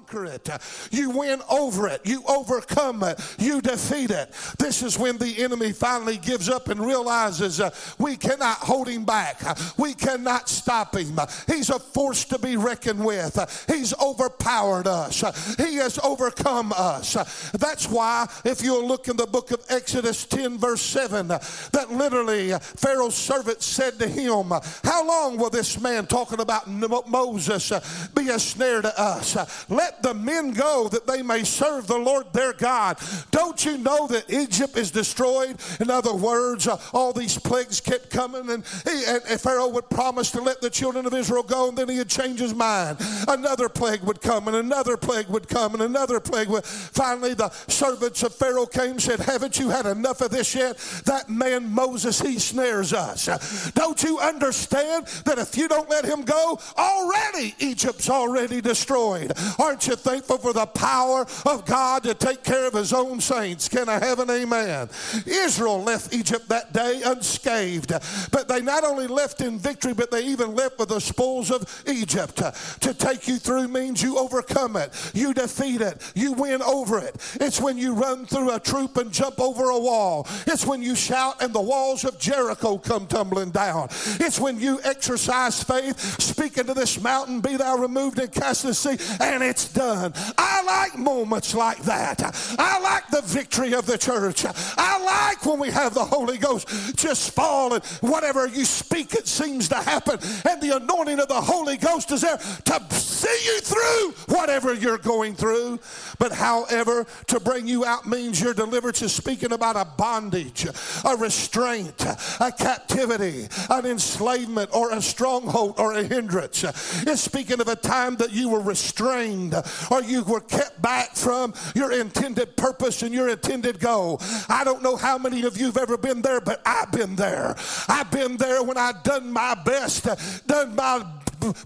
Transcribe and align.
conquer 0.00 0.24
it. 0.26 0.48
You 0.90 1.10
win 1.10 1.40
over 1.50 1.88
it. 1.88 2.00
You 2.04 2.22
overcome 2.28 3.02
it. 3.02 3.20
You 3.38 3.60
defeat 3.60 4.10
it. 4.10 4.32
This 4.58 4.82
is 4.82 4.98
when 4.98 5.18
the 5.18 5.42
enemy 5.42 5.72
finally 5.72 6.16
gives 6.16 6.48
up 6.48 6.68
and 6.68 6.80
realizes 6.80 7.60
uh, 7.60 7.70
we 7.98 8.16
cannot 8.16 8.58
hold 8.58 8.88
him 8.88 9.04
back. 9.04 9.40
We 9.78 9.94
cannot 9.94 10.48
stop 10.48 10.96
him. 10.96 11.18
He's 11.46 11.70
a 11.70 11.78
force 11.78 12.24
to 12.26 12.38
be 12.38 12.56
reckoned 12.56 13.04
with. 13.04 13.64
He's 13.68 13.94
overpowered 13.98 14.86
us. 14.86 15.56
He 15.56 15.76
has 15.76 15.98
overcome 15.98 16.72
us. 16.76 17.50
That's 17.52 17.88
why, 17.88 18.26
if 18.44 18.62
you'll 18.62 18.86
look 18.86 19.08
in 19.08 19.16
the 19.16 19.26
book 19.26 19.50
of 19.50 19.64
Exodus 19.68 20.24
10, 20.24 20.58
verse 20.58 20.82
7, 20.82 21.28
that 21.28 21.86
literally 21.90 22.52
Pharaoh's 22.52 23.14
servant 23.14 23.62
said 23.62 23.98
to 23.98 24.08
him, 24.08 24.52
How 24.84 25.06
long 25.06 25.36
will 25.36 25.50
this 25.50 25.80
man 25.80 26.06
talking 26.06 26.40
about 26.40 26.68
Moses 26.68 27.70
be 28.14 28.28
a 28.28 28.38
snare 28.38 28.82
to 28.82 29.00
us? 29.00 29.36
Let 29.68 29.89
the 30.02 30.14
men 30.14 30.52
go 30.52 30.88
that 30.88 31.06
they 31.06 31.22
may 31.22 31.44
serve 31.44 31.86
the 31.86 31.98
Lord 31.98 32.32
their 32.32 32.52
God. 32.52 32.98
Don't 33.30 33.64
you 33.64 33.78
know 33.78 34.06
that 34.08 34.30
Egypt 34.30 34.76
is 34.76 34.90
destroyed? 34.90 35.56
In 35.80 35.90
other 35.90 36.14
words, 36.14 36.66
uh, 36.66 36.78
all 36.92 37.12
these 37.12 37.38
plagues 37.38 37.80
kept 37.80 38.10
coming, 38.10 38.50
and, 38.50 38.64
he, 38.84 39.04
and 39.06 39.40
Pharaoh 39.40 39.68
would 39.68 39.88
promise 39.90 40.30
to 40.32 40.40
let 40.40 40.60
the 40.60 40.70
children 40.70 41.06
of 41.06 41.14
Israel 41.14 41.42
go, 41.42 41.68
and 41.68 41.78
then 41.78 41.88
he'd 41.88 42.08
change 42.08 42.40
his 42.40 42.54
mind. 42.54 42.98
Another 43.28 43.68
plague 43.68 44.02
would 44.02 44.20
come, 44.20 44.48
and 44.48 44.56
another 44.56 44.96
plague 44.96 45.28
would 45.28 45.48
come, 45.48 45.74
and 45.74 45.82
another 45.82 46.20
plague 46.20 46.48
would. 46.48 46.64
Finally, 46.64 47.34
the 47.34 47.50
servants 47.68 48.22
of 48.22 48.34
Pharaoh 48.34 48.66
came 48.66 48.92
and 48.92 49.02
said, 49.02 49.20
Haven't 49.20 49.58
you 49.58 49.70
had 49.70 49.86
enough 49.86 50.20
of 50.20 50.30
this 50.30 50.54
yet? 50.54 50.76
That 51.06 51.28
man 51.28 51.70
Moses, 51.70 52.20
he 52.20 52.38
snares 52.38 52.92
us. 52.92 53.70
Don't 53.72 54.02
you 54.02 54.18
understand 54.18 55.06
that 55.24 55.38
if 55.38 55.56
you 55.56 55.68
don't 55.68 55.88
let 55.88 56.04
him 56.04 56.22
go, 56.22 56.58
already 56.76 57.54
Egypt's 57.58 58.10
already 58.10 58.60
destroyed? 58.60 59.32
Aren't 59.58 59.79
you 59.86 59.96
thankful 59.96 60.38
for 60.38 60.52
the 60.52 60.66
power 60.66 61.26
of 61.46 61.64
God 61.66 62.02
to 62.04 62.14
take 62.14 62.42
care 62.42 62.66
of 62.66 62.74
his 62.74 62.92
own 62.92 63.20
saints? 63.20 63.68
Can 63.68 63.88
I 63.88 63.98
have 63.98 64.18
an 64.18 64.30
amen? 64.30 64.88
Israel 65.26 65.82
left 65.82 66.14
Egypt 66.14 66.48
that 66.48 66.72
day 66.72 67.02
unscathed, 67.04 67.92
but 68.30 68.48
they 68.48 68.60
not 68.60 68.84
only 68.84 69.06
left 69.06 69.40
in 69.40 69.58
victory, 69.58 69.94
but 69.94 70.10
they 70.10 70.24
even 70.24 70.54
left 70.54 70.78
with 70.78 70.88
the 70.88 71.00
spoils 71.00 71.50
of 71.50 71.82
Egypt. 71.86 72.36
To 72.80 72.94
take 72.94 73.28
you 73.28 73.38
through 73.38 73.68
means 73.68 74.02
you 74.02 74.18
overcome 74.18 74.76
it, 74.76 74.92
you 75.14 75.34
defeat 75.34 75.80
it, 75.80 76.12
you 76.14 76.32
win 76.32 76.62
over 76.62 76.98
it. 76.98 77.16
It's 77.40 77.60
when 77.60 77.78
you 77.78 77.94
run 77.94 78.26
through 78.26 78.54
a 78.54 78.60
troop 78.60 78.96
and 78.96 79.12
jump 79.12 79.40
over 79.40 79.70
a 79.70 79.78
wall. 79.78 80.26
It's 80.46 80.66
when 80.66 80.82
you 80.82 80.94
shout 80.94 81.42
and 81.42 81.52
the 81.52 81.60
walls 81.60 82.04
of 82.04 82.18
Jericho 82.18 82.78
come 82.78 83.06
tumbling 83.06 83.50
down. 83.50 83.88
It's 84.20 84.38
when 84.38 84.58
you 84.60 84.80
exercise 84.84 85.62
faith, 85.62 85.98
speak 86.20 86.58
into 86.58 86.74
this 86.74 87.00
mountain, 87.00 87.40
be 87.40 87.56
thou 87.56 87.76
removed 87.76 88.18
and 88.18 88.30
cast 88.30 88.62
the 88.62 88.74
sea, 88.74 88.96
and 89.20 89.42
it's 89.42 89.59
done. 89.68 90.12
I 90.38 90.62
like 90.62 90.98
moments 90.98 91.54
like 91.54 91.78
that. 91.82 92.20
I 92.58 92.80
like 92.80 93.08
the 93.08 93.22
victory 93.22 93.74
of 93.74 93.86
the 93.86 93.98
church. 93.98 94.44
I 94.46 95.02
like 95.04 95.44
when 95.44 95.58
we 95.58 95.70
have 95.70 95.94
the 95.94 96.04
Holy 96.04 96.38
Ghost 96.38 96.96
just 96.96 97.34
fall 97.34 97.74
and 97.74 97.84
whatever 98.00 98.46
you 98.46 98.64
speak, 98.64 99.14
it 99.14 99.26
seems 99.26 99.68
to 99.68 99.76
happen. 99.76 100.18
And 100.48 100.60
the 100.60 100.76
anointing 100.76 101.20
of 101.20 101.28
the 101.28 101.40
Holy 101.40 101.76
Ghost 101.76 102.10
is 102.10 102.22
there 102.22 102.36
to 102.36 102.94
see 102.94 103.46
you 103.46 103.60
through 103.60 104.34
whatever 104.34 104.74
you're 104.74 104.98
going 104.98 105.34
through. 105.34 105.78
But 106.18 106.32
however, 106.32 107.06
to 107.28 107.40
bring 107.40 107.66
you 107.66 107.84
out 107.84 108.06
means 108.06 108.40
your 108.40 108.54
deliverance 108.54 109.02
is 109.02 109.12
speaking 109.12 109.52
about 109.52 109.76
a 109.76 109.84
bondage, 109.96 110.66
a 111.04 111.16
restraint, 111.16 112.04
a 112.40 112.52
captivity, 112.52 113.48
an 113.68 113.86
enslavement, 113.86 114.70
or 114.72 114.92
a 114.92 115.02
stronghold 115.02 115.74
or 115.78 115.94
a 115.94 116.02
hindrance. 116.02 116.64
It's 117.06 117.20
speaking 117.20 117.60
of 117.60 117.68
a 117.68 117.76
time 117.76 118.16
that 118.16 118.32
you 118.32 118.48
were 118.48 118.60
restrained 118.60 119.49
or 119.90 120.02
you 120.02 120.24
were 120.24 120.40
kept 120.40 120.80
back 120.80 121.14
from 121.14 121.54
your 121.74 121.92
intended 121.92 122.56
purpose 122.56 123.02
and 123.02 123.14
your 123.14 123.28
intended 123.28 123.80
goal. 123.80 124.20
I 124.48 124.64
don't 124.64 124.82
know 124.82 124.96
how 124.96 125.18
many 125.18 125.42
of 125.42 125.56
you 125.56 125.66
have 125.66 125.76
ever 125.76 125.96
been 125.96 126.22
there, 126.22 126.40
but 126.40 126.62
I've 126.64 126.92
been 126.92 127.16
there. 127.16 127.54
I've 127.88 128.10
been 128.10 128.36
there 128.36 128.62
when 128.62 128.76
I've 128.76 129.02
done 129.02 129.32
my 129.32 129.54
best, 129.54 130.06
done 130.46 130.74
my 130.74 131.04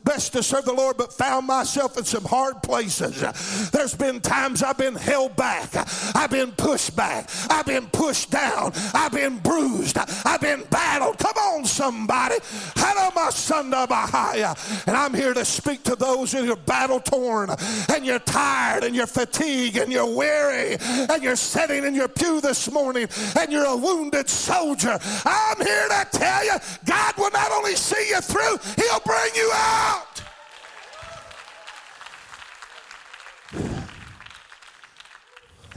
best 0.04 0.32
to 0.32 0.42
serve 0.42 0.64
the 0.64 0.72
Lord, 0.72 0.96
but 0.96 1.12
found 1.12 1.46
myself 1.46 1.98
in 1.98 2.04
some 2.04 2.24
hard 2.24 2.62
places. 2.62 3.70
There's 3.70 3.94
been 3.94 4.20
times 4.20 4.62
I've 4.62 4.78
been 4.78 4.94
held 4.94 5.36
back, 5.36 5.70
I've 6.14 6.30
been 6.30 6.52
pushed 6.52 6.96
back, 6.96 7.28
I've 7.50 7.66
been 7.66 7.86
pushed 7.88 8.30
down, 8.30 8.72
I've 8.92 9.12
been 9.12 9.38
bruised, 9.38 9.98
I've 10.24 10.40
been 10.40 10.64
battled. 10.70 11.18
Come 11.18 11.36
on, 11.36 11.64
somebody. 11.64 12.36
Hello, 12.76 13.10
my 13.14 13.30
son 13.30 13.72
of 13.74 13.90
a. 13.90 14.54
And 14.86 14.96
I'm 14.96 15.14
here 15.14 15.34
to 15.34 15.44
speak 15.44 15.82
to 15.84 15.96
those 15.96 16.32
who 16.32 16.50
are 16.52 16.56
battle 16.56 17.00
torn 17.00 17.50
and 17.92 18.06
you're 18.06 18.18
tired 18.20 18.84
and 18.84 18.94
you're 18.94 19.06
fatigued 19.06 19.76
and 19.76 19.92
you're 19.92 20.14
weary 20.14 20.76
and 20.80 21.22
you're 21.22 21.36
sitting 21.36 21.84
in 21.84 21.94
your 21.94 22.08
pew 22.08 22.40
this 22.40 22.70
morning 22.70 23.08
and 23.38 23.52
you're 23.52 23.66
a 23.66 23.76
wounded 23.76 24.28
soldier. 24.28 24.98
I'm 25.24 25.56
here 25.64 25.88
to 25.88 26.06
tell 26.12 26.44
you 26.44 26.52
God 26.84 27.14
will 27.18 27.30
not 27.30 27.50
only 27.52 27.76
see 27.76 28.08
you 28.08 28.20
through, 28.20 28.58
He'll 28.76 29.00
bring 29.00 29.30
you 29.34 29.50
out. 29.52 29.63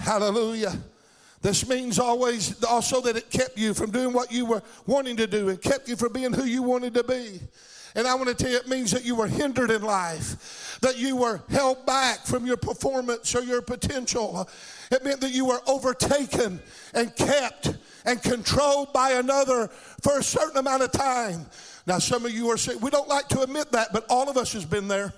Hallelujah. 0.08 0.74
This 1.42 1.68
means 1.68 2.00
always 2.00 2.64
also 2.64 3.02
that 3.02 3.18
it 3.18 3.30
kept 3.30 3.58
you 3.58 3.74
from 3.74 3.92
doing 3.92 4.14
what 4.14 4.32
you 4.32 4.46
were 4.46 4.64
wanting 4.86 5.18
to 5.18 5.28
do 5.28 5.50
and 5.50 5.62
kept 5.62 5.88
you 5.88 5.96
from 5.96 6.14
being 6.14 6.34
who 6.34 6.46
you 6.46 6.64
wanted 6.64 6.94
to 6.94 7.04
be. 7.04 7.42
And 7.94 8.08
I 8.08 8.16
want 8.16 8.30
to 8.30 8.36
tell 8.36 8.50
you, 8.50 8.58
it 8.58 8.68
means 8.68 8.92
that 8.92 9.04
you 9.04 9.16
were 9.16 9.28
hindered 9.28 9.70
in 9.70 9.82
life, 9.82 10.78
that 10.82 10.98
you 10.98 11.18
were 11.18 11.42
held 11.50 11.86
back 11.86 12.26
from 12.26 12.46
your 12.46 12.56
performance 12.56 13.36
or 13.36 13.42
your 13.42 13.62
potential. 13.62 14.50
It 14.92 15.04
meant 15.04 15.20
that 15.22 15.32
you 15.32 15.46
were 15.46 15.60
overtaken 15.68 16.62
and 16.94 17.16
kept 17.16 17.76
and 18.06 18.22
controlled 18.22 18.94
by 18.94 19.12
another 19.12 19.68
for 20.02 20.20
a 20.20 20.24
certain 20.24 20.58
amount 20.58 20.84
of 20.84 20.92
time. 20.92 21.48
Now, 21.88 22.00
some 22.00 22.26
of 22.26 22.34
you 22.34 22.50
are 22.52 22.58
saying, 22.58 22.82
we 22.82 22.90
don't 22.90 23.08
like 23.08 23.30
to 23.30 23.42
admit 23.42 23.72
that, 23.72 23.94
but 23.94 24.06
all 24.10 24.30
of 24.30 24.36
us 24.36 24.52
has 24.52 24.66
been 24.66 24.90
there. 24.90 25.14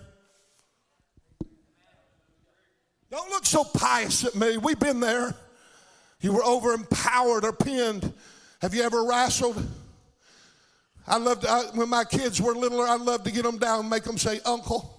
Don't 3.09 3.29
look 3.31 3.47
so 3.47 3.63
pious 3.63 4.23
at 4.23 4.35
me. 4.35 4.57
We've 4.57 4.79
been 4.79 4.99
there. 4.99 5.33
You 6.21 6.31
were 6.31 6.43
over 6.43 6.73
empowered 6.73 7.43
or 7.43 7.53
pinned. 7.53 8.13
Have 8.61 8.75
you 8.75 8.83
ever 8.83 9.03
wrestled? 9.03 9.65
I 11.07 11.17
loved 11.17 11.47
I, 11.47 11.63
when 11.73 11.89
my 11.89 12.03
kids 12.03 12.39
were 12.39 12.53
littler. 12.53 12.85
I 12.85 12.97
loved 12.97 13.25
to 13.25 13.31
get 13.31 13.43
them 13.43 13.57
down 13.57 13.79
and 13.79 13.89
make 13.89 14.03
them 14.03 14.19
say, 14.19 14.39
"Uncle, 14.45 14.93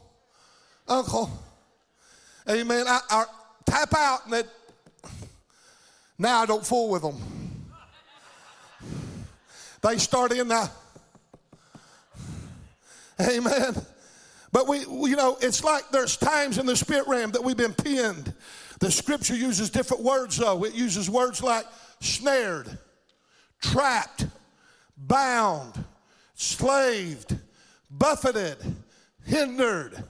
Uncle." 0.88 1.30
Amen. 2.48 2.86
I, 2.88 3.00
I 3.10 3.25
tap 3.64 3.94
out 3.94 4.25
and 4.25 4.32
that. 4.32 4.47
Now 6.19 6.41
I 6.41 6.47
don't 6.47 6.66
fool 6.66 6.88
with 6.88 7.03
them. 7.03 7.16
They 9.82 9.98
start 9.98 10.32
in 10.32 10.48
now. 10.48 10.69
Amen. 13.20 13.75
But 14.53 14.66
we, 14.66 14.81
you 14.81 15.16
know, 15.16 15.38
it's 15.41 15.62
like 15.62 15.91
there's 15.91 16.16
times 16.16 16.58
in 16.58 16.66
the 16.66 16.76
spirit 16.76 17.06
realm 17.06 17.31
that 17.32 17.44
we've 17.44 17.56
been 17.56 17.75
pinned. 17.75 18.34
The 18.81 18.91
scripture 18.91 19.36
uses 19.36 19.70
different 19.70 20.03
words, 20.03 20.36
though. 20.36 20.64
It 20.64 20.75
uses 20.75 21.08
words 21.08 21.42
like 21.42 21.66
snared, 22.00 22.78
trapped, 23.60 24.26
bound, 24.97 25.84
slaved, 26.34 27.36
buffeted, 27.91 28.56
hindered. 29.25 30.03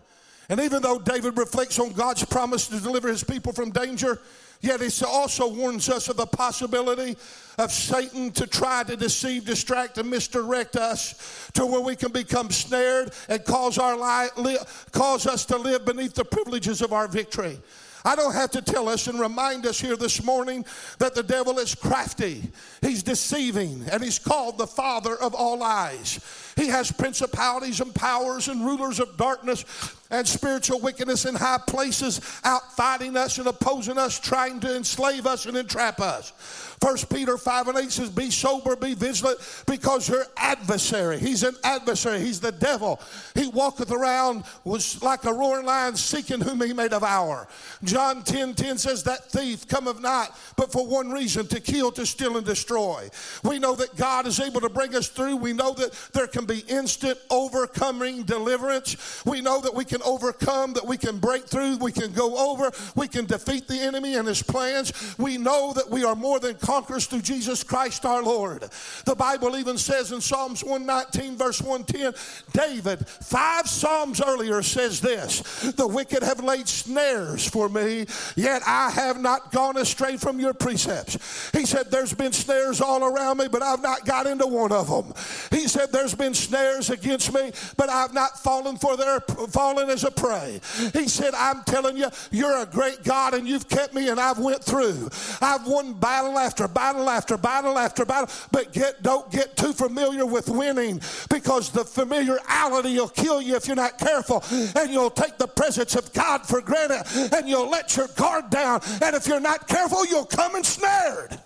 And 0.48 0.60
even 0.60 0.82
though 0.82 0.98
David 0.98 1.36
reflects 1.36 1.78
on 1.78 1.92
God's 1.92 2.24
promise 2.24 2.68
to 2.68 2.80
deliver 2.80 3.08
his 3.08 3.22
people 3.22 3.52
from 3.52 3.70
danger, 3.70 4.20
Yet 4.60 4.82
it 4.82 5.02
also 5.02 5.48
warns 5.48 5.88
us 5.88 6.08
of 6.08 6.16
the 6.18 6.26
possibility 6.26 7.16
of 7.58 7.72
Satan 7.72 8.30
to 8.32 8.46
try 8.46 8.82
to 8.84 8.96
deceive, 8.96 9.46
distract, 9.46 9.96
and 9.96 10.10
misdirect 10.10 10.76
us 10.76 11.50
to 11.54 11.64
where 11.64 11.80
we 11.80 11.96
can 11.96 12.12
become 12.12 12.50
snared 12.50 13.12
and 13.28 13.42
cause, 13.44 13.78
our 13.78 13.96
li- 14.36 14.58
cause 14.92 15.26
us 15.26 15.46
to 15.46 15.56
live 15.56 15.86
beneath 15.86 16.14
the 16.14 16.24
privileges 16.24 16.82
of 16.82 16.92
our 16.92 17.08
victory. 17.08 17.58
I 18.04 18.16
don't 18.16 18.32
have 18.32 18.50
to 18.52 18.62
tell 18.62 18.88
us 18.88 19.06
and 19.08 19.20
remind 19.20 19.66
us 19.66 19.80
here 19.80 19.96
this 19.96 20.24
morning 20.24 20.64
that 20.98 21.14
the 21.14 21.22
devil 21.22 21.58
is 21.58 21.74
crafty. 21.74 22.50
He's 22.80 23.02
deceiving, 23.02 23.84
and 23.90 24.02
he's 24.02 24.18
called 24.18 24.56
the 24.58 24.66
father 24.66 25.16
of 25.16 25.34
all 25.34 25.58
lies. 25.58 26.20
He 26.60 26.68
has 26.68 26.92
principalities 26.92 27.80
and 27.80 27.94
powers 27.94 28.48
and 28.48 28.62
rulers 28.62 29.00
of 29.00 29.16
darkness 29.16 29.64
and 30.10 30.28
spiritual 30.28 30.80
wickedness 30.80 31.24
in 31.24 31.34
high 31.34 31.60
places 31.66 32.20
out 32.44 32.76
fighting 32.76 33.16
us 33.16 33.38
and 33.38 33.46
opposing 33.46 33.96
us, 33.96 34.20
trying 34.20 34.60
to 34.60 34.76
enslave 34.76 35.26
us 35.26 35.46
and 35.46 35.56
entrap 35.56 36.00
us. 36.00 36.32
First 36.80 37.10
Peter 37.10 37.36
5 37.36 37.68
and 37.68 37.78
8 37.78 37.90
says, 37.92 38.08
Be 38.08 38.30
sober, 38.30 38.74
be 38.74 38.94
vigilant, 38.94 39.38
because 39.66 40.08
your 40.08 40.24
adversary, 40.36 41.18
he's 41.18 41.42
an 41.42 41.54
adversary, 41.62 42.20
he's 42.20 42.40
the 42.40 42.52
devil. 42.52 42.98
He 43.34 43.48
walketh 43.48 43.90
around 43.90 44.44
was 44.64 45.02
like 45.02 45.24
a 45.24 45.32
roaring 45.32 45.66
lion 45.66 45.94
seeking 45.96 46.40
whom 46.40 46.62
he 46.62 46.72
may 46.72 46.88
devour. 46.88 47.46
John 47.84 48.22
10 48.22 48.54
10 48.54 48.78
says, 48.78 49.04
That 49.04 49.30
thief 49.30 49.68
cometh 49.68 50.00
not, 50.00 50.36
but 50.56 50.72
for 50.72 50.86
one 50.86 51.10
reason, 51.10 51.46
to 51.48 51.60
kill, 51.60 51.92
to 51.92 52.06
steal, 52.06 52.38
and 52.38 52.46
destroy. 52.46 53.10
We 53.44 53.58
know 53.58 53.76
that 53.76 53.94
God 53.96 54.26
is 54.26 54.40
able 54.40 54.62
to 54.62 54.70
bring 54.70 54.94
us 54.96 55.08
through. 55.08 55.36
We 55.36 55.52
know 55.52 55.74
that 55.74 55.92
there 56.14 56.26
can 56.26 56.46
be 56.50 56.64
instant 56.68 57.18
overcoming 57.30 58.24
deliverance. 58.24 59.24
We 59.24 59.40
know 59.40 59.60
that 59.60 59.74
we 59.74 59.84
can 59.84 60.02
overcome, 60.02 60.72
that 60.74 60.86
we 60.86 60.96
can 60.96 61.18
break 61.18 61.46
through, 61.46 61.76
we 61.78 61.92
can 61.92 62.12
go 62.12 62.50
over, 62.50 62.70
we 62.96 63.08
can 63.08 63.26
defeat 63.26 63.68
the 63.68 63.78
enemy 63.78 64.16
and 64.16 64.26
his 64.26 64.42
plans. 64.42 64.92
We 65.18 65.38
know 65.38 65.72
that 65.74 65.88
we 65.88 66.04
are 66.04 66.16
more 66.16 66.40
than 66.40 66.56
conquerors 66.56 67.06
through 67.06 67.22
Jesus 67.22 67.62
Christ 67.62 68.04
our 68.04 68.22
Lord. 68.22 68.68
The 69.04 69.14
Bible 69.14 69.56
even 69.56 69.78
says 69.78 70.12
in 70.12 70.20
Psalms 70.20 70.64
119, 70.64 71.36
verse 71.36 71.62
110, 71.62 72.14
David, 72.52 73.06
five 73.06 73.68
Psalms 73.68 74.20
earlier, 74.20 74.62
says 74.62 75.00
this 75.00 75.40
The 75.72 75.86
wicked 75.86 76.22
have 76.22 76.42
laid 76.42 76.68
snares 76.68 77.48
for 77.48 77.68
me, 77.68 78.06
yet 78.34 78.62
I 78.66 78.90
have 78.90 79.20
not 79.20 79.52
gone 79.52 79.76
astray 79.76 80.16
from 80.16 80.40
your 80.40 80.54
precepts. 80.54 81.50
He 81.52 81.64
said, 81.64 81.90
There's 81.90 82.14
been 82.14 82.32
snares 82.32 82.80
all 82.80 83.04
around 83.04 83.38
me, 83.38 83.48
but 83.48 83.62
I've 83.62 83.82
not 83.82 84.04
got 84.04 84.26
into 84.26 84.46
one 84.46 84.72
of 84.72 84.88
them. 84.88 85.14
He 85.50 85.68
said, 85.68 85.92
There's 85.92 86.14
been 86.14 86.29
snares 86.34 86.90
against 86.90 87.32
me, 87.32 87.52
but 87.76 87.88
I've 87.88 88.14
not 88.14 88.38
fallen 88.38 88.76
for 88.76 88.96
their 88.96 89.20
fallen 89.20 89.90
as 89.90 90.04
a 90.04 90.10
prey. 90.10 90.60
He 90.92 91.08
said, 91.08 91.34
I'm 91.34 91.62
telling 91.64 91.96
you, 91.96 92.08
you're 92.30 92.62
a 92.62 92.66
great 92.66 93.02
God 93.04 93.34
and 93.34 93.48
you've 93.48 93.68
kept 93.68 93.94
me 93.94 94.08
and 94.08 94.20
I've 94.20 94.38
went 94.38 94.62
through. 94.62 95.08
I've 95.40 95.66
won 95.66 95.94
battle 95.94 96.38
after 96.38 96.68
battle 96.68 97.08
after 97.08 97.36
battle 97.36 97.78
after 97.78 98.04
battle, 98.04 98.28
but 98.52 98.72
get 98.72 99.02
don't 99.02 99.30
get 99.30 99.56
too 99.56 99.72
familiar 99.72 100.26
with 100.26 100.48
winning 100.48 101.00
because 101.28 101.70
the 101.70 101.84
familiarity 101.84 102.98
will 102.98 103.08
kill 103.08 103.40
you 103.40 103.56
if 103.56 103.66
you're 103.66 103.76
not 103.76 103.98
careful 103.98 104.44
and 104.50 104.90
you'll 104.90 105.10
take 105.10 105.38
the 105.38 105.48
presence 105.48 105.94
of 105.96 106.12
God 106.12 106.46
for 106.46 106.60
granted 106.60 107.04
and 107.34 107.48
you'll 107.48 107.70
let 107.70 107.96
your 107.96 108.08
guard 108.16 108.50
down 108.50 108.80
and 109.02 109.14
if 109.14 109.26
you're 109.26 109.40
not 109.40 109.66
careful 109.68 110.04
you'll 110.06 110.26
come 110.26 110.56
ensnared. 110.56 111.38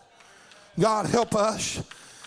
God 0.78 1.06
help 1.06 1.34
us. 1.34 1.82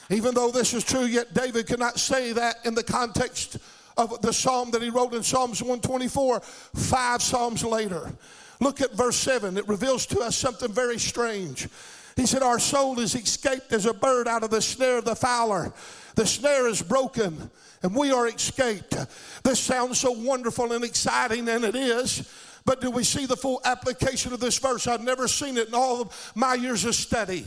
Even 0.09 0.33
though 0.33 0.51
this 0.51 0.73
is 0.73 0.83
true, 0.83 1.05
yet 1.05 1.33
David 1.33 1.67
could 1.67 1.79
not 1.79 1.99
say 1.99 2.31
that 2.33 2.57
in 2.65 2.75
the 2.75 2.83
context 2.83 3.57
of 3.97 4.21
the 4.21 4.31
psalm 4.31 4.71
that 4.71 4.81
he 4.81 4.89
wrote 4.89 5.13
in 5.13 5.23
Psalms 5.23 5.61
124, 5.61 6.39
five 6.39 7.21
psalms 7.21 7.63
later. 7.63 8.11
Look 8.59 8.81
at 8.81 8.93
verse 8.93 9.17
7. 9.17 9.57
It 9.57 9.67
reveals 9.67 10.05
to 10.07 10.19
us 10.19 10.35
something 10.35 10.71
very 10.71 10.97
strange. 10.97 11.67
He 12.15 12.25
said, 12.25 12.41
Our 12.41 12.59
soul 12.59 12.99
is 12.99 13.15
escaped 13.15 13.71
as 13.73 13.85
a 13.85 13.93
bird 13.93 14.27
out 14.27 14.43
of 14.43 14.49
the 14.49 14.61
snare 14.61 14.99
of 14.99 15.05
the 15.05 15.15
fowler. 15.15 15.73
The 16.15 16.25
snare 16.25 16.67
is 16.67 16.81
broken 16.81 17.51
and 17.83 17.95
we 17.95 18.11
are 18.11 18.27
escaped. 18.27 18.95
This 19.43 19.59
sounds 19.59 19.99
so 19.99 20.11
wonderful 20.11 20.73
and 20.73 20.83
exciting, 20.83 21.47
and 21.47 21.63
it 21.63 21.75
is. 21.75 22.27
But 22.65 22.81
do 22.81 22.91
we 22.91 23.03
see 23.03 23.25
the 23.25 23.37
full 23.37 23.61
application 23.63 24.33
of 24.33 24.39
this 24.39 24.57
verse? 24.57 24.87
I've 24.87 25.03
never 25.03 25.27
seen 25.27 25.57
it 25.57 25.69
in 25.69 25.73
all 25.73 26.01
of 26.01 26.31
my 26.35 26.53
years 26.55 26.83
of 26.83 26.95
study. 26.95 27.45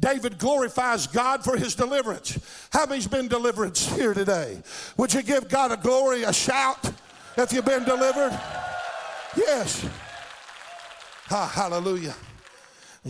David 0.00 0.38
glorifies 0.38 1.06
God 1.06 1.42
for 1.42 1.56
his 1.56 1.74
deliverance. 1.74 2.38
How 2.72 2.86
many's 2.86 3.08
been 3.08 3.28
delivered 3.28 3.76
here 3.76 4.14
today? 4.14 4.62
Would 4.96 5.12
you 5.12 5.22
give 5.22 5.48
God 5.48 5.72
a 5.72 5.76
glory, 5.76 6.22
a 6.22 6.32
shout 6.32 6.92
if 7.36 7.52
you've 7.52 7.64
been 7.64 7.84
delivered? 7.84 8.38
Yes. 9.36 9.84
Ah, 11.30 11.50
hallelujah. 11.52 12.14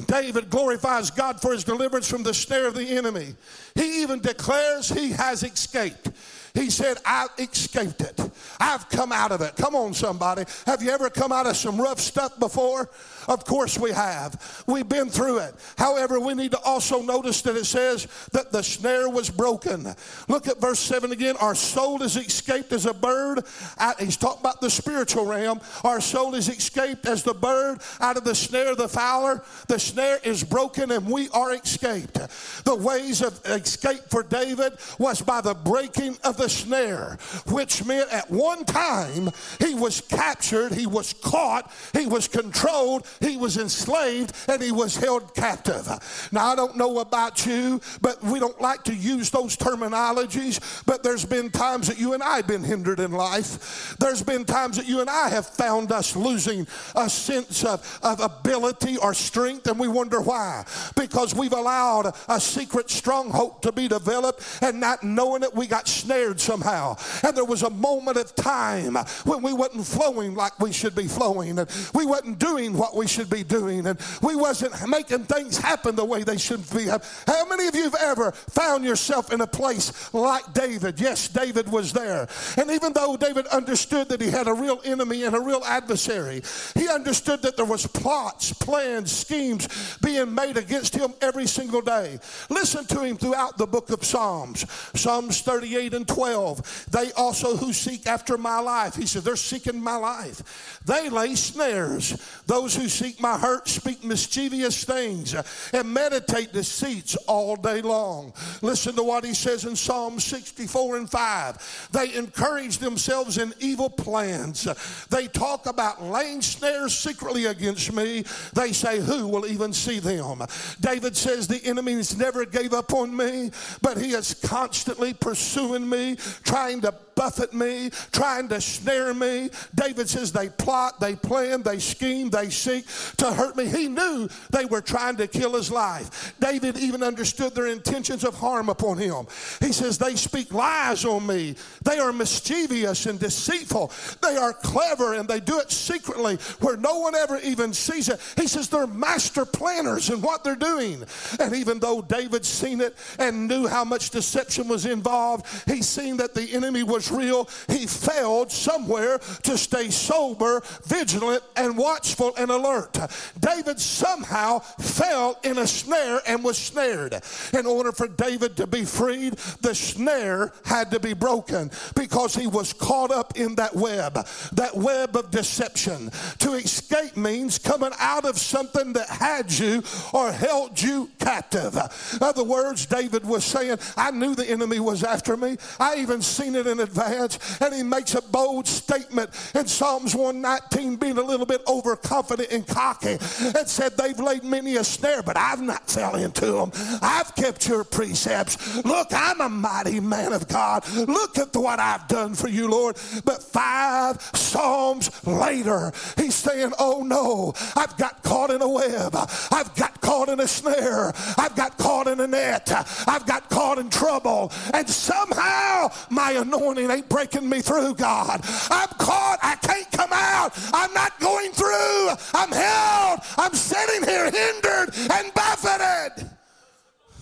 David 0.07 0.51
glorifies 0.51 1.11
God 1.11 1.41
for 1.41 1.53
his 1.53 1.65
deliverance 1.65 2.09
from 2.09 2.23
the 2.23 2.35
snare 2.35 2.69
of 2.69 2.75
the 2.75 2.97
enemy. 2.97 3.35
He 3.75 4.03
even 4.03 4.21
declares 4.21 4.89
he 4.89 5.11
has 5.11 5.43
escaped. 5.43 6.11
He 6.55 6.71
said, 6.71 6.99
"I've 7.05 7.31
escaped 7.39 8.01
it. 8.01 8.19
I've 8.61 8.89
come 8.89 9.13
out 9.13 9.33
of 9.33 9.41
it. 9.41 9.57
Come 9.57 9.75
on, 9.75 9.95
somebody. 9.95 10.45
Have 10.67 10.83
you 10.83 10.91
ever 10.91 11.11
come 11.11 11.33
out 11.33 11.47
of 11.47 11.57
some 11.57 11.81
rough 11.81 12.01
stuff 12.01 12.39
before? 12.39 12.91
Of 13.29 13.45
course 13.45 13.79
we 13.79 13.93
have. 13.93 14.65
We've 14.67 14.89
been 14.89 15.11
through 15.11 15.39
it. 15.39 15.55
However, 15.77 16.19
we 16.19 16.35
need 16.35 16.53
to 16.53 16.61
also 16.61 17.03
notice 17.03 17.43
that 17.43 17.57
it 17.57 17.67
says 17.67 18.07
that 18.33 18.53
the 18.53 18.63
snare 18.63 19.09
was 19.09 19.29
broken. 19.29 19.95
Look 20.29 20.49
at 20.49 20.61
verse 20.61 20.81
7 20.81 21.13
again. 21.13 21.37
Our 21.37 21.55
soul 21.55 22.03
is 22.03 22.17
escaped 22.17 22.73
as 22.73 22.87
a 22.87 22.95
bird. 22.95 23.45
Out, 23.79 24.01
he's 24.01 24.17
talking 24.17 24.41
about 24.41 24.61
the 24.61 24.71
spiritual 24.71 25.27
realm. 25.27 25.61
Our 25.85 26.01
soul 26.01 26.35
is 26.35 26.49
escaped 26.49 27.07
as 27.07 27.23
the 27.23 27.35
bird 27.35 27.81
out 28.01 28.17
of 28.17 28.25
the 28.25 28.35
snare 28.35 28.73
of 28.73 28.79
the 28.79 28.89
fowler. 28.89 29.43
The 29.69 29.79
snare 29.79 30.19
is 30.25 30.43
broken 30.43 30.91
and 30.91 31.07
we 31.07 31.29
are 31.31 31.55
escaped. 31.55 32.19
The 32.65 32.75
ways 32.75 33.21
of 33.21 33.39
escape 33.45 34.09
for 34.09 34.23
David 34.23 34.73
was 34.99 35.21
by 35.21 35.43
the 35.43 35.55
breaking 35.55 36.17
of 36.25 36.38
the 36.39 36.49
snare, 36.49 37.19
which 37.47 37.85
meant 37.85 38.11
at 38.13 38.31
one 38.31 38.65
time 38.65 39.31
he 39.61 39.75
was 39.75 40.01
captured, 40.01 40.73
he 40.73 40.87
was 40.87 41.13
caught, 41.13 41.71
he 41.93 42.07
was 42.07 42.29
controlled, 42.29 43.07
he 43.21 43.37
was 43.37 43.59
enslaved 43.59 44.33
and 44.49 44.63
he 44.63 44.73
was 44.73 44.97
held 44.97 45.35
captive. 45.35 45.87
Now, 46.33 46.47
I 46.47 46.57
don't 46.57 46.77
know 46.77 47.01
about 47.01 47.45
you, 47.47 47.81
but 48.01 48.23
we 48.23 48.39
don't 48.39 48.61
like 48.61 48.85
to 48.85 48.95
use 48.95 49.31
those 49.31 49.57
terminologies. 49.57 50.85
But 50.87 51.03
there's 51.03 51.25
been 51.25 51.51
times 51.51 51.89
that 51.89 51.99
you 51.99 52.15
and 52.15 52.23
I 52.23 52.37
have 52.37 52.47
been 52.47 52.65
hindered 52.65 53.01
in 53.01 53.13
life. 53.13 53.97
There's 53.99 54.23
been 54.23 54.45
times 54.45 54.77
that 54.77 54.87
you 54.87 55.01
and 55.01 55.11
I 55.11 55.29
have 55.29 55.47
found 55.47 55.93
us 55.93 56.15
losing 56.15 56.67
a 56.95 57.11
sense 57.11 57.65
of, 57.65 57.99
of 58.03 58.21
ability 58.21 58.97
or 58.97 59.15
strength, 59.15 59.67
and 59.67 59.79
we 59.79 59.89
wonder 59.89 60.21
why. 60.21 60.65
Because 60.97 61.35
we've 61.35 61.53
allowed 61.53 62.15
a 62.29 62.41
secret 62.41 62.91
stronghold 62.91 63.63
to 63.63 63.73
be 63.73 63.89
developed, 63.89 64.43
and 64.63 64.81
not 64.81 65.03
knowing 65.03 65.43
it, 65.43 65.55
we 65.55 65.67
got 65.67 65.89
snared 65.89 66.28
somehow. 66.37 66.97
And 67.23 67.37
there 67.37 67.45
was 67.45 67.63
a 67.63 67.71
moment 67.71 68.17
of 68.17 68.35
time 68.35 68.97
when 69.25 69.43
we 69.43 69.53
wasn't 69.53 69.87
flowing 69.87 70.35
like 70.35 70.59
we 70.61 70.73
should 70.73 70.95
be 70.95 71.07
flowing, 71.07 71.59
and 71.59 71.69
we 71.95 72.07
wasn't 72.07 72.39
doing 72.39 72.77
what 72.77 72.97
we 72.97 73.07
should 73.07 73.31
be 73.31 73.43
doing 73.45 73.87
and 73.87 73.99
we 74.23 74.37
wasn't 74.37 74.89
making 74.89 75.25
things 75.25 75.59
happen 75.59 75.97
the 75.97 76.05
way 76.05 76.23
they 76.23 76.39
should 76.39 76.69
be. 76.71 76.87
How 76.87 77.47
many 77.49 77.67
of 77.67 77.75
you 77.75 77.85
have 77.85 77.97
ever 78.01 78.33
found 78.33 78.85
yourself 78.85 79.33
in 79.33 79.41
a 79.41 79.47
place 79.47 80.13
like 80.15 80.53
David? 80.53 81.01
Yes, 81.01 81.29
David 81.29 81.71
was 81.71 81.93
there. 81.93 82.29
And 82.57 82.71
even 82.71 82.93
though 82.93 83.17
David 83.17 83.47
understood 83.49 84.09
that 84.09 84.21
he 84.21 84.31
had 84.31 84.47
a 84.49 84.55
real 84.55 84.81
enemy 84.85 85.25
and 85.25 85.35
a 85.35 85.41
real 85.41 85.63
adversary, 85.65 86.43
he 86.75 86.89
understood 86.89 87.43
that 87.43 87.57
there 87.57 87.65
was 87.65 87.87
plots, 87.87 88.53
plans, 88.53 89.13
schemes 89.13 89.97
being 90.03 90.35
made 90.35 90.57
against 90.57 90.95
him 90.95 91.15
every 91.21 91.47
single 91.47 91.81
day. 91.81 92.19
Listen 92.49 92.85
to 92.87 93.03
him 93.03 93.17
throughout 93.17 93.59
the 93.59 93.67
book 93.67 93.91
of 93.91 94.05
Psalms. 94.05 94.67
Psalms 94.95 95.41
38 95.43 95.95
and 95.95 96.07
12. 96.19 96.87
They 96.91 97.13
also 97.13 97.57
who 97.57 97.73
seek 97.73 98.09
after 98.09 98.37
my 98.37 98.59
life. 98.59 98.97
He 98.97 99.07
said, 99.07 99.23
they're 99.23 99.37
seeking 99.37 99.81
my 99.81 99.95
life. 99.95 100.81
They 100.85 101.09
lay 101.11 101.37
snares. 101.37 102.43
Those 102.47 102.75
who 102.75 102.89
seek 102.89 103.21
my 103.21 103.39
hurt 103.39 103.69
speak 103.69 104.03
mischievous 104.03 104.83
things 104.83 105.37
and 105.73 105.95
meditate 105.95 106.53
deceits 106.53 107.15
all 107.29 107.55
day 107.55 107.83
long. 107.83 108.33
Listen 108.63 108.97
to 108.97 109.03
what 109.05 109.25
he 109.25 109.33
says 109.33 109.65
in 109.65 109.77
Psalm 109.77 110.19
64 110.19 110.97
and 110.97 111.09
5. 111.09 111.89
They 111.93 112.15
encourage 112.15 112.79
themselves 112.79 113.39
in 113.39 113.55
evil 113.61 113.91
plans. 113.91 114.67
They 115.11 115.29
talk 115.29 115.67
about 115.67 116.03
laying 116.03 116.43
snares 116.43 116.99
secretly 116.99 117.45
against 117.45 117.93
me. 117.93 118.25
They 118.55 118.73
say, 118.73 118.99
Who 118.99 119.29
will 119.29 119.47
even 119.47 119.73
see 119.73 120.01
them? 120.01 120.43
David 120.81 121.17
says, 121.17 121.47
The 121.47 121.65
enemies 121.65 122.17
never 122.17 122.45
gave 122.45 122.73
up 122.73 122.93
on 122.93 123.17
me, 123.17 123.53
but 123.83 123.99
he 123.99 124.13
is 124.13 124.35
constantly 124.35 125.15
pursuing 125.15 125.89
me, 125.89 126.08
trying 126.17 126.81
to 126.83 126.93
buffet 127.19 127.53
me, 127.53 127.91
trying 128.13 128.49
to 128.49 128.61
snare 128.61 129.13
me. 129.13 129.51
David 129.75 130.09
says 130.09 130.31
they 130.31 130.49
plot, 130.49 131.01
they 131.01 131.17
plan, 131.17 131.63
they 131.63 131.81
scheme, 131.81 132.31
they 132.31 132.49
seek 132.49 132.87
to 133.17 133.33
hurt 133.33 133.57
me. 133.57 133.67
He 133.67 133.89
knew 133.89 134.29
they 134.51 134.67
were 134.67 134.81
trying 134.81 135.17
to 135.17 135.27
kill 135.27 135.55
his 135.55 135.69
life. 135.69 136.33
David 136.39 136.79
even 136.79 137.03
understood 137.03 137.57
their 137.57 137.67
intentions 137.67 138.23
of 138.23 138.37
harm 138.37 138.69
upon 138.69 138.99
him. 138.99 139.27
He 139.59 139.73
says 139.73 139.99
they 139.99 140.15
speak 140.15 140.55
lies 140.55 141.05
on 141.05 141.27
me. 141.27 141.57
They 141.83 141.99
are 141.99 142.13
mischievous 142.13 143.07
and 143.07 143.19
deceitful. 143.19 143.91
They 144.23 144.37
are 144.37 144.53
clever 144.53 145.15
and 145.15 145.29
they 145.29 145.41
do 145.41 145.59
it 145.59 145.73
secretly 145.73 146.37
where 146.61 146.77
no 146.77 147.01
one 147.01 147.17
ever 147.17 147.39
even 147.39 147.73
sees 147.73 148.09
it. 148.09 148.21
He 148.37 148.47
says 148.47 148.69
they're 148.69 148.87
master 148.87 149.45
planners 149.45 150.09
in 150.09 150.21
what 150.21 150.45
they're 150.45 150.55
doing. 150.55 151.03
And 151.41 151.53
even 151.57 151.81
though 151.81 152.01
David 152.01 152.45
seen 152.45 152.81
it 152.81 152.97
and 153.19 153.49
knew 153.49 153.67
how 153.67 153.85
much 153.85 154.11
deception 154.11 154.69
was 154.69 154.87
involved, 154.87 155.47
he 155.67 155.83
seen 155.83 156.17
that 156.19 156.35
the 156.35 156.55
enemy 156.55 156.85
was 156.85 157.08
real, 157.11 157.49
he 157.69 157.87
failed 157.87 158.53
somewhere 158.53 159.19
to 159.43 159.59
stay 159.59 159.91
sober, 159.91 160.63
vigilant, 160.85 161.43
and 161.57 161.77
watchful 161.77 162.35
and 162.37 162.51
alert. 162.51 162.99
David 163.39 163.81
somehow 163.81 164.59
fell 164.59 165.39
in 165.45 165.59
a 165.59 165.67
snare 165.67 166.21
and 166.27 166.45
was 166.45 166.59
snared. 166.59 167.21
In 167.53 167.67
order 167.67 167.93
for 167.93 168.09
David 168.09 168.57
to 168.57 168.67
be 168.67 168.85
freed, 168.85 169.35
the 169.61 169.75
snare 169.75 170.53
had 170.65 170.91
to 170.91 171.01
be 171.01 171.15
broken 171.15 171.71
because 171.95 172.35
he 172.35 172.47
was 172.47 172.73
caught 172.73 173.11
up 173.11 173.39
in 173.39 173.55
that 173.57 173.75
web, 173.75 174.27
that 174.53 174.77
web 174.77 175.17
of 175.17 175.31
deception. 175.31 176.11
To 176.39 176.55
escape 176.55 177.17
means 177.17 177.59
coming 177.59 177.93
out 177.99 178.25
of 178.25 178.39
something 178.39 178.93
that 178.95 179.09
had 179.09 179.51
you 179.53 179.83
or 180.13 180.33
held 180.33 180.81
you 180.81 181.11
captive. 181.19 181.75
In 182.15 182.23
other 182.23 182.45
words, 182.45 182.87
David 182.87 183.25
was 183.25 183.45
saying, 183.45 183.79
I 183.97 184.11
knew 184.11 184.35
the 184.35 184.49
enemy 184.49 184.81
was 184.81 185.05
after 185.05 185.37
me. 185.37 185.57
I 185.79 185.97
even 185.97 186.23
seen 186.23 186.55
it 186.55 186.67
in 186.67 186.81
advance. 186.81 186.98
And 186.99 187.75
he 187.75 187.83
makes 187.83 188.15
a 188.15 188.23
bold 188.23 188.67
statement 188.67 189.31
in 189.55 189.67
Psalms 189.67 190.15
119, 190.15 190.97
being 190.97 191.19
a 191.19 191.23
little 191.23 191.47
bit 191.47 191.63
overconfident 191.69 192.51
and 192.51 192.67
cocky, 192.67 193.13
and 193.13 193.69
said, 193.69 193.97
They've 193.97 194.19
laid 194.19 194.45
many 194.45 194.77
a 194.77 194.85
snare, 194.85 195.23
but 195.23 195.37
I've 195.37 195.61
not 195.61 195.89
fell 195.89 196.17
into 196.17 196.47
them. 196.47 196.73
I've 197.03 197.35
kept 197.35 197.69
your 197.69 197.85
precepts. 197.85 198.85
Look, 198.85 199.09
I'm 199.13 199.41
a 199.41 199.49
mighty 199.49 200.01
man 200.01 200.33
of 200.33 200.49
God. 200.49 200.89
Look 200.95 201.39
at 201.39 201.55
what 201.55 201.81
I've 201.81 202.07
done 202.09 202.35
for 202.35 202.49
you, 202.49 202.69
Lord. 202.69 202.97
But 203.25 203.43
five 203.43 204.21
Psalms 204.35 205.11
later, 205.27 205.93
he's 206.17 206.35
saying, 206.35 206.73
Oh 206.79 207.03
no, 207.03 207.55
I've 207.77 207.97
got 207.97 208.23
caught 208.23 208.51
in 208.51 208.63
a 208.63 208.69
web. 208.69 209.15
I've 209.51 209.75
got 209.75 210.01
caught 210.01 210.29
in 210.29 210.41
a 210.41 210.49
snare. 210.49 211.13
I've 211.37 211.55
got 211.57 211.77
caught 211.79 212.07
in 212.07 212.21
a 212.21 212.27
net. 212.27 212.71
I've 213.07 213.27
got 213.27 213.49
caught 213.51 213.79
in 213.79 213.91
trouble. 213.91 214.53
And 214.73 214.89
somehow 214.89 215.91
my 216.11 216.33
anointing 216.33 216.88
ain't 216.91 217.09
breaking 217.09 217.49
me 217.49 217.61
through, 217.61 217.95
God. 217.95 218.41
I'm 218.71 218.89
caught. 218.99 219.39
I 219.43 219.57
can't 219.57 219.91
come 219.93 220.11
out. 220.13 220.53
I'm 220.73 220.93
not 220.95 221.19
going 221.21 221.53
through. 221.53 222.11
I'm 222.35 222.51
held. 222.51 223.21
I'm 223.37 223.55
sitting 223.55 224.09
here 224.09 224.31
hindered 224.31 224.95
and 225.11 225.35
buffeted. 225.35 226.31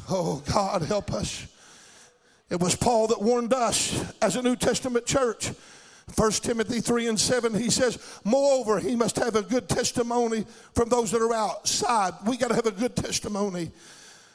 Oh, 0.09 0.43
God, 0.53 0.83
help 0.83 1.13
us. 1.13 1.47
It 2.49 2.61
was 2.61 2.77
Paul 2.77 3.09
that 3.09 3.21
warned 3.21 3.53
us 3.53 4.05
as 4.23 4.37
a 4.37 4.43
New 4.43 4.57
Testament 4.57 5.05
church. 5.05 5.51
1 6.15 6.31
Timothy 6.33 6.81
3 6.81 7.09
and 7.09 7.19
7, 7.19 7.53
he 7.55 7.69
says, 7.69 7.99
Moreover, 8.23 8.79
he 8.79 8.95
must 8.95 9.17
have 9.17 9.35
a 9.35 9.43
good 9.43 9.69
testimony 9.69 10.47
from 10.73 10.89
those 10.89 11.11
that 11.11 11.21
are 11.21 11.35
outside. 11.35 12.13
We 12.25 12.37
got 12.37 12.49
to 12.49 12.55
have 12.55 12.67
a 12.67 12.71
good 12.71 12.95
testimony 12.95 13.73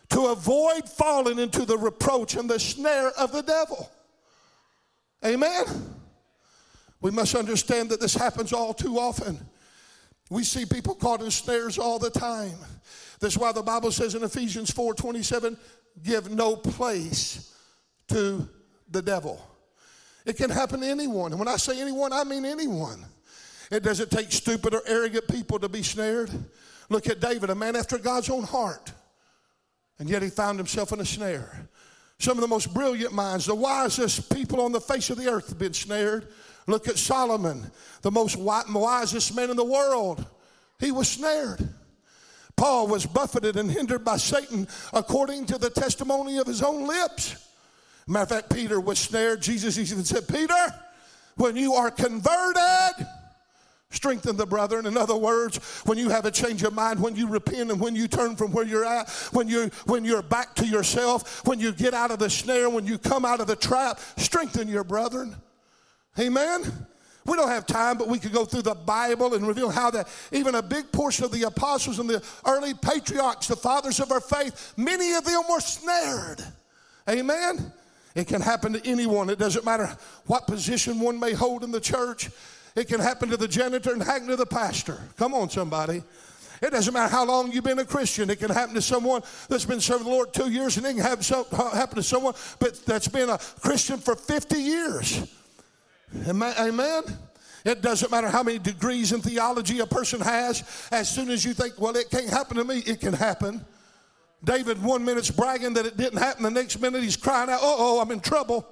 to 0.09 0.27
avoid 0.27 0.89
falling 0.89 1.39
into 1.39 1.63
the 1.63 1.77
reproach 1.77 2.35
and 2.35 2.49
the 2.49 2.59
snare 2.59 3.11
of 3.17 3.31
the 3.31 3.41
devil. 3.41 3.89
Amen? 5.25 5.65
We 7.01 7.11
must 7.11 7.35
understand 7.35 7.89
that 7.89 7.99
this 7.99 8.13
happens 8.13 8.53
all 8.53 8.73
too 8.73 8.97
often. 8.97 9.39
We 10.29 10.43
see 10.43 10.65
people 10.65 10.95
caught 10.95 11.21
in 11.21 11.31
snares 11.31 11.77
all 11.77 11.99
the 11.99 12.09
time. 12.09 12.57
That's 13.19 13.37
why 13.37 13.51
the 13.51 13.61
Bible 13.61 13.91
says 13.91 14.15
in 14.15 14.23
Ephesians 14.23 14.71
4 14.71 14.93
27, 14.93 15.57
give 16.03 16.31
no 16.31 16.55
place 16.55 17.53
to 18.07 18.47
the 18.89 19.01
devil. 19.01 19.45
It 20.25 20.37
can 20.37 20.49
happen 20.49 20.81
to 20.81 20.87
anyone. 20.87 21.31
And 21.31 21.39
when 21.39 21.47
I 21.47 21.57
say 21.57 21.81
anyone, 21.81 22.13
I 22.13 22.23
mean 22.23 22.45
anyone. 22.45 23.03
It 23.71 23.83
doesn't 23.83 24.11
take 24.11 24.31
stupid 24.31 24.73
or 24.73 24.81
arrogant 24.85 25.27
people 25.27 25.57
to 25.59 25.69
be 25.69 25.81
snared. 25.81 26.29
Look 26.89 27.09
at 27.09 27.19
David, 27.19 27.49
a 27.49 27.55
man 27.55 27.75
after 27.75 27.97
God's 27.97 28.29
own 28.29 28.43
heart. 28.43 28.91
And 29.97 30.09
yet 30.09 30.21
he 30.21 30.29
found 30.29 30.59
himself 30.59 30.91
in 30.91 30.99
a 30.99 31.05
snare. 31.05 31.69
Some 32.21 32.37
of 32.37 32.41
the 32.41 32.47
most 32.47 32.71
brilliant 32.71 33.13
minds, 33.13 33.47
the 33.47 33.55
wisest 33.55 34.31
people 34.31 34.61
on 34.61 34.71
the 34.71 34.79
face 34.79 35.09
of 35.09 35.17
the 35.17 35.27
earth 35.27 35.49
have 35.49 35.57
been 35.57 35.73
snared. 35.73 36.27
Look 36.67 36.87
at 36.87 36.99
Solomon, 36.99 37.71
the 38.03 38.11
most 38.11 38.37
wisest 38.37 39.35
man 39.35 39.49
in 39.49 39.57
the 39.57 39.65
world. 39.65 40.23
He 40.79 40.91
was 40.91 41.07
snared. 41.07 41.67
Paul 42.55 42.85
was 42.85 43.07
buffeted 43.07 43.55
and 43.57 43.71
hindered 43.71 44.05
by 44.05 44.17
Satan 44.17 44.67
according 44.93 45.47
to 45.47 45.57
the 45.57 45.71
testimony 45.71 46.37
of 46.37 46.45
his 46.45 46.61
own 46.61 46.87
lips. 46.87 47.37
Matter 48.05 48.21
of 48.21 48.29
fact, 48.29 48.53
Peter 48.53 48.79
was 48.79 48.99
snared. 48.99 49.41
Jesus 49.41 49.79
even 49.79 50.03
said, 50.03 50.27
Peter, 50.27 50.75
when 51.37 51.55
you 51.55 51.73
are 51.73 51.89
converted, 51.89 53.07
strengthen 53.91 54.37
the 54.37 54.45
brethren. 54.45 54.85
In 54.85 54.97
other 54.97 55.15
words, 55.15 55.57
when 55.85 55.97
you 55.97 56.09
have 56.09 56.25
a 56.25 56.31
change 56.31 56.63
of 56.63 56.73
mind, 56.73 56.99
when 56.99 57.15
you 57.15 57.27
repent 57.27 57.71
and 57.71 57.79
when 57.79 57.95
you 57.95 58.07
turn 58.07 58.35
from 58.35 58.51
where 58.51 58.65
you're 58.65 58.85
at, 58.85 59.09
when 59.31 59.47
you 59.47 59.69
when 59.85 60.03
you're 60.03 60.23
back 60.23 60.55
to 60.55 60.65
yourself, 60.65 61.45
when 61.45 61.59
you 61.59 61.71
get 61.71 61.93
out 61.93 62.11
of 62.11 62.19
the 62.19 62.29
snare, 62.29 62.69
when 62.69 62.85
you 62.85 62.97
come 62.97 63.25
out 63.25 63.39
of 63.39 63.47
the 63.47 63.55
trap, 63.55 63.99
strengthen 64.17 64.67
your 64.67 64.83
brethren. 64.83 65.35
Amen. 66.19 66.87
We 67.25 67.37
don't 67.37 67.49
have 67.49 67.67
time, 67.67 67.97
but 67.97 68.07
we 68.07 68.17
could 68.17 68.33
go 68.33 68.45
through 68.45 68.63
the 68.63 68.73
Bible 68.73 69.35
and 69.35 69.47
reveal 69.47 69.69
how 69.69 69.91
that 69.91 70.07
even 70.31 70.55
a 70.55 70.61
big 70.61 70.91
portion 70.91 71.23
of 71.23 71.31
the 71.31 71.43
apostles 71.43 71.99
and 71.99 72.09
the 72.09 72.23
early 72.47 72.73
patriarchs, 72.73 73.47
the 73.47 73.55
fathers 73.55 73.99
of 73.99 74.11
our 74.11 74.19
faith, 74.19 74.73
many 74.75 75.13
of 75.13 75.23
them 75.23 75.43
were 75.49 75.59
snared. 75.59 76.43
Amen. 77.07 77.71
It 78.15 78.27
can 78.27 78.41
happen 78.41 78.73
to 78.73 78.87
anyone. 78.87 79.29
It 79.29 79.39
doesn't 79.39 79.63
matter 79.63 79.95
what 80.25 80.47
position 80.47 80.99
one 80.99 81.19
may 81.19 81.33
hold 81.33 81.63
in 81.63 81.71
the 81.71 81.79
church. 81.79 82.29
It 82.75 82.87
can 82.87 82.99
happen 82.99 83.29
to 83.29 83.37
the 83.37 83.47
janitor 83.47 83.91
and 83.91 84.01
happen 84.01 84.27
to 84.27 84.35
the 84.35 84.45
pastor. 84.45 84.97
Come 85.17 85.33
on, 85.33 85.49
somebody. 85.49 86.03
It 86.61 86.69
doesn't 86.69 86.93
matter 86.93 87.11
how 87.11 87.25
long 87.25 87.51
you've 87.51 87.63
been 87.63 87.79
a 87.79 87.85
Christian. 87.85 88.29
It 88.29 88.39
can 88.39 88.51
happen 88.51 88.75
to 88.75 88.81
someone 88.81 89.23
that's 89.49 89.65
been 89.65 89.81
serving 89.81 90.05
the 90.05 90.11
Lord 90.11 90.31
two 90.31 90.51
years, 90.51 90.77
and 90.77 90.85
it 90.85 90.93
can 90.93 91.01
happen, 91.01 91.45
uh, 91.51 91.69
happen 91.71 91.95
to 91.95 92.03
someone 92.03 92.35
but 92.59 92.85
that's 92.85 93.07
been 93.07 93.29
a 93.29 93.39
Christian 93.61 93.97
for 93.97 94.15
50 94.15 94.57
years. 94.57 95.27
Amen? 96.27 97.03
It 97.65 97.81
doesn't 97.81 98.11
matter 98.11 98.27
how 98.27 98.43
many 98.43 98.59
degrees 98.59 99.11
in 99.11 99.21
theology 99.21 99.79
a 99.79 99.85
person 99.85 100.21
has. 100.21 100.63
As 100.91 101.09
soon 101.09 101.29
as 101.29 101.43
you 101.43 101.53
think, 101.53 101.79
well, 101.79 101.95
it 101.95 102.09
can't 102.09 102.29
happen 102.29 102.57
to 102.57 102.63
me, 102.63 102.79
it 102.79 102.99
can 102.99 103.13
happen. 103.13 103.65
David, 104.43 104.81
one 104.81 105.05
minute's 105.05 105.29
bragging 105.29 105.73
that 105.75 105.85
it 105.85 105.97
didn't 105.97 106.17
happen, 106.19 106.43
the 106.43 106.51
next 106.51 106.79
minute 106.79 107.03
he's 107.03 107.17
crying 107.17 107.49
out, 107.49 107.59
oh, 107.61 107.99
I'm 108.01 108.11
in 108.11 108.19
trouble. 108.19 108.67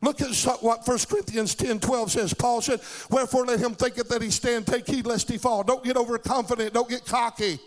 Look 0.00 0.20
at 0.20 0.32
what 0.60 0.86
1 0.86 0.98
Corinthians 1.08 1.54
10 1.54 1.80
12 1.80 2.12
says. 2.12 2.34
Paul 2.34 2.60
said, 2.60 2.80
Wherefore 3.10 3.46
let 3.46 3.58
him 3.58 3.74
thinketh 3.74 4.08
that 4.08 4.22
he 4.22 4.30
stand, 4.30 4.66
take 4.66 4.86
heed 4.86 5.06
lest 5.06 5.28
he 5.28 5.38
fall. 5.38 5.64
Don't 5.64 5.84
get 5.84 5.96
overconfident, 5.96 6.72
don't 6.72 6.88
get 6.88 7.04
cocky. 7.04 7.58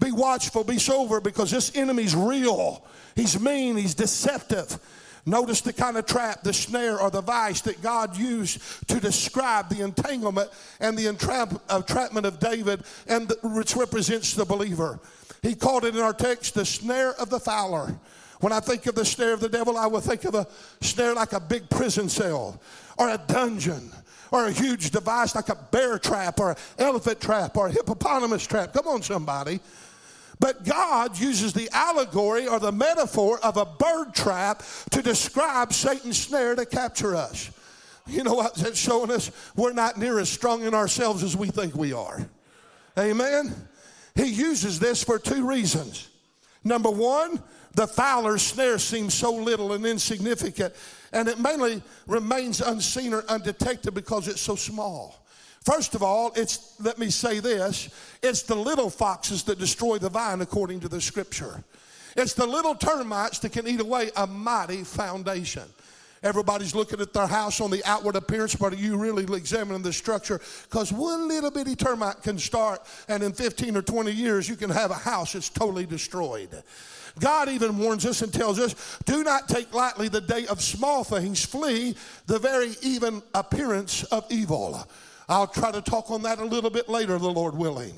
Be 0.00 0.12
watchful, 0.12 0.64
be 0.64 0.78
sober, 0.78 1.20
because 1.20 1.50
this 1.50 1.76
enemy's 1.76 2.16
real. 2.16 2.84
He's 3.14 3.38
mean, 3.38 3.76
he's 3.76 3.94
deceptive. 3.94 4.78
Notice 5.26 5.60
the 5.60 5.74
kind 5.74 5.98
of 5.98 6.06
trap, 6.06 6.42
the 6.42 6.52
snare, 6.52 6.98
or 6.98 7.10
the 7.10 7.20
vice 7.20 7.60
that 7.62 7.82
God 7.82 8.16
used 8.16 8.88
to 8.88 8.98
describe 8.98 9.68
the 9.68 9.84
entanglement 9.84 10.48
and 10.80 10.96
the 10.96 11.06
entrap- 11.06 11.60
entrapment 11.70 12.24
of 12.24 12.40
David, 12.40 12.82
and 13.06 13.28
the, 13.28 13.36
which 13.46 13.76
represents 13.76 14.32
the 14.32 14.46
believer. 14.46 14.98
He 15.42 15.54
called 15.54 15.84
it 15.84 15.94
in 15.94 16.00
our 16.00 16.14
text 16.14 16.54
the 16.54 16.64
snare 16.64 17.12
of 17.14 17.28
the 17.28 17.40
fowler. 17.40 17.94
When 18.40 18.52
I 18.52 18.60
think 18.60 18.86
of 18.86 18.94
the 18.94 19.04
snare 19.04 19.32
of 19.32 19.40
the 19.40 19.48
devil, 19.48 19.76
I 19.76 19.86
will 19.86 20.00
think 20.00 20.24
of 20.24 20.34
a 20.34 20.46
snare 20.80 21.14
like 21.14 21.32
a 21.32 21.40
big 21.40 21.68
prison 21.68 22.08
cell 22.08 22.60
or 22.98 23.10
a 23.10 23.18
dungeon 23.18 23.92
or 24.32 24.46
a 24.46 24.52
huge 24.52 24.90
device 24.90 25.34
like 25.34 25.48
a 25.48 25.56
bear 25.70 25.98
trap 25.98 26.40
or 26.40 26.50
an 26.50 26.56
elephant 26.78 27.20
trap 27.20 27.56
or 27.56 27.66
a 27.68 27.70
hippopotamus 27.70 28.46
trap. 28.46 28.72
Come 28.72 28.88
on, 28.88 29.02
somebody. 29.02 29.60
But 30.38 30.64
God 30.64 31.18
uses 31.18 31.52
the 31.52 31.68
allegory 31.70 32.48
or 32.48 32.58
the 32.58 32.72
metaphor 32.72 33.38
of 33.40 33.58
a 33.58 33.66
bird 33.66 34.14
trap 34.14 34.62
to 34.90 35.02
describe 35.02 35.74
Satan's 35.74 36.16
snare 36.16 36.54
to 36.54 36.64
capture 36.64 37.14
us. 37.14 37.50
You 38.06 38.24
know 38.24 38.34
what 38.34 38.54
that's 38.54 38.78
showing 38.78 39.10
us? 39.10 39.30
We're 39.54 39.74
not 39.74 39.98
near 39.98 40.18
as 40.18 40.30
strong 40.30 40.62
in 40.62 40.72
ourselves 40.72 41.22
as 41.22 41.36
we 41.36 41.48
think 41.48 41.76
we 41.76 41.92
are. 41.92 42.26
Amen? 42.98 43.54
He 44.14 44.26
uses 44.26 44.78
this 44.78 45.04
for 45.04 45.18
two 45.18 45.46
reasons. 45.46 46.08
Number 46.64 46.90
one, 46.90 47.42
the 47.74 47.86
fowler's 47.86 48.42
snare 48.42 48.78
seems 48.78 49.14
so 49.14 49.32
little 49.32 49.72
and 49.72 49.86
insignificant, 49.86 50.74
and 51.12 51.28
it 51.28 51.38
mainly 51.38 51.82
remains 52.06 52.60
unseen 52.60 53.14
or 53.14 53.24
undetected 53.28 53.94
because 53.94 54.28
it's 54.28 54.40
so 54.40 54.56
small. 54.56 55.24
First 55.62 55.94
of 55.94 56.02
all, 56.02 56.32
it's, 56.36 56.80
let 56.80 56.98
me 56.98 57.10
say 57.10 57.38
this, 57.38 57.90
it's 58.22 58.42
the 58.42 58.54
little 58.54 58.90
foxes 58.90 59.42
that 59.44 59.58
destroy 59.58 59.98
the 59.98 60.08
vine 60.08 60.40
according 60.40 60.80
to 60.80 60.88
the 60.88 61.00
scripture. 61.00 61.62
It's 62.16 62.34
the 62.34 62.46
little 62.46 62.74
termites 62.74 63.38
that 63.40 63.52
can 63.52 63.68
eat 63.68 63.80
away 63.80 64.10
a 64.16 64.26
mighty 64.26 64.84
foundation. 64.84 65.64
Everybody's 66.22 66.74
looking 66.74 67.00
at 67.00 67.14
their 67.14 67.26
house 67.26 67.60
on 67.60 67.70
the 67.70 67.82
outward 67.86 68.14
appearance, 68.14 68.54
but 68.54 68.74
are 68.74 68.76
you 68.76 68.98
really 68.98 69.24
examining 69.34 69.82
the 69.82 69.92
structure? 69.92 70.40
Because 70.64 70.92
one 70.92 71.28
little 71.28 71.50
bitty 71.50 71.74
termite 71.74 72.22
can 72.22 72.38
start, 72.38 72.82
and 73.08 73.22
in 73.22 73.32
15 73.32 73.76
or 73.76 73.82
20 73.82 74.12
years, 74.12 74.48
you 74.48 74.56
can 74.56 74.68
have 74.68 74.90
a 74.90 74.94
house 74.94 75.32
that's 75.32 75.48
totally 75.48 75.86
destroyed. 75.86 76.62
God 77.20 77.48
even 77.48 77.78
warns 77.78 78.04
us 78.06 78.22
and 78.22 78.32
tells 78.32 78.58
us 78.58 78.98
do 79.04 79.22
not 79.22 79.48
take 79.48 79.72
lightly 79.72 80.08
the 80.08 80.20
day 80.20 80.46
of 80.46 80.60
small 80.60 81.04
things, 81.04 81.44
flee 81.44 81.94
the 82.26 82.38
very 82.38 82.74
even 82.82 83.22
appearance 83.34 84.02
of 84.04 84.24
evil. 84.30 84.84
I'll 85.30 85.46
try 85.46 85.70
to 85.70 85.80
talk 85.80 86.10
on 86.10 86.22
that 86.22 86.40
a 86.40 86.44
little 86.44 86.70
bit 86.70 86.88
later, 86.88 87.16
the 87.16 87.30
Lord 87.30 87.54
willing. 87.56 87.94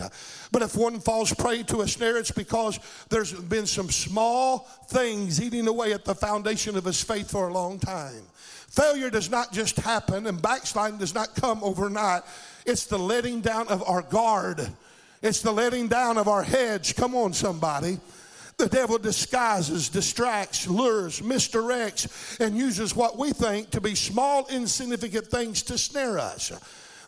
But 0.52 0.60
if 0.60 0.76
one 0.76 1.00
falls 1.00 1.32
prey 1.32 1.62
to 1.62 1.80
a 1.80 1.88
snare, 1.88 2.18
it's 2.18 2.30
because 2.30 2.78
there's 3.08 3.32
been 3.32 3.66
some 3.66 3.88
small 3.90 4.68
things 4.88 5.40
eating 5.40 5.66
away 5.66 5.94
at 5.94 6.04
the 6.04 6.14
foundation 6.14 6.76
of 6.76 6.84
his 6.84 7.02
faith 7.02 7.30
for 7.30 7.48
a 7.48 7.52
long 7.52 7.78
time. 7.78 8.20
Failure 8.68 9.08
does 9.08 9.30
not 9.30 9.50
just 9.50 9.76
happen, 9.76 10.26
and 10.26 10.42
backsliding 10.42 10.98
does 10.98 11.14
not 11.14 11.34
come 11.34 11.64
overnight. 11.64 12.22
It's 12.66 12.84
the 12.84 12.98
letting 12.98 13.40
down 13.40 13.68
of 13.68 13.82
our 13.88 14.02
guard, 14.02 14.68
it's 15.22 15.40
the 15.40 15.52
letting 15.52 15.88
down 15.88 16.18
of 16.18 16.28
our 16.28 16.42
hedge. 16.42 16.96
Come 16.96 17.14
on, 17.14 17.32
somebody. 17.32 17.98
The 18.58 18.68
devil 18.68 18.98
disguises, 18.98 19.88
distracts, 19.88 20.68
lures, 20.68 21.20
misdirects, 21.20 22.40
and 22.40 22.56
uses 22.56 22.94
what 22.94 23.18
we 23.18 23.32
think 23.32 23.70
to 23.70 23.80
be 23.80 23.94
small, 23.94 24.46
insignificant 24.48 25.26
things 25.26 25.62
to 25.62 25.78
snare 25.78 26.18
us. 26.18 26.52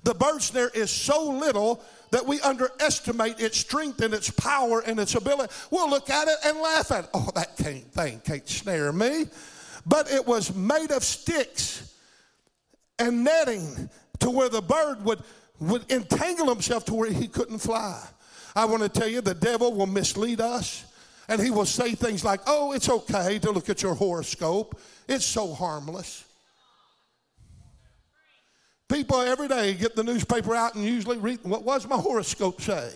The 0.02 0.14
bird 0.14 0.42
snare 0.42 0.70
is 0.74 0.90
so 0.90 1.30
little 1.30 1.82
that 2.10 2.26
we 2.26 2.40
underestimate 2.42 3.40
its 3.40 3.58
strength 3.58 4.00
and 4.00 4.14
its 4.14 4.30
power 4.30 4.80
and 4.86 5.00
its 5.00 5.14
ability, 5.14 5.52
we'll 5.70 5.90
look 5.90 6.10
at 6.10 6.28
it 6.28 6.36
and 6.44 6.58
laugh 6.58 6.92
at 6.92 7.04
it. 7.04 7.10
Oh, 7.12 7.28
that 7.34 7.56
can't, 7.56 7.84
thing 7.92 8.20
can't 8.24 8.48
snare 8.48 8.92
me. 8.92 9.26
But 9.86 10.10
it 10.10 10.24
was 10.26 10.54
made 10.54 10.92
of 10.92 11.02
sticks 11.02 11.94
and 12.98 13.24
netting 13.24 13.90
to 14.20 14.30
where 14.30 14.48
the 14.48 14.62
bird 14.62 15.04
would, 15.04 15.22
would 15.58 15.90
entangle 15.90 16.48
himself 16.48 16.84
to 16.86 16.94
where 16.94 17.10
he 17.10 17.26
couldn't 17.26 17.58
fly. 17.58 18.00
I 18.54 18.66
want 18.66 18.82
to 18.82 18.88
tell 18.88 19.08
you, 19.08 19.20
the 19.20 19.34
devil 19.34 19.74
will 19.74 19.86
mislead 19.86 20.40
us 20.40 20.84
and 21.28 21.40
he 21.40 21.50
will 21.50 21.66
say 21.66 21.94
things 21.94 22.24
like, 22.24 22.40
oh, 22.46 22.72
it's 22.72 22.88
okay 22.88 23.38
to 23.38 23.50
look 23.50 23.68
at 23.68 23.82
your 23.82 23.94
horoscope, 23.94 24.80
it's 25.08 25.24
so 25.24 25.52
harmless. 25.54 26.24
People 28.88 29.20
every 29.20 29.48
day 29.48 29.74
get 29.74 29.96
the 29.96 30.04
newspaper 30.04 30.54
out 30.54 30.74
and 30.74 30.84
usually 30.84 31.18
read, 31.18 31.40
what 31.42 31.64
does 31.64 31.88
my 31.88 31.96
horoscope 31.96 32.60
say? 32.60 32.92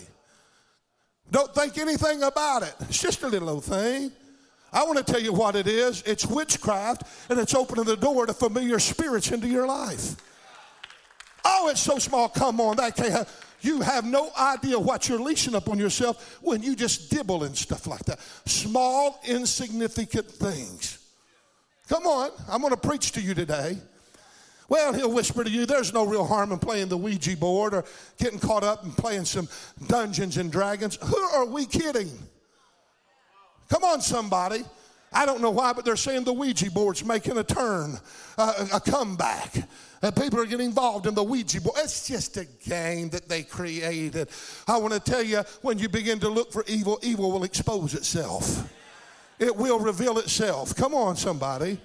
Don't 1.30 1.54
think 1.54 1.78
anything 1.78 2.22
about 2.22 2.62
it. 2.62 2.74
It's 2.80 3.00
just 3.00 3.22
a 3.22 3.28
little 3.28 3.50
old 3.50 3.64
thing. 3.64 4.12
I 4.72 4.84
want 4.84 4.98
to 4.98 5.04
tell 5.04 5.20
you 5.20 5.32
what 5.32 5.56
it 5.56 5.66
is. 5.66 6.02
It's 6.02 6.26
witchcraft, 6.26 7.04
and 7.30 7.38
it's 7.38 7.54
opening 7.54 7.84
the 7.84 7.96
door 7.96 8.26
to 8.26 8.34
familiar 8.34 8.78
spirits 8.78 9.30
into 9.30 9.48
your 9.48 9.66
life. 9.66 10.16
Oh, 11.50 11.68
it's 11.70 11.80
so 11.80 11.98
small. 11.98 12.28
Come 12.28 12.60
on, 12.60 12.76
that 12.76 12.94
can't 12.94 13.10
have. 13.10 13.46
You 13.62 13.80
have 13.80 14.04
no 14.04 14.30
idea 14.38 14.78
what 14.78 15.08
you're 15.08 15.18
leashing 15.18 15.54
up 15.54 15.68
on 15.68 15.78
yourself 15.78 16.38
when 16.42 16.62
you 16.62 16.76
just 16.76 17.10
dibble 17.10 17.44
and 17.44 17.56
stuff 17.56 17.86
like 17.86 18.04
that. 18.04 18.20
Small, 18.44 19.18
insignificant 19.26 20.30
things. 20.30 20.98
Come 21.88 22.06
on, 22.06 22.30
I'm 22.48 22.60
going 22.60 22.74
to 22.74 22.76
preach 22.80 23.12
to 23.12 23.22
you 23.22 23.34
today. 23.34 23.78
Well, 24.68 24.92
he'll 24.92 25.10
whisper 25.10 25.42
to 25.42 25.50
you, 25.50 25.64
there's 25.64 25.94
no 25.94 26.04
real 26.04 26.26
harm 26.26 26.52
in 26.52 26.58
playing 26.58 26.88
the 26.88 26.98
Ouija 26.98 27.34
board 27.38 27.72
or 27.72 27.84
getting 28.18 28.38
caught 28.38 28.62
up 28.62 28.84
and 28.84 28.94
playing 28.94 29.24
some 29.24 29.48
Dungeons 29.86 30.36
and 30.36 30.52
Dragons. 30.52 30.98
Who 31.02 31.16
are 31.16 31.46
we 31.46 31.64
kidding? 31.64 32.10
Come 33.70 33.84
on, 33.84 34.02
somebody. 34.02 34.64
I 35.12 35.24
don't 35.24 35.40
know 35.40 35.50
why, 35.50 35.72
but 35.72 35.84
they're 35.84 35.96
saying 35.96 36.24
the 36.24 36.32
Ouija 36.32 36.70
board's 36.70 37.04
making 37.04 37.38
a 37.38 37.44
turn, 37.44 37.98
uh, 38.36 38.66
a 38.74 38.80
comeback. 38.80 39.54
And 40.02 40.14
people 40.14 40.40
are 40.40 40.46
getting 40.46 40.66
involved 40.66 41.06
in 41.06 41.14
the 41.14 41.24
Ouija 41.24 41.60
board. 41.60 41.76
It's 41.78 42.06
just 42.06 42.36
a 42.36 42.44
game 42.44 43.08
that 43.10 43.28
they 43.28 43.42
created. 43.42 44.28
I 44.66 44.76
want 44.76 44.94
to 44.94 45.00
tell 45.00 45.22
you, 45.22 45.42
when 45.62 45.78
you 45.78 45.88
begin 45.88 46.20
to 46.20 46.28
look 46.28 46.52
for 46.52 46.64
evil, 46.68 46.98
evil 47.02 47.32
will 47.32 47.44
expose 47.44 47.94
itself. 47.94 48.72
It 49.38 49.54
will 49.56 49.78
reveal 49.78 50.18
itself. 50.18 50.74
Come 50.74 50.94
on, 50.94 51.16
somebody. 51.16 51.80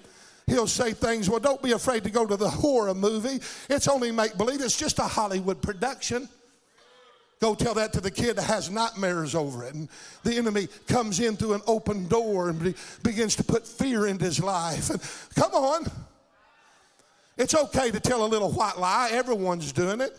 He'll 0.46 0.68
say 0.68 0.92
things, 0.92 1.30
well, 1.30 1.40
don't 1.40 1.62
be 1.62 1.72
afraid 1.72 2.04
to 2.04 2.10
go 2.10 2.26
to 2.26 2.36
the 2.36 2.50
horror 2.50 2.94
movie. 2.94 3.40
It's 3.70 3.88
only 3.88 4.12
make 4.12 4.38
believe, 4.38 4.62
it's 4.62 4.78
just 4.78 5.00
a 5.00 5.04
Hollywood 5.04 5.62
production. 5.62 6.28
Go 7.44 7.56
tell 7.56 7.74
that 7.74 7.92
to 7.92 8.00
the 8.00 8.10
kid 8.10 8.38
that 8.38 8.44
has 8.44 8.70
nightmares 8.70 9.36
over 9.36 9.66
it. 9.66 9.74
And 9.74 9.90
the 10.24 10.38
enemy 10.38 10.70
comes 10.88 11.20
in 11.20 11.36
through 11.36 11.56
an 11.56 11.62
open 11.68 12.08
door 12.08 12.48
and 12.48 12.74
begins 13.04 13.36
to 13.36 13.44
put 13.44 13.68
fear 13.68 14.08
into 14.08 14.24
his 14.24 14.42
life. 14.42 14.90
And 14.90 15.02
come 15.36 15.52
on. 15.52 15.86
It's 17.36 17.54
okay 17.54 17.92
to 17.92 18.00
tell 18.00 18.26
a 18.26 18.28
little 18.28 18.50
white 18.50 18.78
lie. 18.78 19.10
Everyone's 19.12 19.74
doing 19.74 20.00
it. 20.00 20.18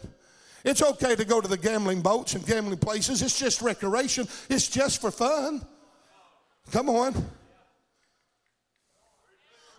It's 0.66 0.82
okay 0.82 1.16
to 1.16 1.24
go 1.24 1.40
to 1.40 1.48
the 1.48 1.56
gambling 1.56 2.02
boats 2.02 2.34
and 2.34 2.46
gambling 2.46 2.76
places. 2.76 3.22
It's 3.22 3.38
just 3.38 3.62
recreation, 3.62 4.28
it's 4.50 4.68
just 4.68 5.00
for 5.00 5.10
fun. 5.10 5.64
Come 6.72 6.90
on. 6.90 7.14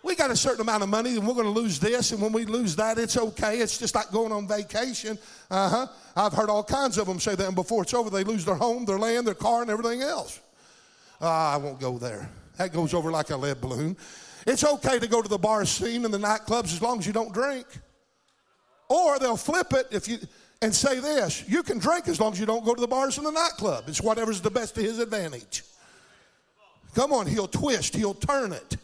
We 0.06 0.14
got 0.14 0.30
a 0.30 0.36
certain 0.36 0.60
amount 0.60 0.84
of 0.84 0.88
money 0.88 1.16
and 1.16 1.26
we're 1.26 1.34
going 1.34 1.52
to 1.52 1.60
lose 1.60 1.80
this, 1.80 2.12
and 2.12 2.22
when 2.22 2.30
we 2.30 2.44
lose 2.44 2.76
that, 2.76 2.96
it's 2.96 3.16
okay. 3.16 3.58
It's 3.58 3.76
just 3.76 3.96
like 3.96 4.12
going 4.12 4.30
on 4.30 4.46
vacation. 4.46 5.18
Uh 5.50 5.68
huh. 5.68 5.86
I've 6.14 6.32
heard 6.32 6.48
all 6.48 6.62
kinds 6.62 6.96
of 6.96 7.08
them 7.08 7.18
say 7.18 7.34
that, 7.34 7.44
and 7.44 7.56
before 7.56 7.82
it's 7.82 7.92
over, 7.92 8.08
they 8.08 8.22
lose 8.22 8.44
their 8.44 8.54
home, 8.54 8.84
their 8.84 9.00
land, 9.00 9.26
their 9.26 9.34
car, 9.34 9.62
and 9.62 9.70
everything 9.70 10.02
else. 10.02 10.40
Uh, 11.20 11.28
I 11.28 11.56
won't 11.56 11.80
go 11.80 11.98
there. 11.98 12.30
That 12.56 12.72
goes 12.72 12.94
over 12.94 13.10
like 13.10 13.30
a 13.30 13.36
lead 13.36 13.60
balloon. 13.60 13.96
It's 14.46 14.62
okay 14.62 15.00
to 15.00 15.08
go 15.08 15.22
to 15.22 15.28
the 15.28 15.38
bar 15.38 15.64
scene 15.64 16.04
and 16.04 16.14
the 16.14 16.18
nightclubs 16.18 16.66
as 16.66 16.80
long 16.80 17.00
as 17.00 17.06
you 17.08 17.12
don't 17.12 17.34
drink. 17.34 17.66
Or 18.88 19.18
they'll 19.18 19.36
flip 19.36 19.72
it 19.72 19.88
if 19.90 20.06
you 20.06 20.18
and 20.62 20.72
say 20.72 21.00
this 21.00 21.44
you 21.48 21.64
can 21.64 21.78
drink 21.78 22.06
as 22.06 22.20
long 22.20 22.32
as 22.32 22.38
you 22.38 22.46
don't 22.46 22.64
go 22.64 22.74
to 22.74 22.80
the 22.80 22.86
bars 22.86 23.18
and 23.18 23.26
the 23.26 23.32
nightclub. 23.32 23.88
It's 23.88 24.00
whatever's 24.00 24.40
the 24.40 24.52
best 24.52 24.76
to 24.76 24.82
his 24.82 25.00
advantage. 25.00 25.64
Come 26.94 27.12
on, 27.12 27.26
he'll 27.26 27.48
twist, 27.48 27.96
he'll 27.96 28.14
turn 28.14 28.52
it. 28.52 28.76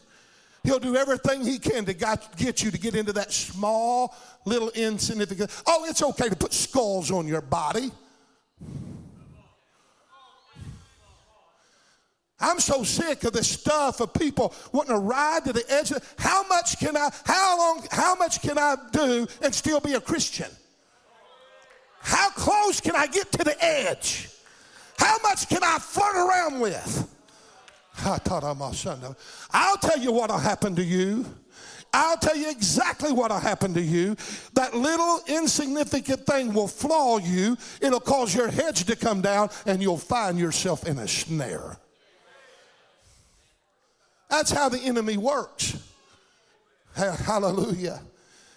He'll 0.63 0.79
do 0.79 0.95
everything 0.95 1.41
he 1.41 1.59
can 1.59 1.83
to 1.85 1.93
get 1.93 2.63
you 2.63 2.71
to 2.71 2.77
get 2.77 2.95
into 2.95 3.11
that 3.13 3.33
small, 3.33 4.15
little, 4.45 4.69
insignificant. 4.69 5.51
Oh, 5.67 5.85
it's 5.89 6.01
okay 6.01 6.29
to 6.29 6.35
put 6.35 6.53
skulls 6.53 7.11
on 7.11 7.27
your 7.27 7.41
body. 7.41 7.91
I'm 12.39 12.59
so 12.59 12.83
sick 12.83 13.23
of 13.23 13.33
this 13.33 13.49
stuff 13.49 14.01
of 14.01 14.13
people 14.13 14.53
wanting 14.71 14.95
to 14.95 14.99
ride 14.99 15.45
to 15.45 15.53
the 15.53 15.63
edge. 15.69 15.91
Of, 15.91 16.15
how 16.17 16.45
much 16.47 16.77
can 16.77 16.95
I? 16.97 17.09
How 17.25 17.57
long? 17.57 17.85
How 17.91 18.15
much 18.15 18.41
can 18.41 18.57
I 18.57 18.75
do 18.91 19.27
and 19.41 19.53
still 19.53 19.79
be 19.79 19.93
a 19.93 20.01
Christian? 20.01 20.49
How 22.01 22.29
close 22.31 22.81
can 22.81 22.95
I 22.95 23.07
get 23.07 23.31
to 23.33 23.43
the 23.43 23.55
edge? 23.63 24.29
How 24.97 25.17
much 25.23 25.47
can 25.47 25.63
I 25.63 25.77
flirt 25.79 26.15
around 26.15 26.59
with? 26.59 27.09
I'll 29.51 29.77
tell 29.77 29.99
you 29.99 30.11
what'll 30.11 30.37
happen 30.37 30.75
to 30.75 30.83
you. 30.83 31.25
I'll 31.93 32.17
tell 32.17 32.35
you 32.35 32.49
exactly 32.49 33.11
what'll 33.11 33.39
happen 33.39 33.73
to 33.75 33.81
you. 33.81 34.15
That 34.53 34.73
little 34.73 35.21
insignificant 35.27 36.25
thing 36.25 36.53
will 36.53 36.67
flaw 36.67 37.19
you. 37.19 37.55
It'll 37.81 37.99
cause 37.99 38.33
your 38.33 38.47
hedge 38.49 38.85
to 38.85 38.95
come 38.95 39.21
down, 39.21 39.49
and 39.67 39.81
you'll 39.81 39.99
find 39.99 40.39
yourself 40.39 40.87
in 40.87 40.97
a 40.97 41.07
snare. 41.07 41.77
That's 44.27 44.49
how 44.49 44.69
the 44.69 44.79
enemy 44.79 45.17
works. 45.17 45.77
Hallelujah. 46.95 48.01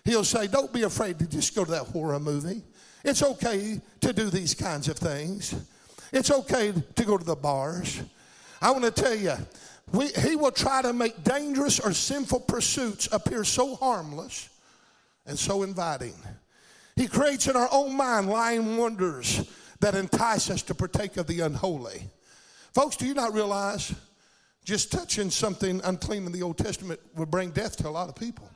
He'll 0.07 0.25
say, 0.25 0.47
Don't 0.47 0.73
be 0.73 0.85
afraid 0.85 1.19
to 1.19 1.27
just 1.27 1.55
go 1.55 1.65
to 1.65 1.71
that 1.73 1.85
horror 1.89 2.19
movie. 2.19 2.63
It's 3.05 3.23
okay 3.23 3.81
to 4.01 4.13
do 4.15 4.31
these 4.31 4.55
kinds 4.55 4.89
of 4.89 4.97
things. 4.97 5.55
It's 6.13 6.31
okay 6.31 6.73
to 6.73 7.05
go 7.05 7.19
to 7.19 7.25
the 7.25 7.37
bars. 7.37 8.01
I 8.61 8.71
want 8.71 8.85
to 8.85 8.91
tell 8.91 9.15
you, 9.15 9.35
we, 9.93 10.09
he 10.09 10.37
will 10.37 10.51
try 10.51 10.83
to 10.83 10.93
make 10.93 11.23
dangerous 11.23 11.79
or 11.79 11.93
sinful 11.93 12.41
pursuits 12.41 13.09
appear 13.13 13.45
so 13.45 13.77
harmless 13.77 14.49
and 15.27 15.39
so 15.39 15.63
inviting. 15.63 16.15
He 16.97 17.07
creates 17.07 17.47
in 17.47 17.57
our 17.57 17.69
own 17.71 17.97
mind 17.97 18.29
lying 18.29 18.77
wonders 18.77 19.49
that 19.81 19.95
entice 19.95 20.51
us 20.51 20.63
to 20.63 20.75
partake 20.75 21.17
of 21.17 21.27
the 21.27 21.41
unholy. 21.41 22.09
Folks, 22.73 22.97
do 22.97 23.07
you 23.07 23.15
not 23.15 23.35
realize 23.35 23.95
just 24.65 24.91
touching 24.91 25.31
something 25.31 25.81
unclean 25.85 26.27
in 26.27 26.33
the 26.33 26.43
Old 26.43 26.59
Testament 26.59 26.99
would 27.15 27.31
bring 27.31 27.51
death 27.51 27.77
to 27.79 27.89
a 27.89 27.91
lot 27.91 28.09
of 28.09 28.17
people? 28.17 28.51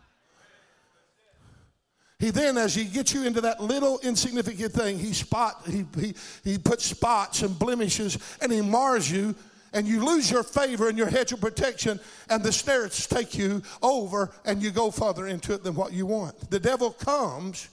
He 2.19 2.31
then, 2.31 2.59
as 2.59 2.75
he 2.75 2.85
gets 2.85 3.15
you 3.15 3.25
into 3.25 3.41
that 3.41 3.63
little 3.63 3.99
insignificant 4.03 4.73
thing, 4.73 4.99
he 4.99 5.15
spot 5.15 5.63
he, 5.67 5.87
he, 5.99 6.15
he 6.45 6.59
puts 6.59 6.85
spots 6.85 7.41
and 7.41 7.59
blemishes 7.59 8.19
and 8.43 8.53
he 8.53 8.61
mars 8.61 9.11
you 9.11 9.35
and 9.73 9.87
you 9.87 10.05
lose 10.05 10.31
your 10.31 10.43
favor 10.43 10.89
and 10.89 10.99
your 10.99 11.09
hedge 11.09 11.33
of 11.33 11.41
protection, 11.41 12.01
and 12.29 12.43
the 12.43 12.53
snares 12.53 13.07
take 13.07 13.37
you 13.37 13.63
over, 13.83 14.31
and 14.45 14.63
you 14.63 14.71
go 14.71 14.91
further 14.91 15.27
into 15.27 15.55
it 15.55 15.63
than 15.63 15.75
what 15.75 15.93
you 15.93 16.07
want. 16.07 16.51
The 16.51 16.61
devil 16.61 16.91
comes 16.91 17.69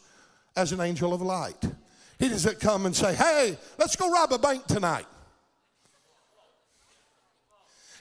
as 0.56 0.72
an 0.72 0.82
angel 0.82 1.14
of 1.14 1.22
light. 1.22 1.64
He 2.20 2.30
doesn't 2.30 2.60
come 2.60 2.86
and 2.86 2.96
say, 2.96 3.14
Hey, 3.14 3.58
let's 3.78 3.96
go 3.96 4.12
rob 4.12 4.32
a 4.32 4.40
bank 4.40 4.66
tonight. 4.66 5.06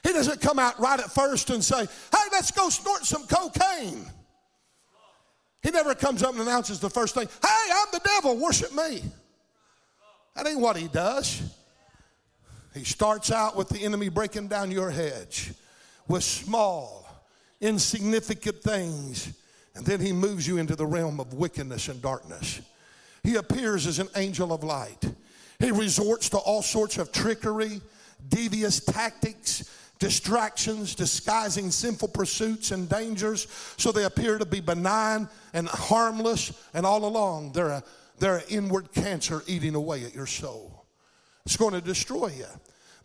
He 0.03 0.13
doesn't 0.13 0.41
come 0.41 0.57
out 0.57 0.79
right 0.79 0.99
at 0.99 1.11
first 1.11 1.49
and 1.49 1.63
say, 1.63 1.85
Hey, 1.85 2.27
let's 2.31 2.51
go 2.51 2.69
snort 2.69 3.05
some 3.05 3.25
cocaine. 3.27 4.05
He 5.61 5.71
never 5.71 5.93
comes 5.95 6.23
up 6.23 6.31
and 6.31 6.41
announces 6.41 6.79
the 6.79 6.89
first 6.89 7.13
thing, 7.13 7.27
Hey, 7.27 7.71
I'm 7.73 7.87
the 7.91 8.01
devil, 8.03 8.37
worship 8.37 8.73
me. 8.73 9.03
That 10.35 10.47
ain't 10.47 10.59
what 10.59 10.77
he 10.77 10.87
does. 10.87 11.41
He 12.73 12.83
starts 12.83 13.31
out 13.31 13.55
with 13.55 13.69
the 13.69 13.83
enemy 13.83 14.09
breaking 14.09 14.47
down 14.47 14.71
your 14.71 14.91
hedge 14.91 15.53
with 16.07 16.23
small, 16.23 17.07
insignificant 17.59 18.61
things, 18.61 19.33
and 19.75 19.85
then 19.85 19.99
he 19.99 20.11
moves 20.11 20.47
you 20.47 20.57
into 20.57 20.75
the 20.75 20.85
realm 20.85 21.19
of 21.19 21.33
wickedness 21.33 21.87
and 21.87 22.01
darkness. 22.01 22.61
He 23.23 23.35
appears 23.35 23.87
as 23.87 23.99
an 23.99 24.07
angel 24.15 24.53
of 24.53 24.63
light. 24.63 25.03
He 25.59 25.71
resorts 25.71 26.29
to 26.29 26.37
all 26.37 26.61
sorts 26.61 26.97
of 26.97 27.11
trickery, 27.11 27.81
devious 28.29 28.79
tactics, 28.79 29.69
distractions, 29.99 30.95
disguising 30.95 31.71
sinful 31.71 32.09
pursuits 32.09 32.71
and 32.71 32.87
dangers 32.87 33.47
so 33.77 33.91
they 33.91 34.03
appear 34.03 34.37
to 34.37 34.45
be 34.45 34.59
benign 34.59 35.27
and 35.53 35.67
harmless, 35.67 36.53
and 36.73 36.85
all 36.85 37.05
along 37.05 37.51
they're, 37.53 37.69
a, 37.69 37.83
they're 38.19 38.37
an 38.37 38.43
inward 38.49 38.93
cancer 38.93 39.43
eating 39.47 39.75
away 39.75 40.03
at 40.05 40.13
your 40.13 40.27
soul. 40.27 40.76
It's 41.47 41.55
going 41.55 41.73
to 41.73 41.79
destroy 41.79 42.27
you. 42.27 42.45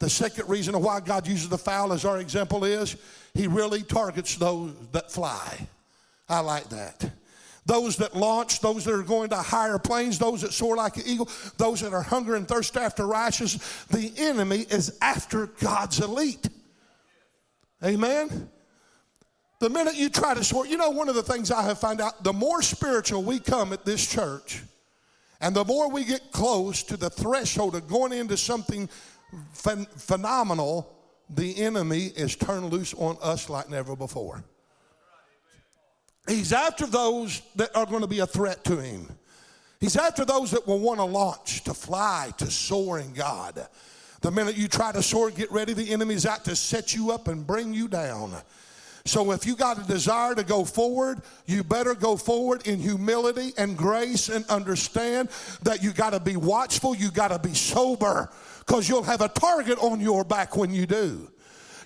The 0.00 0.10
second 0.10 0.48
reason 0.48 0.74
why 0.82 0.98
God 0.98 1.28
uses 1.28 1.48
the 1.48 1.56
fowl 1.56 1.92
as 1.92 2.04
our 2.04 2.18
example 2.18 2.64
is 2.64 2.96
he 3.34 3.46
really 3.46 3.84
targets 3.84 4.34
those 4.34 4.72
that 4.90 5.12
fly. 5.12 5.68
I 6.28 6.40
like 6.40 6.68
that. 6.70 7.08
those 7.64 7.98
that 7.98 8.16
launch, 8.16 8.58
those 8.58 8.84
that 8.84 8.94
are 8.94 9.04
going 9.04 9.30
to 9.30 9.36
higher 9.36 9.78
planes, 9.78 10.18
those 10.18 10.42
that 10.42 10.52
soar 10.52 10.76
like 10.76 10.96
an 10.96 11.04
eagle, 11.06 11.28
those 11.56 11.82
that 11.82 11.92
are 11.92 12.02
hunger 12.02 12.34
and 12.34 12.48
thirst 12.48 12.76
after 12.76 13.06
righteousness. 13.06 13.84
The 13.90 14.12
enemy 14.16 14.66
is 14.68 14.98
after 15.00 15.46
God's 15.46 16.00
elite. 16.00 16.48
Amen. 17.84 18.50
The 19.60 19.70
minute 19.70 19.94
you 19.94 20.08
try 20.08 20.34
to 20.34 20.42
soar, 20.42 20.66
you 20.66 20.76
know, 20.76 20.90
one 20.90 21.08
of 21.08 21.14
the 21.14 21.22
things 21.22 21.52
I 21.52 21.62
have 21.62 21.78
found 21.78 22.00
out 22.00 22.24
the 22.24 22.32
more 22.32 22.60
spiritual 22.60 23.22
we 23.22 23.38
come 23.38 23.72
at 23.72 23.84
this 23.84 24.04
church, 24.04 24.62
and 25.42 25.56
the 25.56 25.64
more 25.64 25.90
we 25.90 26.04
get 26.04 26.30
close 26.30 26.84
to 26.84 26.96
the 26.96 27.10
threshold 27.10 27.74
of 27.74 27.88
going 27.88 28.12
into 28.12 28.36
something 28.36 28.88
phen- 29.54 29.88
phenomenal, 30.00 30.94
the 31.28 31.60
enemy 31.60 32.06
is 32.16 32.36
turned 32.36 32.70
loose 32.70 32.94
on 32.94 33.16
us 33.20 33.50
like 33.50 33.68
never 33.68 33.96
before. 33.96 34.44
He's 36.28 36.52
after 36.52 36.86
those 36.86 37.42
that 37.56 37.74
are 37.76 37.84
going 37.84 38.02
to 38.02 38.06
be 38.06 38.20
a 38.20 38.26
threat 38.26 38.62
to 38.64 38.76
him. 38.76 39.08
He's 39.80 39.96
after 39.96 40.24
those 40.24 40.52
that 40.52 40.64
will 40.64 40.78
want 40.78 41.00
to 41.00 41.04
launch, 41.04 41.64
to 41.64 41.74
fly, 41.74 42.32
to 42.38 42.48
soar 42.48 43.00
in 43.00 43.12
God. 43.12 43.66
The 44.20 44.30
minute 44.30 44.56
you 44.56 44.68
try 44.68 44.92
to 44.92 45.02
soar, 45.02 45.32
get 45.32 45.50
ready, 45.50 45.72
the 45.72 45.92
enemy's 45.92 46.24
out 46.24 46.44
to 46.44 46.54
set 46.54 46.94
you 46.94 47.10
up 47.10 47.26
and 47.26 47.44
bring 47.44 47.74
you 47.74 47.88
down. 47.88 48.32
So 49.04 49.32
if 49.32 49.46
you 49.46 49.56
got 49.56 49.82
a 49.82 49.86
desire 49.86 50.34
to 50.34 50.44
go 50.44 50.64
forward, 50.64 51.22
you 51.46 51.64
better 51.64 51.94
go 51.94 52.16
forward 52.16 52.66
in 52.66 52.78
humility 52.78 53.52
and 53.58 53.76
grace 53.76 54.28
and 54.28 54.44
understand 54.46 55.28
that 55.62 55.82
you 55.82 55.92
got 55.92 56.10
to 56.10 56.20
be 56.20 56.36
watchful, 56.36 56.94
you 56.94 57.10
got 57.10 57.28
to 57.28 57.38
be 57.38 57.54
sober 57.54 58.30
because 58.60 58.88
you'll 58.88 59.02
have 59.02 59.20
a 59.20 59.28
target 59.28 59.78
on 59.78 60.00
your 60.00 60.24
back 60.24 60.56
when 60.56 60.72
you 60.72 60.86
do. 60.86 61.28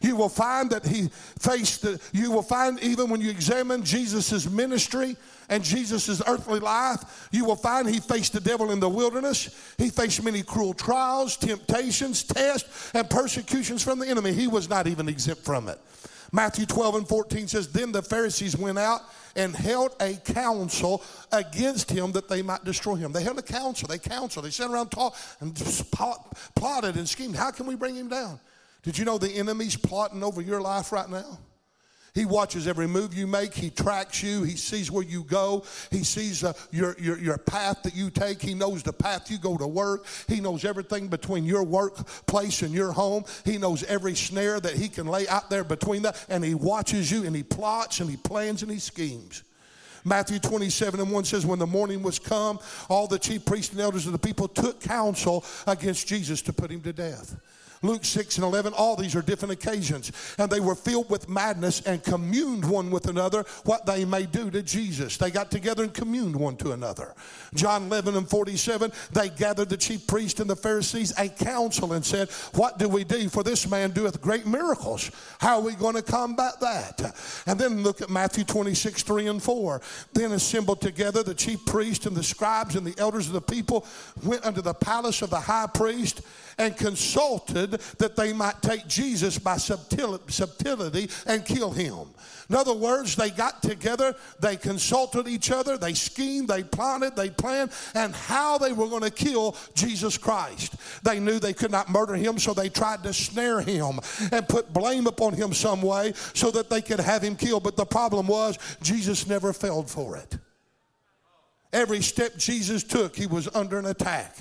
You 0.02 0.14
will 0.14 0.28
find 0.28 0.70
that 0.70 0.86
he 0.86 1.08
faced, 1.38 1.82
the, 1.82 2.00
you 2.12 2.30
will 2.30 2.42
find 2.42 2.78
even 2.80 3.08
when 3.08 3.22
you 3.22 3.30
examine 3.30 3.82
Jesus' 3.82 4.48
ministry 4.48 5.16
and 5.48 5.64
Jesus' 5.64 6.20
earthly 6.26 6.60
life, 6.60 7.28
you 7.32 7.46
will 7.46 7.56
find 7.56 7.88
he 7.88 8.00
faced 8.00 8.34
the 8.34 8.40
devil 8.40 8.72
in 8.72 8.80
the 8.80 8.88
wilderness. 8.88 9.74
He 9.78 9.88
faced 9.88 10.22
many 10.22 10.42
cruel 10.42 10.74
trials, 10.74 11.36
temptations, 11.36 12.24
tests, 12.24 12.90
and 12.94 13.08
persecutions 13.08 13.82
from 13.82 13.98
the 13.98 14.06
enemy. 14.06 14.32
He 14.32 14.48
was 14.48 14.68
not 14.68 14.86
even 14.86 15.08
exempt 15.08 15.44
from 15.44 15.68
it. 15.68 15.80
Matthew 16.36 16.66
12 16.66 16.94
and 16.96 17.08
14 17.08 17.48
says, 17.48 17.72
Then 17.72 17.92
the 17.92 18.02
Pharisees 18.02 18.58
went 18.58 18.78
out 18.78 19.00
and 19.36 19.56
held 19.56 19.96
a 20.00 20.16
council 20.16 21.02
against 21.32 21.90
him 21.90 22.12
that 22.12 22.28
they 22.28 22.42
might 22.42 22.62
destroy 22.62 22.96
him. 22.96 23.10
They 23.10 23.22
held 23.22 23.38
a 23.38 23.42
council. 23.42 23.88
They 23.88 23.96
counseled. 23.96 24.44
They 24.44 24.50
sat 24.50 24.70
around 24.70 24.90
talk 24.90 25.16
and 25.40 25.54
plotted 26.54 26.96
and 26.96 27.08
schemed. 27.08 27.36
How 27.36 27.52
can 27.52 27.64
we 27.66 27.74
bring 27.74 27.94
him 27.94 28.08
down? 28.08 28.38
Did 28.82 28.98
you 28.98 29.06
know 29.06 29.16
the 29.16 29.30
enemy's 29.30 29.76
plotting 29.76 30.22
over 30.22 30.42
your 30.42 30.60
life 30.60 30.92
right 30.92 31.08
now? 31.08 31.38
He 32.16 32.24
watches 32.24 32.66
every 32.66 32.88
move 32.88 33.12
you 33.12 33.26
make. 33.26 33.52
He 33.52 33.68
tracks 33.68 34.22
you. 34.22 34.42
He 34.42 34.56
sees 34.56 34.90
where 34.90 35.04
you 35.04 35.22
go. 35.22 35.64
He 35.90 36.02
sees 36.02 36.42
uh, 36.42 36.54
your, 36.70 36.96
your, 36.98 37.18
your 37.18 37.36
path 37.36 37.82
that 37.82 37.94
you 37.94 38.08
take. 38.08 38.40
He 38.40 38.54
knows 38.54 38.82
the 38.82 38.94
path 38.94 39.30
you 39.30 39.36
go 39.36 39.58
to 39.58 39.66
work. 39.66 40.06
He 40.26 40.40
knows 40.40 40.64
everything 40.64 41.08
between 41.08 41.44
your 41.44 41.62
workplace 41.62 42.62
and 42.62 42.72
your 42.72 42.90
home. 42.90 43.24
He 43.44 43.58
knows 43.58 43.84
every 43.84 44.14
snare 44.14 44.58
that 44.60 44.72
he 44.72 44.88
can 44.88 45.06
lay 45.06 45.28
out 45.28 45.50
there 45.50 45.62
between 45.62 46.02
that. 46.02 46.24
And 46.30 46.42
he 46.42 46.54
watches 46.54 47.10
you 47.12 47.24
and 47.24 47.36
he 47.36 47.42
plots 47.42 48.00
and 48.00 48.08
he 48.08 48.16
plans 48.16 48.62
and 48.62 48.72
he 48.72 48.78
schemes. 48.78 49.42
Matthew 50.02 50.38
27 50.38 50.98
and 51.00 51.12
1 51.12 51.24
says, 51.24 51.44
When 51.44 51.58
the 51.58 51.66
morning 51.66 52.02
was 52.02 52.18
come, 52.18 52.60
all 52.88 53.06
the 53.08 53.18
chief 53.18 53.44
priests 53.44 53.72
and 53.72 53.82
elders 53.82 54.06
of 54.06 54.12
the 54.12 54.18
people 54.18 54.48
took 54.48 54.80
counsel 54.80 55.44
against 55.66 56.08
Jesus 56.08 56.40
to 56.42 56.54
put 56.54 56.70
him 56.70 56.80
to 56.80 56.94
death. 56.94 57.36
Luke 57.82 58.04
6 58.04 58.36
and 58.36 58.44
11, 58.44 58.72
all 58.72 58.96
these 58.96 59.14
are 59.14 59.22
different 59.22 59.52
occasions. 59.52 60.12
And 60.38 60.50
they 60.50 60.60
were 60.60 60.74
filled 60.74 61.10
with 61.10 61.28
madness 61.28 61.80
and 61.82 62.02
communed 62.02 62.64
one 62.68 62.90
with 62.90 63.06
another 63.08 63.44
what 63.64 63.86
they 63.86 64.04
may 64.04 64.26
do 64.26 64.50
to 64.50 64.62
Jesus. 64.62 65.16
They 65.16 65.30
got 65.30 65.50
together 65.50 65.82
and 65.82 65.92
communed 65.92 66.36
one 66.36 66.56
to 66.58 66.72
another. 66.72 67.14
John 67.54 67.84
11 67.84 68.16
and 68.16 68.28
47, 68.28 68.92
they 69.12 69.28
gathered 69.28 69.68
the 69.68 69.76
chief 69.76 70.06
priests 70.06 70.40
and 70.40 70.48
the 70.48 70.56
Pharisees 70.56 71.12
a 71.18 71.28
council 71.28 71.92
and 71.92 72.04
said, 72.04 72.30
What 72.54 72.78
do 72.78 72.88
we 72.88 73.04
do? 73.04 73.28
For 73.28 73.42
this 73.42 73.68
man 73.68 73.90
doeth 73.90 74.20
great 74.20 74.46
miracles. 74.46 75.10
How 75.38 75.56
are 75.56 75.62
we 75.62 75.74
going 75.74 75.94
to 75.94 76.02
combat 76.02 76.60
that? 76.60 77.14
And 77.46 77.58
then 77.58 77.82
look 77.82 78.00
at 78.00 78.10
Matthew 78.10 78.44
26, 78.44 79.02
3 79.02 79.28
and 79.28 79.42
4. 79.42 79.80
Then 80.12 80.32
assembled 80.32 80.80
together 80.80 81.22
the 81.22 81.34
chief 81.34 81.64
priests 81.66 82.06
and 82.06 82.16
the 82.16 82.22
scribes 82.22 82.76
and 82.76 82.86
the 82.86 82.98
elders 83.00 83.26
of 83.26 83.32
the 83.32 83.40
people 83.40 83.86
went 84.24 84.44
unto 84.44 84.60
the 84.60 84.74
palace 84.74 85.22
of 85.22 85.30
the 85.30 85.40
high 85.40 85.66
priest 85.66 86.22
and 86.58 86.76
consulted 86.76 87.65
that 87.70 88.16
they 88.16 88.32
might 88.32 88.60
take 88.62 88.86
Jesus 88.86 89.38
by 89.38 89.56
subtlety 89.56 91.10
and 91.26 91.44
kill 91.44 91.70
him. 91.70 92.08
In 92.48 92.54
other 92.54 92.74
words, 92.74 93.16
they 93.16 93.30
got 93.30 93.60
together, 93.60 94.14
they 94.38 94.56
consulted 94.56 95.26
each 95.26 95.50
other, 95.50 95.76
they 95.76 95.94
schemed, 95.94 96.46
they 96.46 96.62
plotted, 96.62 97.16
they 97.16 97.28
planned, 97.28 97.72
and 97.94 98.14
how 98.14 98.56
they 98.56 98.72
were 98.72 98.86
going 98.86 99.02
to 99.02 99.10
kill 99.10 99.56
Jesus 99.74 100.16
Christ. 100.16 100.76
They 101.02 101.18
knew 101.18 101.40
they 101.40 101.52
could 101.52 101.72
not 101.72 101.88
murder 101.88 102.14
him, 102.14 102.38
so 102.38 102.54
they 102.54 102.68
tried 102.68 103.02
to 103.02 103.12
snare 103.12 103.60
him 103.60 103.98
and 104.30 104.48
put 104.48 104.72
blame 104.72 105.08
upon 105.08 105.32
him 105.32 105.52
some 105.52 105.82
way 105.82 106.12
so 106.34 106.52
that 106.52 106.70
they 106.70 106.82
could 106.82 107.00
have 107.00 107.22
him 107.22 107.34
killed. 107.34 107.64
But 107.64 107.76
the 107.76 107.84
problem 107.84 108.28
was, 108.28 108.58
Jesus 108.80 109.26
never 109.26 109.52
fell 109.52 109.82
for 109.82 110.16
it. 110.16 110.38
Every 111.72 112.00
step 112.00 112.36
Jesus 112.36 112.84
took, 112.84 113.16
he 113.16 113.26
was 113.26 113.48
under 113.54 113.76
an 113.78 113.86
attack. 113.86 114.36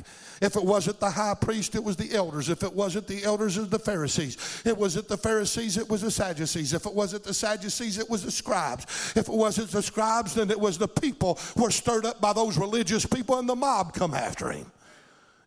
If 0.46 0.56
it 0.56 0.64
wasn't 0.64 1.00
the 1.00 1.10
high 1.10 1.34
priest, 1.34 1.74
it 1.74 1.84
was 1.84 1.96
the 1.96 2.14
elders. 2.14 2.50
If 2.50 2.62
it 2.62 2.72
wasn't 2.72 3.08
the 3.08 3.24
elders, 3.24 3.58
it 3.58 3.62
was 3.62 3.70
the 3.70 3.80
Pharisees. 3.80 4.62
It 4.64 4.78
wasn't 4.78 5.08
the 5.08 5.18
Pharisees, 5.18 5.76
it 5.76 5.90
was 5.90 6.02
the 6.02 6.12
Sadducees. 6.12 6.72
If 6.72 6.86
it 6.86 6.94
wasn't 6.94 7.24
the 7.24 7.34
Sadducees, 7.34 7.98
it 7.98 8.08
was 8.08 8.24
the 8.24 8.30
scribes. 8.30 8.86
If 9.16 9.28
it 9.28 9.34
wasn't 9.34 9.72
the 9.72 9.82
scribes, 9.82 10.36
then 10.36 10.52
it 10.52 10.60
was 10.60 10.78
the 10.78 10.88
people 10.88 11.40
were 11.56 11.72
stirred 11.72 12.06
up 12.06 12.22
by 12.22 12.32
those 12.32 12.60
religious 12.60 13.08
people 13.08 13.40
and 13.40 13.50
the 13.50 13.56
mob 13.56 13.96
come 13.96 14.14
after 14.14 14.52
him. 14.52 14.72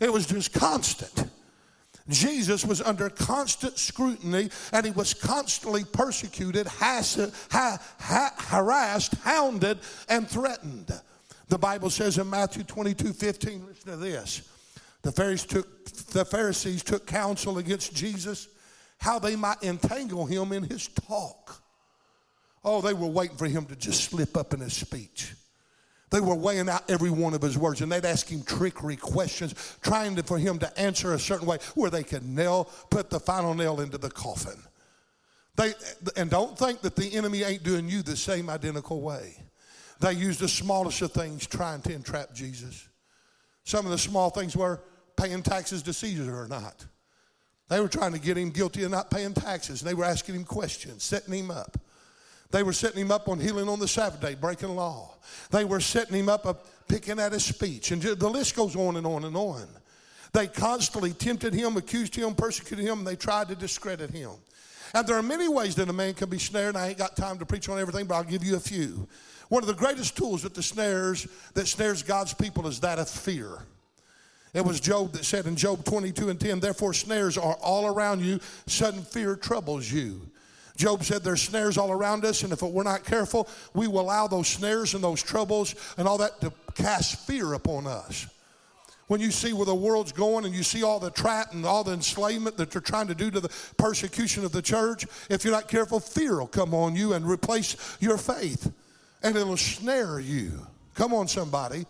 It 0.01 0.13
was 0.13 0.27
just 0.27 0.53
constant. 0.53 1.31
Jesus 2.09 2.65
was 2.65 2.83
under 2.83 3.09
constant 3.09 3.79
scrutiny 3.79 4.51
and 4.73 4.85
he 4.85 4.91
was 4.91 5.15
constantly 5.15 5.85
persecuted, 5.85 6.67
harassed, 6.81 7.35
hounded, 9.23 9.79
and 10.09 10.29
threatened. 10.29 10.93
The 11.47 11.59
Bible 11.59 11.91
says 11.91 12.19
in 12.19 12.29
Matthew 12.29 12.65
22 12.65 13.13
15, 13.13 13.65
listen 13.65 13.93
to 13.93 13.97
this. 13.97 14.43
The 15.03 15.13
Pharisees 15.13 15.47
took, 15.47 15.85
the 16.11 16.25
Pharisees 16.25 16.83
took 16.83 17.07
counsel 17.07 17.59
against 17.59 17.95
Jesus 17.95 18.49
how 18.99 19.19
they 19.19 19.37
might 19.37 19.63
entangle 19.63 20.27
him 20.27 20.53
in 20.53 20.65
his 20.65 20.89
talk. 20.89 21.63
Oh, 22.65 22.81
they 22.81 22.95
were 22.95 23.07
waiting 23.07 23.37
for 23.37 23.47
him 23.47 23.65
to 23.67 23.77
just 23.77 24.05
slip 24.05 24.37
up 24.37 24.53
in 24.53 24.61
his 24.61 24.75
speech. 24.75 25.35
They 26.11 26.21
were 26.21 26.35
weighing 26.35 26.69
out 26.69 26.91
every 26.91 27.11
one 27.11 27.35
of 27.35 27.43
his 27.43 27.59
words 27.59 27.81
and 27.81 27.93
they'd 27.93 28.05
ask 28.05 28.29
him 28.29 28.43
trickery 28.43 28.97
questions, 28.97 29.55
trying 29.83 30.17
to, 30.17 30.23
for 30.23 30.39
him 30.39 30.59
to 30.59 30.81
answer 30.81 31.13
a 31.13 31.19
certain 31.19 31.47
way 31.47 31.59
where 31.75 31.91
they 31.91 32.03
could 32.03 32.25
nail, 32.25 32.65
put 32.91 33.11
the 33.11 33.21
final 33.21 33.55
nail 33.55 33.81
into 33.81 33.99
the 33.99 34.11
coffin. 34.11 34.61
They, 35.57 35.75
and 36.17 36.31
don't 36.31 36.59
think 36.59 36.81
that 36.81 36.97
the 36.97 37.15
enemy 37.15 37.43
ain't 37.43 37.63
doing 37.63 37.89
you 37.89 38.03
the 38.03 38.17
same 38.17 38.49
identical 38.49 39.01
way. 39.01 39.37
They 40.01 40.13
used 40.13 40.41
the 40.41 40.49
smallest 40.49 41.03
of 41.03 41.13
things 41.13 41.47
trying 41.47 41.83
to 41.83 41.93
entrap 41.93 42.33
Jesus. 42.33 42.88
Some 43.69 43.85
of 43.85 43.91
the 43.91 43.99
small 43.99 44.31
things 44.31 44.57
were 44.57 44.81
paying 45.15 45.43
taxes 45.43 45.83
to 45.83 45.93
Caesar 45.93 46.35
or 46.43 46.49
not. 46.49 46.87
They 47.69 47.81
were 47.81 47.89
trying 47.89 48.13
to 48.13 48.19
get 48.19 48.39
him 48.39 48.49
guilty 48.49 48.83
of 48.85 48.91
not 48.91 49.11
paying 49.11 49.35
taxes. 49.35 49.83
And 49.83 49.91
they 49.91 49.93
were 49.93 50.07
asking 50.07 50.37
him 50.37 50.45
questions, 50.45 51.03
setting 51.03 51.35
him 51.35 51.51
up. 51.51 51.77
They 52.51 52.63
were 52.63 52.73
setting 52.73 53.03
him 53.03 53.13
up 53.13 53.29
on 53.29 53.39
healing 53.39 53.69
on 53.69 53.79
the 53.79 53.87
Sabbath 53.87 54.23
day, 54.23 54.37
breaking 54.37 54.75
law. 54.75 55.17
They 55.51 55.67
were 55.67 55.81
setting 55.81 56.17
him 56.17 56.31
up, 56.31 56.47
up 56.47 56.65
picking 56.89 57.19
at 57.19 57.33
his 57.33 57.45
speech. 57.45 57.91
And 57.91 58.01
the 58.01 58.31
list 58.31 58.57
goes 58.57 58.75
on 58.75 58.97
and 58.97 59.07
on 59.07 59.25
and 59.25 59.37
on. 59.37 59.69
They 60.33 60.47
constantly 60.47 61.13
tempted 61.13 61.53
him, 61.53 61.77
accused 61.77 62.15
him, 62.15 62.35
persecuted 62.35 62.87
him, 62.87 63.01
and 63.01 63.07
they 63.07 63.17
tried 63.17 63.49
to 63.49 63.55
discredit 63.55 64.09
him. 64.09 64.31
And 64.95 65.07
there 65.07 65.17
are 65.17 65.23
many 65.23 65.47
ways 65.47 65.75
that 65.75 65.91
a 65.91 65.93
man 65.93 66.15
can 66.15 66.31
be 66.31 66.39
snared. 66.39 66.75
I 66.75 66.89
ain't 66.89 66.97
got 66.97 67.17
time 67.17 67.39
to 67.39 67.45
preach 67.45 67.69
on 67.69 67.79
everything, 67.79 68.07
but 68.07 68.15
I'll 68.15 68.25
give 68.25 68.43
you 68.43 68.57
a 68.57 68.61
few. 68.61 69.07
One 69.49 69.63
of 69.63 69.67
the 69.67 69.75
greatest 69.75 70.17
tools 70.17 70.43
that 70.43 70.55
the 70.55 70.63
snares 70.63 71.27
that 71.55 71.67
snares 71.67 72.03
God's 72.03 72.35
people 72.35 72.67
is 72.67 72.81
that 72.81 72.99
of 72.99 73.09
fear. 73.09 73.59
It 74.55 74.65
was 74.65 74.81
Job 74.81 75.13
that 75.13 75.25
said 75.25 75.47
in 75.47 75.57
Job 75.57 75.85
22 75.85 76.31
and 76.31 76.41
10, 76.41 76.61
therefore 76.61 76.95
snares 76.95 77.37
are 77.37 77.55
all 77.55 77.87
around 77.87 78.21
you, 78.21 78.41
sudden 78.67 79.03
fear 79.03 79.37
troubles 79.37 79.91
you. 79.91 80.21
Job 80.77 81.03
said 81.03 81.25
there's 81.25 81.43
snares 81.43 81.77
all 81.77 81.91
around 81.91 82.25
us, 82.25 82.43
and 82.45 82.53
if 82.53 82.63
we're 82.63 82.83
not 82.83 83.05
careful, 83.05 83.49
we 83.75 83.89
will 83.89 84.01
allow 84.01 84.27
those 84.27 84.49
snares 84.49 84.95
and 84.95 85.03
those 85.03 85.23
troubles 85.23 85.75
and 85.99 86.07
all 86.07 86.19
that 86.19 86.41
to 86.41 86.53
cast 86.75 87.27
fear 87.27 87.55
upon 87.55 87.87
us. 87.87 88.27
When 89.09 89.21
you 89.21 89.31
see 89.31 89.53
where 89.53 89.67
the 89.67 89.75
world's 89.75 90.13
going 90.13 90.45
and 90.45 90.55
you 90.55 90.63
see 90.63 90.83
all 90.83 91.01
the 91.01 91.11
trap 91.11 91.53
and 91.53 91.65
all 91.65 91.83
the 91.83 91.95
enslavement 91.95 92.59
that 92.59 92.71
they're 92.71 92.81
trying 92.81 93.09
to 93.09 93.15
do 93.15 93.31
to 93.31 93.41
the 93.41 93.49
persecution 93.77 94.45
of 94.45 94.53
the 94.53 94.63
church, 94.63 95.07
if 95.29 95.45
you're 95.45 95.53
not 95.53 95.67
careful, 95.67 95.99
fear 95.99 96.39
will 96.39 96.47
come 96.47 96.75
on 96.75 96.95
you 96.95 97.15
and 97.15 97.27
replace 97.27 97.97
your 98.01 98.19
faith 98.19 98.71
and 99.23 99.37
it'll 99.37 99.57
snare 99.57 100.21
you. 100.21 100.67
Come 100.95 101.15
on, 101.15 101.29
somebody. 101.29 101.87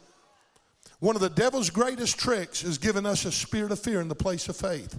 One 1.00 1.14
of 1.14 1.22
the 1.22 1.30
devil's 1.30 1.70
greatest 1.70 2.18
tricks 2.18 2.64
is 2.64 2.78
giving 2.78 3.06
us 3.06 3.24
a 3.24 3.32
spirit 3.32 3.70
of 3.70 3.78
fear 3.78 4.00
in 4.00 4.08
the 4.08 4.14
place 4.14 4.48
of 4.48 4.56
faith. 4.56 4.98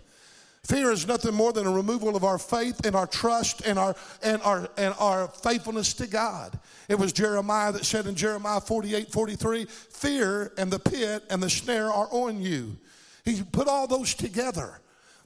Fear 0.66 0.92
is 0.92 1.08
nothing 1.08 1.34
more 1.34 1.54
than 1.54 1.66
a 1.66 1.72
removal 1.72 2.16
of 2.16 2.24
our 2.24 2.38
faith 2.38 2.86
and 2.86 2.96
our 2.96 3.08
trust 3.08 3.62
and 3.66 3.80
our 3.80 3.96
and 4.22 4.42
our 4.42 4.70
and 4.78 4.94
our 5.00 5.28
faithfulness 5.28 5.94
to 5.96 6.08
God. 6.08 6.60
It 6.90 7.00
was 7.00 7.14
Jeremiah 7.14 7.72
that 7.72 7.86
said 7.86 8.08
in 8.08 8.16
Jeremiah 8.16 8.60
48, 8.60 9.12
43, 9.12 9.66
fear 9.66 10.52
and 10.58 10.70
the 10.70 10.80
pit 10.80 11.24
and 11.30 11.42
the 11.42 11.50
snare 11.50 11.92
are 11.92 12.10
on 12.12 12.42
you. 12.42 12.78
He 13.24 13.42
put 13.42 13.68
all 13.68 13.88
those 13.88 14.14
together. 14.14 14.82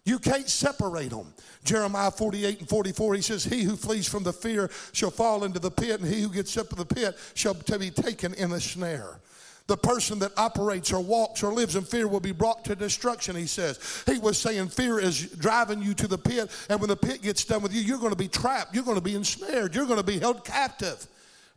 You 0.06 0.20
can't 0.20 0.50
separate 0.50 1.12
them. 1.12 1.34
Jeremiah 1.64 2.12
48 2.12 2.60
and 2.60 2.70
44, 2.70 3.16
he 3.16 3.22
says, 3.22 3.44
He 3.44 3.64
who 3.64 3.78
flees 3.78 4.08
from 4.08 4.24
the 4.24 4.34
fear 4.34 4.70
shall 4.92 5.12
fall 5.12 5.46
into 5.46 5.60
the 5.60 5.72
pit, 5.72 6.02
and 6.02 6.10
he 6.10 6.22
who 6.22 6.30
gets 6.30 6.58
up 6.58 6.70
to 6.70 6.76
the 6.76 6.86
pit 6.86 7.18
shall 7.36 7.54
be 7.54 7.90
taken 7.90 8.34
in 8.34 8.50
the 8.50 8.60
snare. 8.60 9.20
The 9.68 9.78
person 9.78 10.20
that 10.20 10.38
operates 10.38 10.92
or 10.92 11.00
walks 11.00 11.42
or 11.42 11.54
lives 11.54 11.78
in 11.78 11.84
fear 11.84 12.10
will 12.10 12.20
be 12.20 12.34
brought 12.34 12.66
to 12.66 12.76
destruction, 12.76 13.38
he 13.38 13.48
says. 13.48 14.04
He 14.06 14.20
was 14.20 14.38
saying 14.38 14.68
fear 14.70 15.00
is 15.00 15.28
driving 15.28 15.82
you 15.82 15.94
to 15.94 16.08
the 16.08 16.18
pit, 16.18 16.52
and 16.70 16.82
when 16.82 16.90
the 16.90 16.98
pit 16.98 17.22
gets 17.22 17.46
done 17.46 17.62
with 17.62 17.74
you, 17.74 17.80
you're 17.80 18.00
going 18.00 18.12
to 18.12 18.18
be 18.18 18.28
trapped, 18.28 18.76
you're 18.76 18.84
going 18.84 18.98
to 18.98 19.02
be 19.02 19.16
ensnared, 19.16 19.74
you're 19.74 19.86
going 19.86 20.00
to 20.00 20.04
be 20.06 20.20
held 20.20 20.44
captive. 20.44 21.08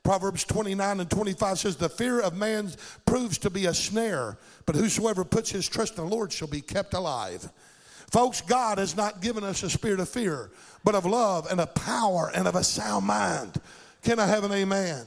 Proverbs 0.05 0.45
29 0.45 1.01
and 1.01 1.11
25 1.11 1.59
says, 1.59 1.77
The 1.77 1.89
fear 1.89 2.21
of 2.21 2.37
man 2.37 2.71
proves 3.07 3.39
to 3.39 3.51
be 3.51 3.67
a 3.67 3.75
snare, 3.75 4.39
but 4.65 4.77
whosoever 4.77 5.25
puts 5.25 5.51
his 5.51 5.69
trust 5.69 5.99
in 5.99 6.05
the 6.05 6.15
Lord 6.15 6.33
shall 6.33 6.47
be 6.47 6.61
kept 6.61 6.95
alive. 6.95 7.51
Folks, 8.11 8.41
God 8.41 8.79
has 8.79 8.97
not 8.97 9.21
given 9.21 9.45
us 9.45 9.63
a 9.63 9.71
spirit 9.71 10.01
of 10.01 10.09
fear, 10.09 10.51
but 10.85 10.95
of 10.95 11.07
love 11.07 11.51
and 11.51 11.61
of 11.61 11.75
power 11.75 12.31
and 12.35 12.47
of 12.47 12.55
a 12.55 12.63
sound 12.63 13.07
mind. 13.07 13.61
Can 14.03 14.21
I 14.21 14.27
have 14.27 14.45
an 14.45 14.53
amen? 14.53 15.05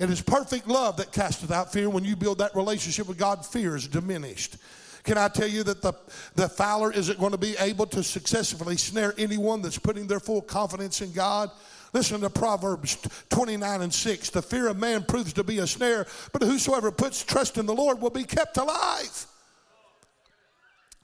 It 0.00 0.10
is 0.10 0.20
perfect 0.20 0.66
love 0.66 0.96
that 0.96 1.12
casteth 1.12 1.50
out 1.50 1.72
fear. 1.72 1.88
When 1.90 2.04
you 2.04 2.16
build 2.16 2.38
that 2.38 2.56
relationship 2.56 3.06
with 3.06 3.18
God, 3.18 3.44
fear 3.44 3.76
is 3.76 3.86
diminished. 3.86 4.56
Can 5.04 5.16
I 5.18 5.28
tell 5.28 5.46
you 5.46 5.62
that 5.64 5.82
the, 5.82 5.92
the 6.34 6.48
fowler 6.48 6.92
isn't 6.92 7.18
going 7.18 7.32
to 7.32 7.38
be 7.38 7.54
able 7.58 7.86
to 7.86 8.02
successfully 8.02 8.76
snare 8.76 9.14
anyone 9.16 9.62
that's 9.62 9.78
putting 9.78 10.06
their 10.06 10.20
full 10.20 10.42
confidence 10.42 11.00
in 11.00 11.12
God? 11.12 11.50
Listen 11.92 12.20
to 12.20 12.30
Proverbs 12.30 12.96
29 13.30 13.82
and 13.82 13.92
6. 13.92 14.30
The 14.30 14.42
fear 14.42 14.68
of 14.68 14.78
man 14.78 15.04
proves 15.04 15.32
to 15.34 15.44
be 15.44 15.58
a 15.58 15.66
snare, 15.66 16.06
but 16.32 16.42
whosoever 16.42 16.90
puts 16.90 17.24
trust 17.24 17.58
in 17.58 17.66
the 17.66 17.74
Lord 17.74 18.00
will 18.00 18.10
be 18.10 18.24
kept 18.24 18.56
alive. 18.56 19.26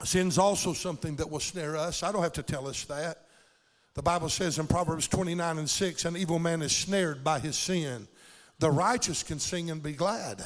Sin's 0.03 0.37
also 0.37 0.73
something 0.73 1.15
that 1.15 1.29
will 1.29 1.39
snare 1.39 1.75
us. 1.75 2.03
I 2.03 2.11
don't 2.11 2.23
have 2.23 2.33
to 2.33 2.43
tell 2.43 2.67
us 2.67 2.85
that. 2.85 3.23
The 3.95 4.03
Bible 4.03 4.29
says 4.29 4.59
in 4.59 4.67
Proverbs 4.67 5.07
29 5.07 5.57
and 5.57 5.69
6 5.69 6.05
an 6.05 6.17
evil 6.17 6.37
man 6.37 6.61
is 6.61 6.75
snared 6.75 7.23
by 7.23 7.39
his 7.39 7.57
sin. 7.57 8.07
The 8.59 8.69
righteous 8.69 9.23
can 9.23 9.39
sing 9.39 9.71
and 9.71 9.81
be 9.81 9.93
glad. 9.93 10.43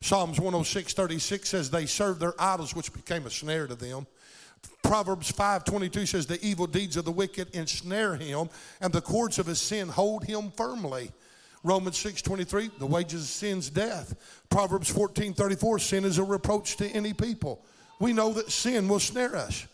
Psalms 0.00 0.38
106, 0.38 0.94
36 0.94 1.48
says, 1.48 1.70
They 1.70 1.86
served 1.86 2.20
their 2.20 2.34
idols, 2.38 2.74
which 2.74 2.92
became 2.92 3.26
a 3.26 3.30
snare 3.30 3.66
to 3.66 3.74
them. 3.74 4.06
Proverbs 4.82 5.30
5, 5.30 5.64
22 5.64 6.06
says, 6.06 6.26
The 6.26 6.44
evil 6.44 6.66
deeds 6.66 6.96
of 6.96 7.04
the 7.04 7.12
wicked 7.12 7.54
ensnare 7.54 8.16
him, 8.16 8.48
and 8.80 8.92
the 8.92 9.00
cords 9.00 9.38
of 9.38 9.46
his 9.46 9.60
sin 9.60 9.88
hold 9.88 10.24
him 10.24 10.50
firmly. 10.56 11.12
Romans 11.62 11.98
6, 11.98 12.22
23, 12.22 12.70
the 12.78 12.86
wages 12.86 13.22
of 13.22 13.28
sin's 13.28 13.68
death. 13.68 14.14
Proverbs 14.48 14.88
14, 14.88 15.34
34, 15.34 15.78
sin 15.78 16.04
is 16.04 16.18
a 16.18 16.24
reproach 16.24 16.76
to 16.78 16.88
any 16.88 17.12
people. 17.12 17.62
We 18.00 18.12
know 18.12 18.32
that 18.32 18.50
sin 18.50 18.88
will 18.88 18.98
snare 18.98 19.36
us. 19.36 19.66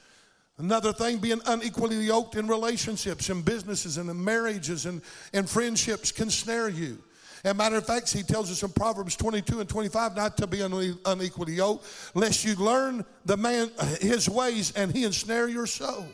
Another 0.58 0.92
thing, 0.92 1.18
being 1.18 1.40
unequally 1.46 1.96
yoked 1.96 2.34
in 2.34 2.48
relationships 2.48 3.28
and 3.28 3.44
businesses 3.44 3.98
and 3.98 4.10
in 4.10 4.22
marriages 4.22 4.84
and, 4.86 5.00
and 5.32 5.48
friendships 5.48 6.10
can 6.10 6.28
snare 6.28 6.68
you. 6.68 6.98
As 7.44 7.52
a 7.52 7.54
matter 7.54 7.76
of 7.76 7.86
fact, 7.86 8.12
he 8.12 8.22
tells 8.22 8.50
us 8.50 8.62
in 8.62 8.70
Proverbs 8.70 9.14
22 9.16 9.60
and 9.60 9.68
25 9.68 10.16
not 10.16 10.36
to 10.38 10.46
be 10.46 10.62
unequally 10.62 11.52
yoked, 11.52 11.86
lest 12.14 12.44
you 12.44 12.56
learn 12.56 13.04
the 13.24 13.36
man 13.36 13.70
his 14.00 14.28
ways 14.28 14.72
and 14.72 14.90
he 14.90 15.04
ensnare 15.04 15.46
your 15.46 15.66
soul. 15.66 16.06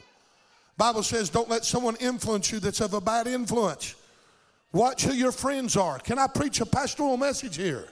Bible 0.77 1.03
says, 1.03 1.31
don't 1.31 1.49
let 1.49 1.65
someone 1.65 1.97
influence 1.97 2.51
you 2.51 2.59
that's 2.59 2.81
of 2.81 2.95
a 2.95 3.01
bad 3.01 3.27
influence. 3.27 3.95
Watch 4.73 5.05
who 5.05 5.13
your 5.13 5.33
friends 5.33 5.77
are. 5.77 5.99
Can 5.99 6.19
I 6.19 6.27
preach 6.27 6.61
a 6.61 6.67
pastoral 6.67 7.17
message 7.17 7.57
here? 7.57 7.87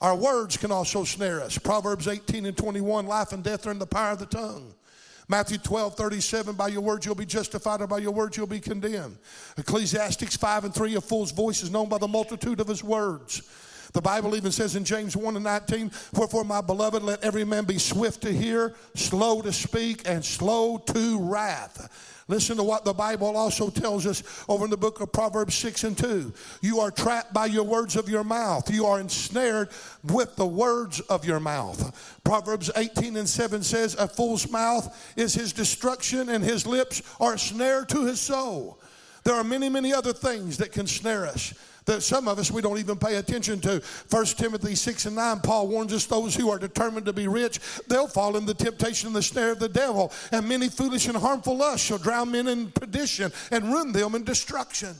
Our 0.00 0.14
words 0.14 0.56
can 0.56 0.70
also 0.70 1.04
snare 1.04 1.40
us. 1.40 1.58
Proverbs 1.58 2.06
18 2.06 2.46
and 2.46 2.56
21 2.56 3.06
life 3.06 3.32
and 3.32 3.42
death 3.42 3.66
are 3.66 3.72
in 3.72 3.78
the 3.78 3.86
power 3.86 4.12
of 4.12 4.20
the 4.20 4.26
tongue. 4.26 4.74
Matthew 5.30 5.58
12, 5.58 5.94
37, 5.94 6.54
by 6.54 6.68
your 6.68 6.80
words 6.80 7.04
you'll 7.04 7.14
be 7.14 7.26
justified, 7.26 7.82
or 7.82 7.86
by 7.86 7.98
your 7.98 8.12
words 8.12 8.36
you'll 8.36 8.46
be 8.46 8.60
condemned. 8.60 9.18
Ecclesiastics 9.58 10.36
5 10.36 10.64
and 10.64 10.74
3, 10.74 10.94
a 10.94 11.00
fool's 11.02 11.32
voice 11.32 11.62
is 11.62 11.70
known 11.70 11.88
by 11.88 11.98
the 11.98 12.08
multitude 12.08 12.60
of 12.60 12.68
his 12.68 12.82
words. 12.82 13.42
The 13.92 14.02
Bible 14.02 14.36
even 14.36 14.52
says 14.52 14.76
in 14.76 14.84
James 14.84 15.16
1 15.16 15.36
and 15.36 15.44
19, 15.44 15.90
Wherefore, 16.14 16.44
my 16.44 16.60
beloved, 16.60 17.02
let 17.02 17.24
every 17.24 17.44
man 17.44 17.64
be 17.64 17.78
swift 17.78 18.22
to 18.22 18.32
hear, 18.32 18.74
slow 18.94 19.40
to 19.42 19.52
speak, 19.52 20.02
and 20.06 20.24
slow 20.24 20.78
to 20.78 21.18
wrath. 21.20 22.14
Listen 22.30 22.58
to 22.58 22.62
what 22.62 22.84
the 22.84 22.92
Bible 22.92 23.38
also 23.38 23.70
tells 23.70 24.06
us 24.06 24.22
over 24.50 24.66
in 24.66 24.70
the 24.70 24.76
book 24.76 25.00
of 25.00 25.10
Proverbs 25.12 25.54
6 25.54 25.84
and 25.84 25.96
2. 25.96 26.32
You 26.60 26.80
are 26.80 26.90
trapped 26.90 27.32
by 27.32 27.46
your 27.46 27.64
words 27.64 27.96
of 27.96 28.06
your 28.06 28.22
mouth. 28.22 28.70
You 28.70 28.84
are 28.84 29.00
ensnared 29.00 29.70
with 30.04 30.36
the 30.36 30.46
words 30.46 31.00
of 31.00 31.24
your 31.24 31.40
mouth. 31.40 32.20
Proverbs 32.24 32.70
18 32.76 33.16
and 33.16 33.28
7 33.28 33.62
says, 33.62 33.94
A 33.94 34.06
fool's 34.06 34.50
mouth 34.50 35.14
is 35.16 35.32
his 35.32 35.54
destruction, 35.54 36.28
and 36.28 36.44
his 36.44 36.66
lips 36.66 37.02
are 37.18 37.34
a 37.34 37.38
snare 37.38 37.86
to 37.86 38.04
his 38.04 38.20
soul. 38.20 38.78
There 39.24 39.34
are 39.34 39.44
many, 39.44 39.70
many 39.70 39.94
other 39.94 40.12
things 40.12 40.58
that 40.58 40.72
can 40.72 40.86
snare 40.86 41.26
us 41.26 41.54
that 41.88 42.02
some 42.02 42.28
of 42.28 42.38
us 42.38 42.50
we 42.50 42.60
don't 42.60 42.78
even 42.78 42.98
pay 42.98 43.16
attention 43.16 43.60
to. 43.60 43.82
1 44.10 44.24
Timothy 44.26 44.74
6 44.74 45.06
and 45.06 45.16
9, 45.16 45.40
Paul 45.40 45.68
warns 45.68 45.92
us 45.94 46.04
those 46.04 46.34
who 46.34 46.50
are 46.50 46.58
determined 46.58 47.06
to 47.06 47.14
be 47.14 47.28
rich, 47.28 47.58
they'll 47.88 48.06
fall 48.06 48.36
in 48.36 48.44
the 48.44 48.52
temptation 48.52 49.08
and 49.08 49.16
the 49.16 49.22
snare 49.22 49.52
of 49.52 49.58
the 49.58 49.70
devil. 49.70 50.12
And 50.30 50.46
many 50.46 50.68
foolish 50.68 51.08
and 51.08 51.16
harmful 51.16 51.56
lusts 51.56 51.86
shall 51.86 51.98
drown 51.98 52.30
men 52.30 52.46
in 52.46 52.70
perdition 52.70 53.32
and 53.50 53.64
ruin 53.72 53.92
them 53.92 54.14
in 54.14 54.22
destruction. 54.22 54.94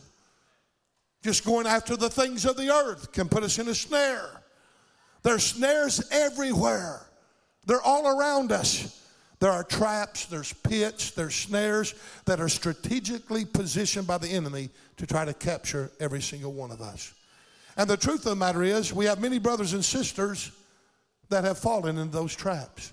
Just 1.22 1.44
going 1.44 1.66
after 1.66 1.94
the 1.94 2.08
things 2.08 2.46
of 2.46 2.56
the 2.56 2.72
earth 2.72 3.12
can 3.12 3.28
put 3.28 3.42
us 3.42 3.58
in 3.58 3.68
a 3.68 3.74
snare. 3.74 4.42
There's 5.22 5.44
snares 5.44 6.08
everywhere. 6.10 7.02
They're 7.66 7.82
all 7.82 8.18
around 8.18 8.50
us. 8.50 8.98
There 9.40 9.52
are 9.52 9.62
traps, 9.62 10.26
there's 10.26 10.52
pits, 10.52 11.12
there's 11.12 11.34
snares 11.34 11.94
that 12.24 12.40
are 12.40 12.48
strategically 12.48 13.44
positioned 13.44 14.06
by 14.06 14.18
the 14.18 14.28
enemy 14.28 14.70
to 14.96 15.06
try 15.06 15.24
to 15.24 15.34
capture 15.34 15.92
every 16.00 16.20
single 16.20 16.52
one 16.52 16.72
of 16.72 16.80
us. 16.80 17.14
And 17.76 17.88
the 17.88 17.96
truth 17.96 18.26
of 18.26 18.30
the 18.30 18.36
matter 18.36 18.64
is, 18.64 18.92
we 18.92 19.04
have 19.04 19.20
many 19.20 19.38
brothers 19.38 19.72
and 19.74 19.84
sisters 19.84 20.50
that 21.28 21.44
have 21.44 21.58
fallen 21.58 21.98
into 21.98 22.12
those 22.12 22.34
traps. 22.34 22.92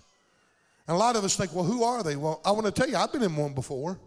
And 0.88 0.93
a 0.93 0.97
lot 0.99 1.15
of 1.15 1.23
us 1.23 1.36
think, 1.36 1.53
well, 1.53 1.63
who 1.63 1.84
are 1.84 2.03
they? 2.03 2.15
Well, 2.15 2.41
I 2.45 2.51
want 2.51 2.67
to 2.67 2.71
tell 2.71 2.88
you, 2.88 2.95
I've 2.95 3.12
been 3.12 3.23
in 3.23 3.36
one 3.36 3.53
before. 3.53 3.97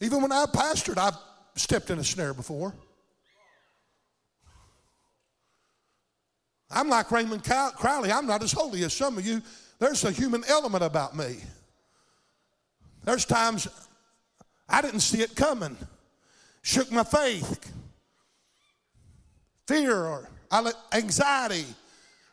Even 0.00 0.22
when 0.22 0.30
I 0.30 0.44
pastored, 0.44 0.98
I've 0.98 1.16
stepped 1.56 1.90
in 1.90 1.98
a 1.98 2.04
snare 2.04 2.34
before. 2.34 2.72
I'm 6.70 6.88
like 6.88 7.10
Raymond 7.10 7.44
Crowley. 7.44 8.10
I'm 8.10 8.26
not 8.26 8.42
as 8.42 8.52
holy 8.52 8.82
as 8.84 8.92
some 8.92 9.18
of 9.18 9.26
you. 9.26 9.42
There's 9.78 10.04
a 10.04 10.10
human 10.10 10.42
element 10.48 10.82
about 10.82 11.16
me. 11.16 11.36
There's 13.04 13.24
times 13.24 13.68
I 14.68 14.82
didn't 14.82 15.00
see 15.00 15.22
it 15.22 15.36
coming. 15.36 15.76
Shook 16.62 16.90
my 16.90 17.04
faith. 17.04 17.72
Fear 19.68 19.94
or 19.94 20.28
anxiety. 20.92 21.64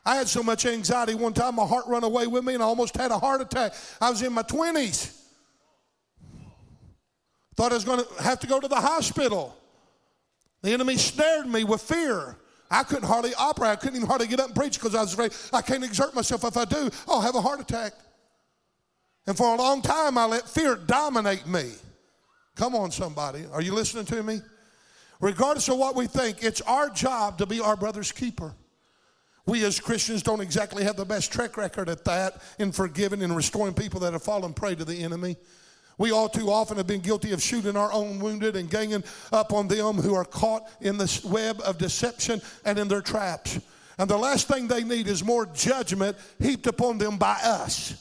I 0.06 0.16
had 0.16 0.28
so 0.28 0.44
much 0.44 0.66
anxiety 0.66 1.16
one 1.16 1.34
time, 1.34 1.56
my 1.56 1.66
heart 1.66 1.86
run 1.88 2.04
away 2.04 2.28
with 2.28 2.44
me, 2.44 2.56
and 2.56 2.64
I 2.64 2.66
almost 2.66 2.98
had 2.98 3.12
a 3.12 3.18
heart 3.18 3.42
attack. 3.42 3.74
I 4.02 4.10
was 4.10 4.22
in 4.22 4.34
my 4.34 4.44
20s. 4.44 5.20
Thought 7.56 7.72
I 7.72 7.76
was 7.76 7.86
going 7.86 8.04
to 8.04 8.24
have 8.24 8.40
to 8.40 8.48
go 8.48 8.60
to 8.60 8.68
the 8.68 8.76
hospital. 8.76 9.56
The 10.62 10.72
enemy 10.72 10.98
snared 10.98 11.48
me 11.48 11.64
with 11.64 11.82
fear. 11.82 12.36
I 12.72 12.84
couldn't 12.84 13.08
hardly 13.08 13.34
operate. 13.36 13.72
I 13.72 13.76
couldn't 13.76 13.98
even 13.98 14.08
hardly 14.08 14.28
get 14.28 14.40
up 14.40 14.48
and 14.48 14.56
preach 14.56 14.80
because 14.80 14.96
I 14.96 15.02
was 15.02 15.14
afraid 15.14 15.34
I 15.52 15.62
can't 15.62 15.84
exert 15.84 16.16
myself. 16.16 16.44
If 16.44 16.58
I 16.58 16.66
do, 16.66 16.90
I'll 17.08 17.22
have 17.22 17.36
a 17.36 17.42
heart 17.42 17.60
attack. 17.60 17.94
And 19.28 19.38
for 19.38 19.54
a 19.54 19.58
long 19.58 19.82
time, 19.82 20.18
I 20.18 20.26
let 20.26 20.50
fear 20.50 20.76
dominate 20.76 21.48
me. 21.48 21.72
Come 22.56 22.76
on, 22.76 22.92
somebody. 22.92 23.46
Are 23.52 23.62
you 23.62 23.74
listening 23.74 24.06
to 24.06 24.24
me? 24.24 24.42
Regardless 25.22 25.70
of 25.70 25.78
what 25.78 25.96
we 25.96 26.08
think, 26.08 26.44
it's 26.44 26.62
our 26.62 26.90
job 26.90 27.38
to 27.38 27.46
be 27.46 27.60
our 27.60 27.78
brother's 27.78 28.12
keeper. 28.12 28.54
We 29.46 29.64
as 29.66 29.80
Christians 29.80 30.24
don't 30.24 30.42
exactly 30.42 30.84
have 30.84 30.96
the 30.96 31.06
best 31.06 31.32
track 31.32 31.58
record 31.58 31.90
at 31.90 32.06
that 32.06 32.42
in 32.60 32.72
forgiving 32.72 33.22
and 33.22 33.36
restoring 33.36 33.74
people 33.74 34.00
that 34.02 34.14
have 34.14 34.24
fallen 34.24 34.54
prey 34.54 34.76
to 34.76 34.86
the 34.86 35.04
enemy. 35.04 35.38
We 35.98 36.12
all 36.12 36.30
too 36.30 36.50
often 36.50 36.78
have 36.78 36.88
been 36.88 37.02
guilty 37.02 37.32
of 37.32 37.42
shooting 37.42 37.76
our 37.76 37.92
own 37.92 38.20
wounded 38.20 38.56
and 38.56 38.70
ganging 38.70 39.04
up 39.32 39.54
on 39.54 39.68
them 39.68 39.96
who 39.96 40.16
are 40.16 40.26
caught 40.26 40.68
in 40.82 40.98
the 40.98 41.22
web 41.26 41.62
of 41.66 41.78
deception 41.78 42.42
and 42.66 42.80
in 42.80 42.88
their 42.88 43.02
traps. 43.02 43.60
And 43.98 44.10
the 44.10 44.18
last 44.18 44.48
thing 44.48 44.68
they 44.68 44.84
need 44.84 45.08
is 45.08 45.24
more 45.24 45.46
judgment 45.46 46.18
heaped 46.40 46.68
upon 46.68 46.98
them 46.98 47.18
by 47.18 47.38
us. 47.44 47.96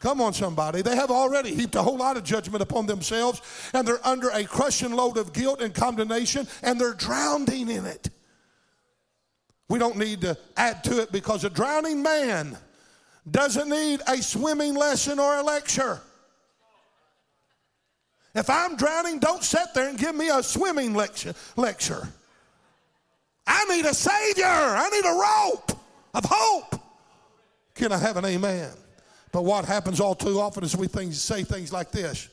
Come 0.00 0.22
on, 0.22 0.32
somebody. 0.32 0.80
They 0.80 0.96
have 0.96 1.10
already 1.10 1.54
heaped 1.54 1.74
a 1.74 1.82
whole 1.82 1.98
lot 1.98 2.16
of 2.16 2.24
judgment 2.24 2.62
upon 2.62 2.86
themselves, 2.86 3.42
and 3.74 3.86
they're 3.86 4.04
under 4.06 4.30
a 4.30 4.44
crushing 4.44 4.92
load 4.92 5.18
of 5.18 5.34
guilt 5.34 5.60
and 5.60 5.74
condemnation, 5.74 6.48
and 6.62 6.80
they're 6.80 6.94
drowning 6.94 7.68
in 7.68 7.84
it. 7.84 8.08
We 9.68 9.78
don't 9.78 9.98
need 9.98 10.22
to 10.22 10.38
add 10.56 10.82
to 10.84 11.02
it 11.02 11.12
because 11.12 11.44
a 11.44 11.50
drowning 11.50 12.02
man 12.02 12.56
doesn't 13.30 13.68
need 13.68 14.00
a 14.08 14.16
swimming 14.22 14.74
lesson 14.74 15.18
or 15.18 15.36
a 15.36 15.42
lecture. 15.42 16.00
If 18.34 18.48
I'm 18.48 18.76
drowning, 18.76 19.18
don't 19.18 19.42
sit 19.42 19.74
there 19.74 19.88
and 19.88 19.98
give 19.98 20.14
me 20.14 20.28
a 20.28 20.42
swimming 20.42 20.94
lecture. 20.94 21.34
lecture. 21.56 22.08
I 23.46 23.64
need 23.64 23.84
a 23.84 23.94
Savior. 23.94 24.44
I 24.44 24.88
need 24.90 25.04
a 25.04 25.12
rope 25.12 25.80
of 26.14 26.24
hope. 26.28 26.80
Can 27.74 27.92
I 27.92 27.98
have 27.98 28.16
an 28.16 28.24
amen? 28.24 28.70
But 29.32 29.42
what 29.42 29.64
happens 29.64 30.00
all 30.00 30.14
too 30.14 30.40
often 30.40 30.64
is 30.64 30.76
we 30.76 30.86
things, 30.86 31.20
say 31.20 31.44
things 31.44 31.72
like 31.72 31.90
this 31.90 32.28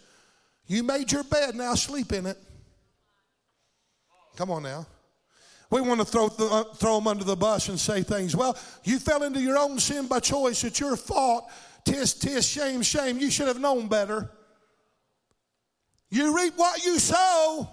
You 0.68 0.84
made 0.84 1.12
your 1.12 1.24
bed, 1.24 1.56
now 1.56 1.74
sleep 1.76 2.12
in 2.12 2.26
it. 2.26 2.38
Come 4.36 4.52
on 4.52 4.64
now. 4.64 4.86
We 5.70 5.82
want 5.82 6.00
to 6.00 6.06
throw, 6.06 6.28
uh, 6.28 6.64
throw 6.76 6.96
them 6.96 7.08
under 7.08 7.26
the 7.26 7.36
bus 7.36 7.68
and 7.68 7.80
say 7.80 8.02
things. 8.04 8.36
Well, 8.36 8.58
you 8.84 9.00
fell 9.00 9.24
into 9.24 9.42
your 9.42 9.58
own 9.58 9.80
sin 9.80 10.08
by 10.08 10.20
choice. 10.20 10.64
It's 10.64 10.80
your 10.80 10.96
fault. 10.96 11.50
Tis, 11.84 12.14
tis, 12.14 12.48
shame, 12.48 12.82
shame. 12.82 13.18
You 13.18 13.30
should 13.30 13.48
have 13.48 13.60
known 13.60 13.88
better. 13.88 14.30
You 16.10 16.36
reap 16.36 16.54
what 16.56 16.84
you 16.86 17.00
sow. 17.00 17.70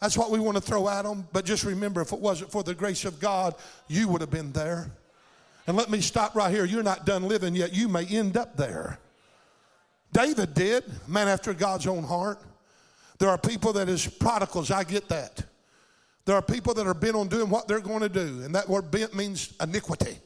That's 0.00 0.16
what 0.16 0.30
we 0.30 0.38
want 0.38 0.56
to 0.56 0.60
throw 0.60 0.88
at 0.88 1.02
them. 1.02 1.26
But 1.32 1.44
just 1.44 1.64
remember, 1.64 2.00
if 2.00 2.12
it 2.12 2.20
wasn't 2.20 2.52
for 2.52 2.62
the 2.62 2.74
grace 2.74 3.04
of 3.04 3.18
God, 3.18 3.54
you 3.88 4.08
would 4.08 4.20
have 4.20 4.30
been 4.30 4.52
there. 4.52 4.90
And 5.66 5.76
let 5.76 5.90
me 5.90 6.00
stop 6.00 6.34
right 6.34 6.50
here. 6.50 6.64
You're 6.64 6.82
not 6.82 7.06
done 7.06 7.26
living 7.26 7.54
yet. 7.54 7.74
You 7.74 7.88
may 7.88 8.04
end 8.06 8.36
up 8.36 8.56
there. 8.56 8.98
David 10.12 10.54
did, 10.54 10.84
man 11.08 11.28
after 11.28 11.52
God's 11.52 11.86
own 11.86 12.04
heart. 12.04 12.40
There 13.18 13.28
are 13.28 13.38
people 13.38 13.72
that 13.74 13.88
is 13.88 14.06
prodigals. 14.06 14.70
I 14.70 14.84
get 14.84 15.08
that. 15.08 15.42
There 16.26 16.34
are 16.34 16.42
people 16.42 16.74
that 16.74 16.86
are 16.86 16.94
bent 16.94 17.14
on 17.14 17.28
doing 17.28 17.48
what 17.48 17.68
they're 17.68 17.80
going 17.80 18.00
to 18.00 18.08
do, 18.08 18.42
and 18.42 18.54
that 18.54 18.68
word 18.68 18.90
bent 18.90 19.14
means 19.14 19.54
iniquity. 19.60 20.18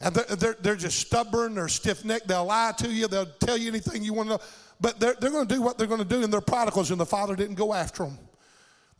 And 0.00 0.14
they're, 0.14 0.36
they're, 0.36 0.56
they're 0.60 0.76
just 0.76 0.98
stubborn, 0.98 1.54
they're 1.56 1.68
stiff 1.68 2.04
necked, 2.04 2.28
they'll 2.28 2.46
lie 2.46 2.72
to 2.78 2.88
you, 2.88 3.06
they'll 3.08 3.26
tell 3.40 3.58
you 3.58 3.68
anything 3.68 4.02
you 4.02 4.14
want 4.14 4.28
to 4.28 4.36
know. 4.36 4.42
But 4.80 4.98
they're, 4.98 5.14
they're 5.20 5.30
going 5.30 5.46
to 5.46 5.54
do 5.54 5.62
what 5.62 5.78
they're 5.78 5.86
going 5.86 6.02
to 6.02 6.08
do, 6.08 6.22
and 6.22 6.32
they're 6.32 6.40
prodigals, 6.40 6.90
and 6.90 7.00
the 7.00 7.06
Father 7.06 7.36
didn't 7.36 7.56
go 7.56 7.74
after 7.74 8.04
them. 8.04 8.18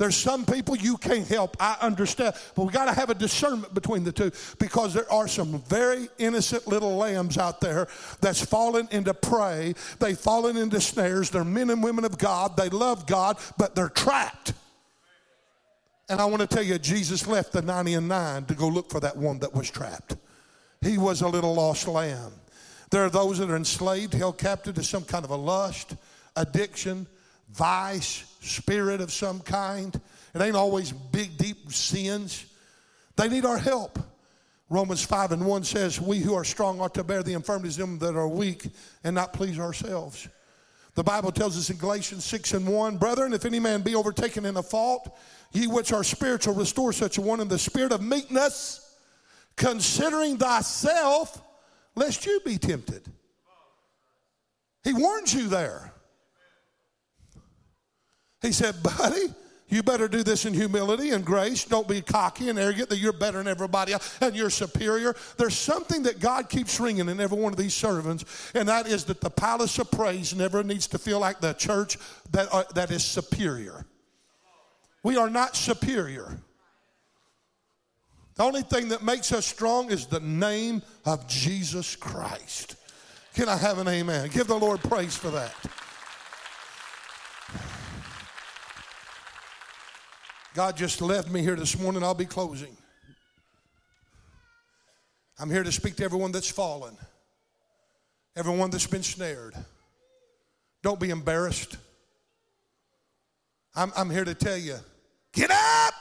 There's 0.00 0.16
some 0.16 0.46
people 0.46 0.76
you 0.76 0.96
can't 0.96 1.28
help. 1.28 1.58
I 1.60 1.76
understand. 1.82 2.34
But 2.54 2.64
we 2.64 2.72
got 2.72 2.86
to 2.86 2.94
have 2.94 3.10
a 3.10 3.14
discernment 3.14 3.74
between 3.74 4.02
the 4.02 4.12
two 4.12 4.32
because 4.58 4.94
there 4.94 5.10
are 5.12 5.28
some 5.28 5.62
very 5.68 6.08
innocent 6.16 6.66
little 6.66 6.96
lambs 6.96 7.36
out 7.36 7.60
there 7.60 7.86
that's 8.22 8.42
fallen 8.42 8.88
into 8.92 9.12
prey. 9.12 9.74
They've 9.98 10.18
fallen 10.18 10.56
into 10.56 10.80
snares. 10.80 11.28
They're 11.28 11.44
men 11.44 11.68
and 11.68 11.82
women 11.84 12.06
of 12.06 12.16
God. 12.16 12.56
They 12.56 12.70
love 12.70 13.06
God, 13.06 13.36
but 13.58 13.74
they're 13.74 13.90
trapped. 13.90 14.54
And 16.08 16.18
I 16.18 16.24
want 16.24 16.40
to 16.40 16.46
tell 16.46 16.64
you, 16.64 16.78
Jesus 16.78 17.26
left 17.26 17.52
the 17.52 17.60
90 17.60 17.92
and 17.92 18.08
9 18.08 18.46
to 18.46 18.54
go 18.54 18.68
look 18.68 18.90
for 18.90 19.00
that 19.00 19.18
one 19.18 19.40
that 19.40 19.54
was 19.54 19.70
trapped. 19.70 20.16
He 20.80 20.96
was 20.96 21.20
a 21.20 21.28
little 21.28 21.52
lost 21.52 21.86
lamb. 21.86 22.32
There 22.90 23.04
are 23.04 23.10
those 23.10 23.38
that 23.38 23.50
are 23.50 23.56
enslaved, 23.56 24.14
held 24.14 24.38
captive 24.38 24.74
to 24.74 24.82
some 24.82 25.04
kind 25.04 25.24
of 25.24 25.30
a 25.30 25.36
lust, 25.36 25.94
addiction, 26.36 27.06
vice, 27.50 28.24
spirit 28.40 29.00
of 29.00 29.12
some 29.12 29.40
kind. 29.40 29.98
It 30.34 30.40
ain't 30.40 30.56
always 30.56 30.92
big, 30.92 31.36
deep 31.36 31.72
sins. 31.72 32.46
They 33.16 33.28
need 33.28 33.44
our 33.44 33.58
help. 33.58 33.98
Romans 34.68 35.04
5 35.04 35.32
and 35.32 35.46
1 35.46 35.64
says, 35.64 36.00
We 36.00 36.18
who 36.18 36.34
are 36.34 36.44
strong 36.44 36.80
ought 36.80 36.94
to 36.94 37.04
bear 37.04 37.22
the 37.22 37.32
infirmities 37.32 37.78
of 37.78 37.88
them 37.88 37.98
that 37.98 38.16
are 38.16 38.28
weak 38.28 38.68
and 39.02 39.14
not 39.14 39.32
please 39.32 39.58
ourselves. 39.58 40.28
The 40.94 41.04
Bible 41.04 41.32
tells 41.32 41.56
us 41.56 41.70
in 41.70 41.76
Galatians 41.76 42.24
6 42.24 42.54
and 42.54 42.66
1, 42.66 42.96
Brethren, 42.96 43.32
if 43.32 43.44
any 43.44 43.60
man 43.60 43.82
be 43.82 43.94
overtaken 43.94 44.44
in 44.44 44.56
a 44.56 44.62
fault, 44.62 45.16
ye 45.52 45.66
which 45.66 45.92
are 45.92 46.04
spiritual, 46.04 46.54
restore 46.54 46.92
such 46.92 47.18
a 47.18 47.20
one 47.20 47.40
in 47.40 47.48
the 47.48 47.58
spirit 47.58 47.92
of 47.92 48.02
meekness, 48.02 48.96
considering 49.56 50.36
thyself, 50.38 51.42
lest 52.00 52.24
you 52.24 52.40
be 52.44 52.56
tempted. 52.56 53.02
He 54.82 54.94
warns 54.94 55.34
you 55.34 55.48
there. 55.48 55.92
He 58.40 58.52
said, 58.52 58.82
buddy, 58.82 59.34
you 59.68 59.82
better 59.82 60.08
do 60.08 60.22
this 60.22 60.46
in 60.46 60.54
humility 60.54 61.10
and 61.10 61.22
grace. 61.22 61.66
Don't 61.66 61.86
be 61.86 62.00
cocky 62.00 62.48
and 62.48 62.58
arrogant 62.58 62.88
that 62.88 62.96
you're 62.96 63.12
better 63.12 63.36
than 63.36 63.48
everybody 63.48 63.92
else 63.92 64.18
and 64.22 64.34
you're 64.34 64.48
superior. 64.48 65.14
There's 65.36 65.56
something 65.56 66.04
that 66.04 66.20
God 66.20 66.48
keeps 66.48 66.80
ringing 66.80 67.10
in 67.10 67.20
every 67.20 67.38
one 67.38 67.52
of 67.52 67.58
these 67.58 67.74
servants, 67.74 68.24
and 68.54 68.66
that 68.70 68.86
is 68.86 69.04
that 69.04 69.20
the 69.20 69.30
palace 69.30 69.78
of 69.78 69.90
praise 69.90 70.34
never 70.34 70.64
needs 70.64 70.86
to 70.88 70.98
feel 70.98 71.20
like 71.20 71.40
the 71.40 71.52
church 71.52 71.98
that, 72.32 72.48
uh, 72.50 72.64
that 72.74 72.90
is 72.90 73.04
superior. 73.04 73.84
We 75.02 75.18
are 75.18 75.28
not 75.28 75.54
superior. 75.54 76.38
The 78.36 78.44
only 78.44 78.62
thing 78.62 78.88
that 78.88 79.02
makes 79.02 79.32
us 79.32 79.44
strong 79.44 79.90
is 79.90 80.06
the 80.06 80.20
name 80.20 80.82
of 81.04 81.26
Jesus 81.26 81.96
Christ. 81.96 82.76
Can 83.34 83.48
I 83.48 83.56
have 83.56 83.78
an 83.78 83.88
amen? 83.88 84.30
Give 84.32 84.46
the 84.46 84.58
Lord 84.58 84.80
praise 84.80 85.16
for 85.16 85.30
that. 85.30 85.54
God 90.54 90.76
just 90.76 91.00
left 91.00 91.30
me 91.30 91.42
here 91.42 91.54
this 91.56 91.78
morning. 91.78 92.02
I'll 92.02 92.14
be 92.14 92.26
closing. 92.26 92.76
I'm 95.38 95.48
here 95.48 95.62
to 95.62 95.72
speak 95.72 95.96
to 95.96 96.04
everyone 96.04 96.32
that's 96.32 96.50
fallen, 96.50 96.96
everyone 98.36 98.70
that's 98.70 98.86
been 98.86 99.02
snared. 99.02 99.54
Don't 100.82 101.00
be 101.00 101.10
embarrassed. 101.10 101.76
I'm, 103.74 103.92
I'm 103.96 104.10
here 104.10 104.24
to 104.24 104.34
tell 104.34 104.56
you 104.56 104.76
get 105.32 105.50
up! 105.50 105.94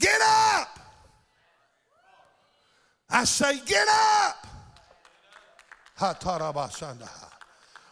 Get 0.00 0.20
up! 0.22 0.78
I 3.10 3.24
say, 3.24 3.60
get 3.66 3.86
up! 3.88 4.46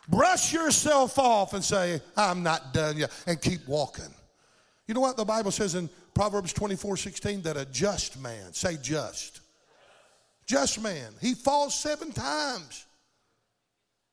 Brush 0.09 0.53
yourself 0.55 1.19
off 1.19 1.53
and 1.53 1.63
say, 1.63 2.01
I'm 2.17 2.43
not 2.43 2.73
done 2.73 2.97
yet, 2.97 3.13
and 3.27 3.41
keep 3.41 3.69
walking. 3.69 4.09
You 4.87 4.95
know 4.95 5.03
what 5.03 5.19
the 5.19 5.25
Bible 5.25 5.51
says 5.51 5.75
in 5.75 5.91
Proverbs 6.15 6.55
24 6.55 6.97
16? 6.97 7.43
That 7.43 7.59
a 7.59 7.67
just 7.67 8.19
man, 8.19 8.55
say 8.55 8.79
just, 8.81 9.43
just 10.47 10.81
man, 10.81 11.13
he 11.21 11.35
falls 11.35 11.79
seven 11.79 12.11
times. 12.11 12.87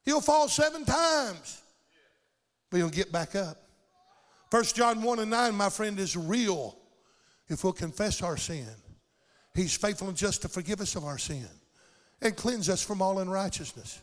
He'll 0.04 0.22
fall 0.22 0.50
seven 0.50 0.84
times, 0.84 1.62
but 2.70 2.78
he'll 2.78 2.90
get 2.90 3.14
back 3.14 3.36
up. 3.36 3.58
First 4.52 4.76
John 4.76 5.02
1 5.02 5.20
and 5.20 5.32
9, 5.32 5.56
my 5.56 5.70
friend, 5.70 5.98
is 5.98 6.18
real 6.18 6.78
if 7.48 7.64
we'll 7.64 7.74
confess 7.74 8.22
our 8.22 8.38
sin. 8.38 8.68
He's 9.54 9.76
faithful 9.76 10.10
and 10.10 10.18
just 10.18 10.42
to 10.42 10.50
forgive 10.50 10.82
us 10.82 10.96
of 10.96 11.06
our 11.06 11.18
sin 11.18 11.48
and 12.22 12.36
cleanse 12.36 12.70
us 12.70 12.82
from 12.84 13.02
all 13.02 13.20
unrighteousness. 13.20 14.02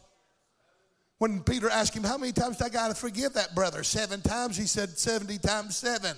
When 1.18 1.40
Peter 1.40 1.70
asked 1.70 1.94
him, 1.96 2.04
How 2.04 2.18
many 2.18 2.32
times 2.32 2.56
do 2.56 2.64
I 2.64 2.68
got 2.68 2.88
to 2.88 2.94
forgive 2.94 3.34
that 3.34 3.54
brother? 3.54 3.82
Seven 3.84 4.20
times? 4.22 4.56
He 4.56 4.66
said, 4.66 4.90
70 4.90 5.38
times 5.38 5.76
seven. 5.76 6.16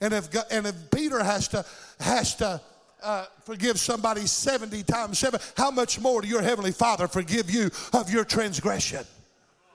And 0.00 0.12
if, 0.12 0.28
and 0.50 0.66
if 0.66 0.90
Peter 0.90 1.22
has 1.22 1.48
to, 1.48 1.64
has 2.00 2.34
to 2.36 2.60
uh, 3.02 3.24
forgive 3.44 3.78
somebody 3.78 4.26
70 4.26 4.82
times 4.82 5.18
seven, 5.18 5.40
how 5.56 5.70
much 5.70 5.98
more 6.00 6.20
do 6.20 6.28
your 6.28 6.42
Heavenly 6.42 6.72
Father 6.72 7.08
forgive 7.08 7.50
you 7.50 7.70
of 7.94 8.10
your 8.10 8.24
transgression? 8.24 9.04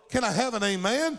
Can 0.10 0.24
I 0.24 0.32
have 0.32 0.54
an 0.54 0.64
amen? 0.64 1.18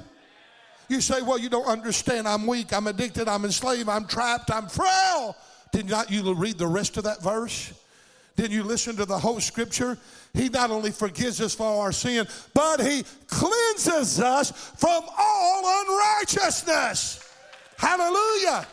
You 0.93 1.01
say, 1.01 1.23
Well, 1.23 1.39
you 1.39 1.49
don't 1.49 1.67
understand. 1.67 2.29
I'm 2.29 2.47
weak. 2.47 2.75
I'm 2.75 2.87
addicted. 2.87 3.27
I'm 3.27 3.47
enslaved. 3.47 3.89
I'm 3.89 4.05
trapped. 4.05 4.51
I'm 4.51 4.69
frail. 4.69 5.35
Did 5.73 5.89
not 5.89 6.11
you 6.11 6.35
read 6.35 6.59
the 6.59 6.67
rest 6.67 6.99
of 6.99 7.05
that 7.05 7.23
verse? 7.23 7.73
Did 8.37 8.53
you 8.53 8.63
listen 8.63 8.97
to 8.97 9.07
the 9.07 9.19
whole 9.19 9.41
scripture? 9.41 9.97
He 10.35 10.51
not 10.51 10.71
only 10.71 10.91
forgives 10.91 11.41
us 11.41 11.55
for 11.55 11.83
our 11.83 11.93
sin, 11.93 12.27
but 12.53 12.83
He 12.83 13.05
cleanses 13.27 14.21
us 14.21 14.51
from 14.51 15.03
all 15.19 15.83
unrighteousness. 15.87 17.27
Hallelujah. 17.79 18.67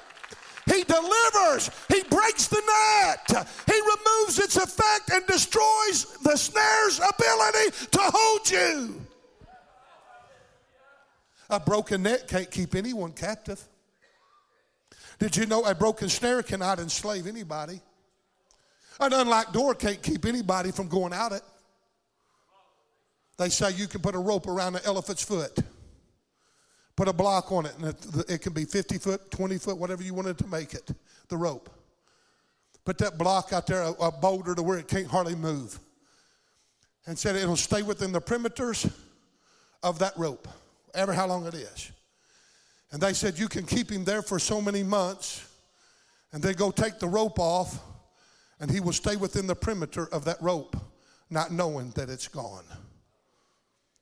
He 0.66 0.84
delivers. 0.84 1.72
He 1.88 2.04
breaks 2.04 2.48
the 2.48 2.62
net. 3.02 3.48
He 3.66 3.80
removes 3.80 4.40
its 4.40 4.58
effect 4.58 5.10
and 5.10 5.26
destroys 5.26 6.18
the 6.24 6.36
snare's 6.36 7.00
ability 7.00 7.88
to 7.92 8.00
hold 8.02 8.52
you. 8.52 9.06
A 11.50 11.60
broken 11.60 12.04
net 12.04 12.28
can't 12.28 12.50
keep 12.50 12.76
anyone 12.76 13.12
captive. 13.12 13.62
Did 15.18 15.36
you 15.36 15.46
know 15.46 15.64
a 15.64 15.76
broken 15.76 16.08
snare 16.08 16.44
cannot 16.44 16.80
enslave 16.80 17.28
anybody? 17.28 17.82
An 19.00 19.14
unlocked 19.14 19.54
door 19.54 19.76
can't 19.76 20.02
keep 20.02 20.26
anybody 20.26 20.72
from 20.72 20.88
going 20.88 21.14
out 21.14 21.32
it. 21.32 21.42
They 23.38 23.50
say 23.50 23.72
you 23.72 23.88
can 23.88 24.02
put 24.02 24.16
a 24.16 24.20
rope 24.20 24.48
around 24.48 24.76
an 24.76 24.82
elephant's 24.84 25.24
foot, 25.24 25.58
put 26.98 27.08
a 27.08 27.14
block 27.14 27.52
on 27.54 27.66
it, 27.66 27.74
and 27.78 27.88
it, 27.88 28.26
it 28.28 28.42
can 28.42 28.52
be 28.52 28.66
50 28.66 28.98
foot, 28.98 29.32
20 29.32 29.58
foot, 29.58 29.78
whatever 29.78 30.04
you 30.04 30.14
wanted 30.14 30.38
to 30.40 30.48
make 30.48 30.74
it, 30.74 30.92
the 31.30 31.38
rope. 31.38 31.70
Put 32.84 32.98
that 32.98 33.18
block 33.18 33.54
out 33.54 33.66
there, 33.66 33.82
a, 33.84 33.92
a 33.92 34.12
boulder 34.12 34.56
to 34.56 34.62
where 34.62 34.78
it 34.78 34.90
can't 34.90 35.08
hardly 35.08 35.36
move. 35.36 35.80
And 37.08 37.18
said 37.18 37.38
it'll 37.38 37.56
stay 37.56 37.82
within 37.82 38.12
the 38.12 38.22
perimeters 38.22 38.92
of 39.84 40.00
that 40.00 40.18
rope, 40.18 40.48
ever 40.94 41.14
how 41.14 41.28
long 41.28 41.46
it 41.46 41.54
is. 41.54 41.92
And 42.92 43.02
they 43.02 43.14
said 43.14 43.38
you 43.38 43.48
can 43.48 43.66
keep 43.66 43.92
him 43.92 44.04
there 44.04 44.22
for 44.22 44.40
so 44.40 44.62
many 44.62 44.84
months 44.84 45.48
and 46.32 46.42
then 46.42 46.54
go 46.54 46.72
take 46.72 47.00
the 47.00 47.08
rope 47.08 47.40
off 47.40 47.80
And 48.60 48.70
he 48.70 48.80
will 48.80 48.94
stay 48.94 49.16
within 49.16 49.48
the 49.48 49.56
perimeter 49.56 50.08
of 50.12 50.26
that 50.26 50.42
rope, 50.42 50.76
not 51.30 51.52
knowing 51.52 51.92
that 51.92 52.10
it's 52.10 52.28
gone. 52.28 52.66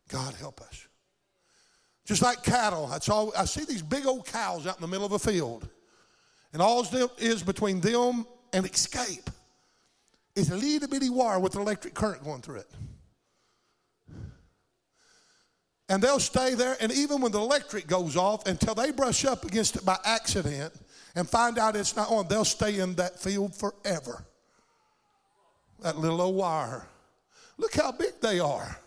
God 0.09 0.33
help 0.33 0.61
us. 0.61 0.87
Just 2.05 2.21
like 2.21 2.41
cattle, 2.41 2.87
that's 2.87 3.09
all 3.09 3.33
I 3.37 3.45
see 3.45 3.65
these 3.65 3.81
big 3.81 4.05
old 4.05 4.25
cows 4.25 4.65
out 4.65 4.77
in 4.77 4.81
the 4.81 4.87
middle 4.87 5.05
of 5.05 5.11
a 5.11 5.19
field. 5.19 5.67
And 6.53 6.61
all 6.61 6.85
is 7.17 7.43
between 7.43 7.81
them 7.81 8.25
and 8.53 8.65
escape 8.65 9.29
is 10.35 10.49
a 10.49 10.55
little 10.55 10.87
bitty 10.87 11.09
wire 11.09 11.39
with 11.39 11.55
an 11.55 11.61
electric 11.61 11.93
current 11.93 12.23
going 12.23 12.41
through 12.41 12.57
it. 12.57 12.71
And 15.89 16.01
they'll 16.01 16.19
stay 16.19 16.53
there, 16.53 16.75
and 16.81 16.91
even 16.91 17.21
when 17.21 17.31
the 17.31 17.39
electric 17.39 17.87
goes 17.87 18.17
off, 18.17 18.45
until 18.45 18.75
they 18.75 18.91
brush 18.91 19.23
up 19.23 19.45
against 19.45 19.77
it 19.77 19.85
by 19.85 19.97
accident 20.03 20.73
and 21.15 21.29
find 21.29 21.57
out 21.57 21.75
it's 21.75 21.95
not 21.95 22.11
on, 22.11 22.27
they'll 22.27 22.43
stay 22.43 22.79
in 22.79 22.95
that 22.95 23.19
field 23.19 23.55
forever. 23.55 24.25
That 25.79 25.97
little 25.97 26.21
old 26.21 26.35
wire. 26.35 26.85
Look 27.57 27.75
how 27.75 27.91
big 27.91 28.19
they 28.21 28.39
are. 28.39 28.77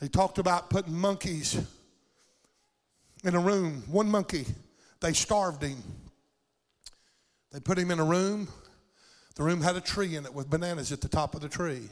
They 0.00 0.08
talked 0.08 0.38
about 0.38 0.70
putting 0.70 0.94
monkeys 0.94 1.58
in 3.24 3.34
a 3.34 3.40
room. 3.40 3.82
One 3.86 4.10
monkey, 4.10 4.46
they 5.00 5.12
starved 5.12 5.62
him. 5.62 5.82
They 7.52 7.60
put 7.60 7.78
him 7.78 7.90
in 7.90 7.98
a 7.98 8.04
room. 8.04 8.48
The 9.34 9.42
room 9.42 9.60
had 9.60 9.76
a 9.76 9.80
tree 9.80 10.16
in 10.16 10.26
it 10.26 10.34
with 10.34 10.50
bananas 10.50 10.92
at 10.92 11.00
the 11.00 11.08
top 11.08 11.34
of 11.34 11.40
the 11.40 11.48
tree. 11.48 11.88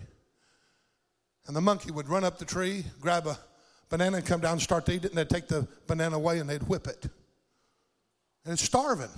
And 1.46 1.56
the 1.56 1.60
monkey 1.60 1.90
would 1.90 2.08
run 2.08 2.24
up 2.24 2.38
the 2.38 2.44
tree, 2.44 2.84
grab 3.00 3.26
a 3.26 3.38
banana, 3.88 4.18
and 4.18 4.26
come 4.26 4.40
down 4.40 4.52
and 4.52 4.62
start 4.62 4.84
to 4.86 4.92
eat 4.92 5.04
it, 5.04 5.10
and 5.10 5.18
they'd 5.18 5.30
take 5.30 5.48
the 5.48 5.66
banana 5.86 6.16
away 6.16 6.38
and 6.38 6.48
they'd 6.48 6.62
whip 6.64 6.86
it. 6.86 7.06
And 8.44 8.52
it's 8.52 8.62
starving. 8.62 9.10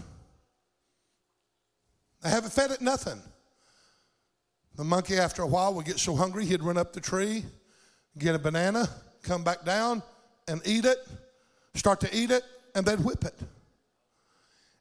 They 2.22 2.30
haven't 2.30 2.52
fed 2.52 2.70
it 2.70 2.80
nothing. 2.80 3.20
The 4.76 4.84
monkey, 4.84 5.16
after 5.16 5.42
a 5.42 5.46
while, 5.46 5.74
would 5.74 5.86
get 5.86 5.98
so 5.98 6.14
hungry 6.14 6.44
he'd 6.44 6.62
run 6.62 6.76
up 6.76 6.92
the 6.92 7.00
tree, 7.00 7.44
get 8.18 8.34
a 8.34 8.38
banana, 8.38 8.88
come 9.22 9.42
back 9.42 9.64
down, 9.64 10.02
and 10.48 10.60
eat 10.64 10.84
it, 10.84 10.98
start 11.74 12.00
to 12.00 12.16
eat 12.16 12.30
it, 12.30 12.42
and 12.74 12.86
they'd 12.86 13.00
whip 13.00 13.24
it. 13.24 13.34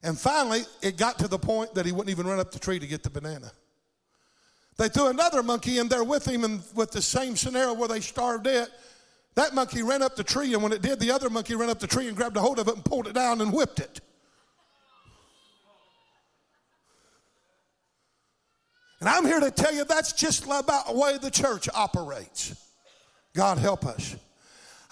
And 0.02 0.18
finally, 0.18 0.62
it 0.82 0.96
got 0.96 1.18
to 1.18 1.28
the 1.28 1.38
point 1.38 1.74
that 1.74 1.84
he 1.84 1.92
wouldn't 1.92 2.10
even 2.10 2.26
run 2.26 2.38
up 2.38 2.52
the 2.52 2.58
tree 2.58 2.78
to 2.78 2.86
get 2.86 3.02
the 3.02 3.10
banana. 3.10 3.52
They 4.76 4.88
threw 4.88 5.08
another 5.08 5.42
monkey 5.42 5.78
in 5.78 5.88
there 5.88 6.04
with 6.04 6.26
him 6.26 6.44
and 6.44 6.62
with 6.74 6.90
the 6.90 7.02
same 7.02 7.36
scenario 7.36 7.74
where 7.74 7.88
they 7.88 8.00
starved 8.00 8.46
it. 8.46 8.68
That 9.34 9.54
monkey 9.54 9.82
ran 9.82 10.02
up 10.02 10.16
the 10.16 10.24
tree, 10.24 10.54
and 10.54 10.62
when 10.62 10.72
it 10.72 10.82
did, 10.82 10.98
the 11.00 11.10
other 11.10 11.30
monkey 11.30 11.54
ran 11.54 11.70
up 11.70 11.78
the 11.78 11.86
tree 11.86 12.08
and 12.08 12.16
grabbed 12.16 12.36
a 12.36 12.40
hold 12.40 12.58
of 12.58 12.68
it 12.68 12.74
and 12.74 12.84
pulled 12.84 13.06
it 13.06 13.14
down 13.14 13.40
and 13.40 13.52
whipped 13.52 13.78
it. 13.78 14.00
And 19.00 19.08
I'm 19.08 19.24
here 19.24 19.40
to 19.40 19.50
tell 19.50 19.72
you 19.72 19.84
that's 19.84 20.12
just 20.12 20.44
about 20.44 20.86
the 20.86 20.92
way 20.92 21.16
the 21.16 21.30
church 21.30 21.68
operates. 21.74 22.54
God 23.34 23.58
help 23.58 23.86
us. 23.86 24.16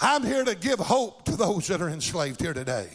I'm 0.01 0.24
here 0.24 0.45
to 0.45 0.55
give 0.55 0.79
hope 0.79 1.24
to 1.24 1.37
those 1.37 1.66
that 1.66 1.83
are 1.83 1.91
enslaved 1.91 2.41
here 2.41 2.55
today. 2.55 2.89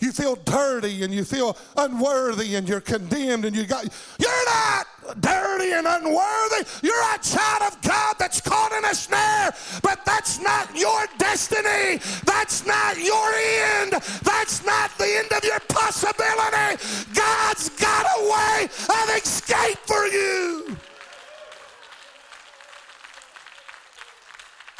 You 0.00 0.12
feel 0.12 0.36
dirty 0.36 1.02
and 1.02 1.12
you 1.12 1.24
feel 1.24 1.56
unworthy 1.76 2.54
and 2.54 2.68
you're 2.68 2.80
condemned 2.80 3.44
and 3.44 3.56
you 3.56 3.66
got, 3.66 3.84
you're 4.18 4.44
not 4.46 4.86
dirty 5.20 5.72
and 5.72 5.88
unworthy. 5.88 6.64
You're 6.82 7.14
a 7.14 7.18
child 7.18 7.72
of 7.72 7.82
God 7.82 8.14
that's 8.16 8.40
caught 8.40 8.70
in 8.72 8.84
a 8.84 8.94
snare, 8.94 9.52
but 9.82 10.04
that's 10.04 10.40
not 10.40 10.76
your 10.78 11.04
destiny. 11.18 12.00
That's 12.24 12.64
not 12.64 12.96
your 12.96 13.32
end. 13.34 13.92
That's 14.22 14.64
not 14.64 14.96
the 14.98 15.16
end 15.18 15.32
of 15.32 15.42
your 15.42 15.60
possibility. 15.68 16.80
God's 17.12 17.68
got 17.70 18.06
a 18.18 18.22
way 18.22 18.64
of 18.64 19.16
escape 19.16 19.78
for 19.78 20.06
you. 20.06 20.76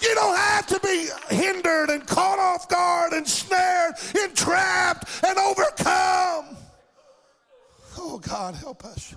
You 0.00 0.07
don't 0.18 0.36
have 0.36 0.66
to 0.66 0.80
be 0.80 1.08
hindered 1.34 1.90
and 1.90 2.06
caught 2.06 2.38
off 2.38 2.68
guard 2.68 3.12
and 3.12 3.26
snared, 3.26 3.94
entrapped 4.24 5.08
and 5.24 5.38
overcome. 5.38 6.56
Oh, 7.98 8.20
God, 8.20 8.54
help 8.54 8.84
us. 8.84 9.14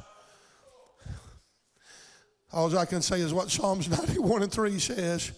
All 2.53 2.77
I 2.77 2.85
can 2.85 3.01
say 3.01 3.21
is 3.21 3.33
what 3.33 3.49
Psalms 3.49 3.89
91 3.97 4.43
and 4.43 4.51
3 4.51 4.79
says 4.79 5.31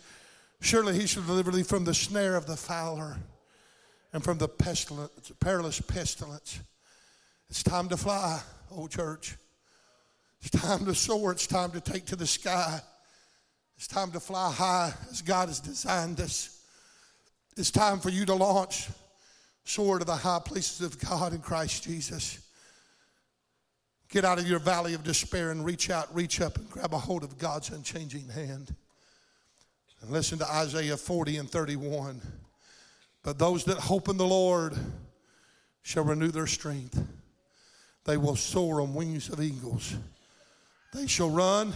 Surely 0.60 0.98
he 0.98 1.08
shall 1.08 1.24
deliver 1.24 1.52
thee 1.52 1.64
from 1.64 1.84
the 1.84 1.94
snare 1.94 2.36
of 2.38 2.46
the 2.46 2.56
fowler 2.56 3.18
and 4.14 4.24
from 4.24 4.38
the 4.38 4.48
pestilence, 4.48 5.32
perilous 5.40 5.82
pestilence. 5.82 6.60
It's 7.50 7.64
time 7.64 7.90
to 7.90 7.98
fly, 7.98 8.42
old 8.72 8.90
church. 8.90 9.36
It's 10.42 10.50
time 10.50 10.86
to 10.86 10.96
soar. 10.96 11.34
It's 11.34 11.48
time 11.48 11.72
to 11.72 11.82
take 11.82 12.06
to 12.08 12.16
the 12.16 12.26
sky. 12.26 12.80
It's 13.84 13.94
time 13.94 14.12
to 14.12 14.22
fly 14.22 14.50
high 14.50 14.94
as 15.12 15.22
God 15.22 15.50
has 15.50 15.60
designed 15.60 16.22
us. 16.22 16.62
It's 17.58 17.70
time 17.70 18.00
for 18.00 18.12
you 18.12 18.26
to 18.28 18.34
launch, 18.34 18.88
soar 19.66 20.00
to 20.00 20.06
the 20.06 20.16
high 20.16 20.40
places 20.40 20.80
of 20.80 20.98
God 20.98 21.34
in 21.34 21.40
Christ 21.40 21.84
Jesus. 21.84 22.40
Get 24.08 24.24
out 24.24 24.40
of 24.40 24.48
your 24.48 24.60
valley 24.60 24.94
of 24.94 25.04
despair 25.04 25.52
and 25.52 25.66
reach 25.66 25.90
out, 25.90 26.16
reach 26.16 26.40
up, 26.40 26.58
and 26.58 26.70
grab 26.70 26.94
a 26.94 26.98
hold 26.98 27.26
of 27.26 27.38
God's 27.38 27.72
unchanging 27.72 28.30
hand. 28.30 28.74
And 30.02 30.12
listen 30.12 30.40
to 30.40 30.50
Isaiah 30.50 30.96
40 30.96 31.36
and 31.36 31.50
31. 31.50 32.22
But 33.22 33.38
those 33.38 33.66
that 33.66 33.80
hope 33.80 34.08
in 34.08 34.16
the 34.16 34.26
Lord 34.26 34.78
shall 35.82 36.06
renew 36.06 36.30
their 36.32 36.48
strength. 36.48 37.06
They 38.06 38.16
will 38.16 38.38
soar 38.38 38.80
on 38.80 38.94
wings 38.94 39.28
of 39.28 39.42
eagles. 39.42 39.94
They 40.94 41.06
shall 41.06 41.30
run 41.30 41.74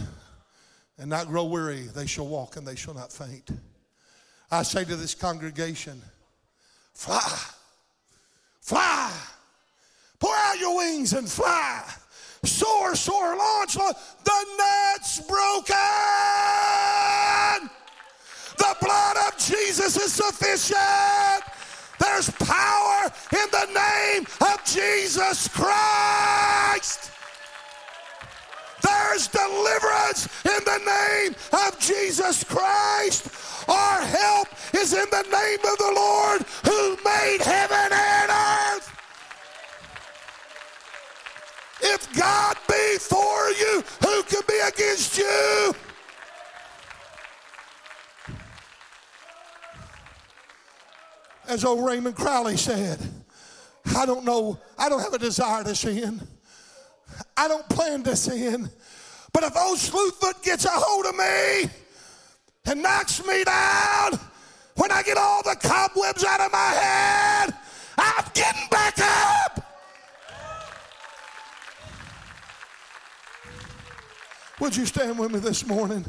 and 0.98 1.08
not 1.08 1.28
grow 1.28 1.44
weary. 1.44 1.82
They 1.82 2.06
shall 2.06 2.26
walk 2.26 2.56
and 2.56 2.66
they 2.66 2.74
shall 2.76 2.94
not 2.94 3.12
faint. 3.12 3.50
I 4.50 4.62
say 4.62 4.84
to 4.84 4.96
this 4.96 5.14
congregation, 5.14 6.02
fly, 6.94 7.38
fly, 8.60 9.12
pour 10.18 10.34
out 10.34 10.58
your 10.58 10.76
wings 10.76 11.12
and 11.12 11.28
fly. 11.28 11.84
Soar, 12.44 12.94
soar, 12.94 13.36
launch, 13.36 13.76
launch. 13.76 13.96
The 14.24 14.46
net's 14.58 15.20
broken. 15.20 15.76
The 18.56 18.76
blood 18.80 19.16
of 19.28 19.38
Jesus 19.38 19.96
is 19.96 20.12
sufficient. 20.12 21.44
There's 21.98 22.30
power 22.30 23.12
in 23.32 23.50
the 23.50 23.66
name 23.74 24.26
of 24.40 24.64
Jesus 24.64 25.48
Christ. 25.48 26.47
There's 29.18 29.26
deliverance 29.26 30.28
in 30.44 30.64
the 30.64 30.78
name 30.78 31.34
of 31.52 31.76
Jesus 31.80 32.44
Christ. 32.44 33.28
Our 33.68 34.00
help 34.00 34.46
is 34.72 34.92
in 34.92 35.06
the 35.10 35.22
name 35.22 35.58
of 35.58 35.76
the 35.76 35.92
Lord 35.96 36.42
who 36.64 36.96
made 37.04 37.38
heaven 37.42 37.92
and 37.92 38.30
earth. 38.30 38.96
If 41.80 42.14
God 42.16 42.58
be 42.68 42.98
for 42.98 43.50
you, 43.50 43.82
who 44.06 44.22
can 44.22 44.42
be 44.46 44.60
against 44.60 45.18
you? 45.18 45.74
As 51.48 51.64
old 51.64 51.84
Raymond 51.84 52.14
Crowley 52.14 52.56
said, 52.56 53.00
I 53.96 54.06
don't 54.06 54.24
know, 54.24 54.60
I 54.78 54.88
don't 54.88 55.00
have 55.00 55.14
a 55.14 55.18
desire 55.18 55.64
to 55.64 55.74
sin. 55.74 56.20
I 57.36 57.48
don't 57.48 57.68
plan 57.68 58.04
to 58.04 58.14
sin. 58.14 58.70
But 59.40 59.52
if 59.52 59.56
old 59.56 59.78
Slewfoot 59.78 60.42
gets 60.42 60.64
a 60.64 60.70
hold 60.72 61.06
of 61.06 61.14
me 61.14 61.70
and 62.64 62.82
knocks 62.82 63.24
me 63.24 63.44
down, 63.44 64.18
when 64.74 64.90
I 64.90 65.04
get 65.04 65.16
all 65.16 65.44
the 65.44 65.54
cobwebs 65.54 66.24
out 66.24 66.40
of 66.40 66.50
my 66.50 66.58
head, 66.58 67.54
I'm 67.96 68.24
getting 68.34 68.68
back 68.68 68.98
up. 68.98 69.64
Would 74.58 74.76
you 74.76 74.86
stand 74.86 75.16
with 75.16 75.30
me 75.30 75.38
this 75.38 75.64
morning? 75.64 76.04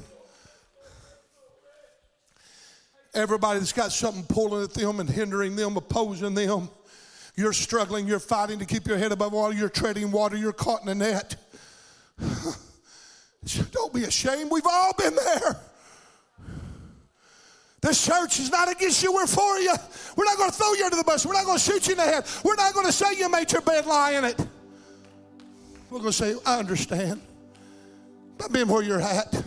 Everybody 3.13 3.59
that's 3.59 3.73
got 3.73 3.91
something 3.91 4.23
pulling 4.23 4.63
at 4.63 4.73
them 4.73 4.99
and 4.99 5.07
hindering 5.07 5.55
them, 5.55 5.77
opposing 5.77 6.33
them, 6.33 6.67
you're 7.35 7.53
struggling, 7.53 8.07
you're 8.07 8.17
fighting 8.17 8.57
to 8.57 8.65
keep 8.65 8.87
your 8.87 8.97
head 8.97 9.11
above 9.11 9.33
water, 9.33 9.53
you're 9.53 9.69
treading 9.69 10.09
water, 10.09 10.35
you're 10.35 10.51
caught 10.51 10.81
in 10.81 10.87
a 10.87 10.95
net. 10.95 11.35
Don't 13.71 13.93
be 13.93 14.03
ashamed, 14.03 14.51
we've 14.51 14.65
all 14.65 14.93
been 14.93 15.15
there. 15.15 15.57
This 17.81 18.05
church 18.05 18.39
is 18.39 18.51
not 18.51 18.69
against 18.69 19.01
you, 19.01 19.13
we're 19.13 19.25
for 19.25 19.57
you. 19.59 19.73
We're 20.15 20.25
not 20.25 20.37
going 20.37 20.51
to 20.51 20.55
throw 20.55 20.73
you 20.73 20.83
under 20.83 20.97
the 20.97 21.03
bus, 21.03 21.25
we're 21.25 21.33
not 21.33 21.45
going 21.45 21.57
to 21.57 21.63
shoot 21.63 21.87
you 21.87 21.93
in 21.93 21.97
the 21.97 22.03
head, 22.03 22.25
we're 22.43 22.55
not 22.55 22.73
going 22.73 22.85
to 22.85 22.91
say 22.91 23.17
you 23.17 23.29
made 23.29 23.51
your 23.51 23.61
bed 23.61 23.85
lie 23.85 24.11
in 24.13 24.25
it. 24.25 24.39
We're 25.89 25.99
going 25.99 26.11
to 26.11 26.17
say, 26.17 26.35
I 26.45 26.59
understand. 26.59 27.21
I've 28.43 28.51
been 28.51 28.67
where 28.67 28.83
you're 28.83 29.01
at. 29.01 29.43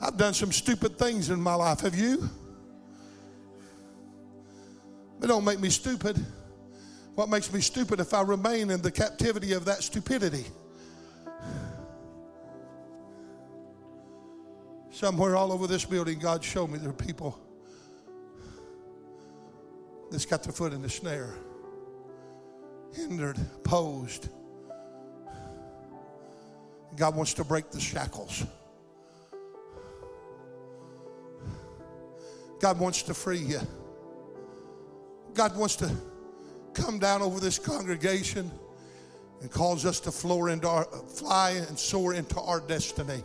I've 0.00 0.16
done 0.16 0.34
some 0.34 0.52
stupid 0.52 0.98
things 0.98 1.30
in 1.30 1.40
my 1.40 1.54
life. 1.54 1.80
Have 1.80 1.94
you? 1.94 2.28
But 5.18 5.28
don't 5.28 5.44
make 5.44 5.58
me 5.58 5.70
stupid. 5.70 6.24
What 7.14 7.28
makes 7.28 7.52
me 7.52 7.60
stupid 7.60 7.98
if 7.98 8.14
I 8.14 8.22
remain 8.22 8.70
in 8.70 8.80
the 8.80 8.92
captivity 8.92 9.52
of 9.52 9.64
that 9.64 9.82
stupidity? 9.82 10.46
Somewhere 14.98 15.36
all 15.36 15.52
over 15.52 15.68
this 15.68 15.84
building, 15.84 16.18
God 16.18 16.42
showed 16.42 16.70
me 16.70 16.78
there 16.78 16.90
are 16.90 16.92
people 16.92 17.38
that's 20.10 20.26
got 20.26 20.42
their 20.42 20.52
foot 20.52 20.72
in 20.72 20.82
the 20.82 20.90
snare, 20.90 21.34
hindered, 22.92 23.38
opposed. 23.54 24.28
God 26.96 27.14
wants 27.14 27.32
to 27.34 27.44
break 27.44 27.70
the 27.70 27.78
shackles. 27.78 28.44
God 32.58 32.80
wants 32.80 33.02
to 33.02 33.14
free 33.14 33.38
you. 33.38 33.60
God 35.32 35.56
wants 35.56 35.76
to 35.76 35.94
come 36.74 36.98
down 36.98 37.22
over 37.22 37.38
this 37.38 37.56
congregation 37.56 38.50
and 39.42 39.48
cause 39.48 39.86
us 39.86 40.00
to 40.00 40.10
our, 40.66 40.86
fly 41.06 41.50
and 41.50 41.78
soar 41.78 42.14
into 42.14 42.40
our 42.40 42.58
destiny 42.58 43.22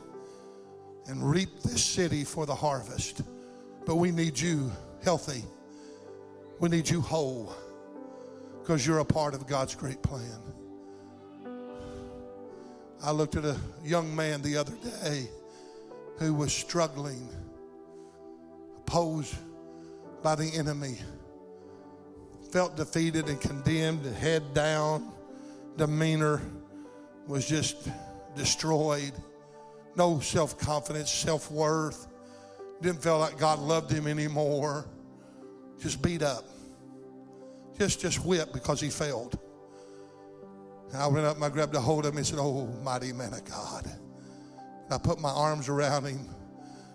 and 1.08 1.30
reap 1.30 1.62
this 1.64 1.84
city 1.84 2.24
for 2.24 2.46
the 2.46 2.56
harvest. 2.56 3.22
But 3.86 3.96
we 3.96 4.12
need 4.12 4.40
you 4.40 4.72
healthy. 5.04 5.44
We 6.60 6.70
need 6.70 6.90
you 6.90 7.02
whole 7.02 7.54
because 8.62 8.88
you're 8.88 9.00
a 9.00 9.06
part 9.06 9.34
of 9.34 9.46
God's 9.48 9.76
great 9.76 10.02
plan. 10.02 10.40
I 13.04 13.12
looked 13.12 13.36
at 13.36 13.44
a 13.44 13.58
young 13.84 14.16
man 14.16 14.42
the 14.42 14.56
other 14.56 14.72
day 15.02 15.28
who 16.20 16.34
was 16.34 16.54
struggling, 16.54 17.28
opposed 18.78 19.36
by 20.22 20.36
the 20.36 20.50
enemy, 20.56 21.00
felt 22.52 22.78
defeated 22.78 23.28
and 23.28 23.42
condemned, 23.42 24.06
head 24.16 24.54
down, 24.54 25.12
demeanor 25.76 26.42
was 27.28 27.46
just 27.46 27.90
destroyed. 28.36 29.12
No 29.96 30.20
self 30.20 30.58
confidence, 30.58 31.12
self 31.12 31.52
worth. 31.52 32.08
Didn't 32.82 33.02
feel 33.02 33.20
like 33.20 33.38
God 33.38 33.60
loved 33.60 33.92
him 33.92 34.08
anymore. 34.08 34.86
Just 35.80 36.02
beat 36.02 36.22
up. 36.22 36.46
Just 37.78 38.02
just 38.02 38.24
whipped 38.26 38.54
because 38.54 38.80
he 38.82 38.90
failed. 38.90 39.40
And 40.92 41.02
I 41.02 41.08
went 41.08 41.26
up 41.26 41.36
and 41.36 41.46
I 41.46 41.50
grabbed 41.50 41.76
a 41.76 41.82
hold 41.82 42.06
of 42.06 42.14
him 42.14 42.18
and 42.18 42.26
said, 42.26 42.40
Oh, 42.40 42.68
mighty 42.84 43.14
man 43.14 43.34
of 43.34 43.44
God. 43.46 43.86
And 43.86 44.94
I 44.94 44.98
put 44.98 45.20
my 45.20 45.30
arms 45.32 45.70
around 45.70 46.06
him, 46.06 46.30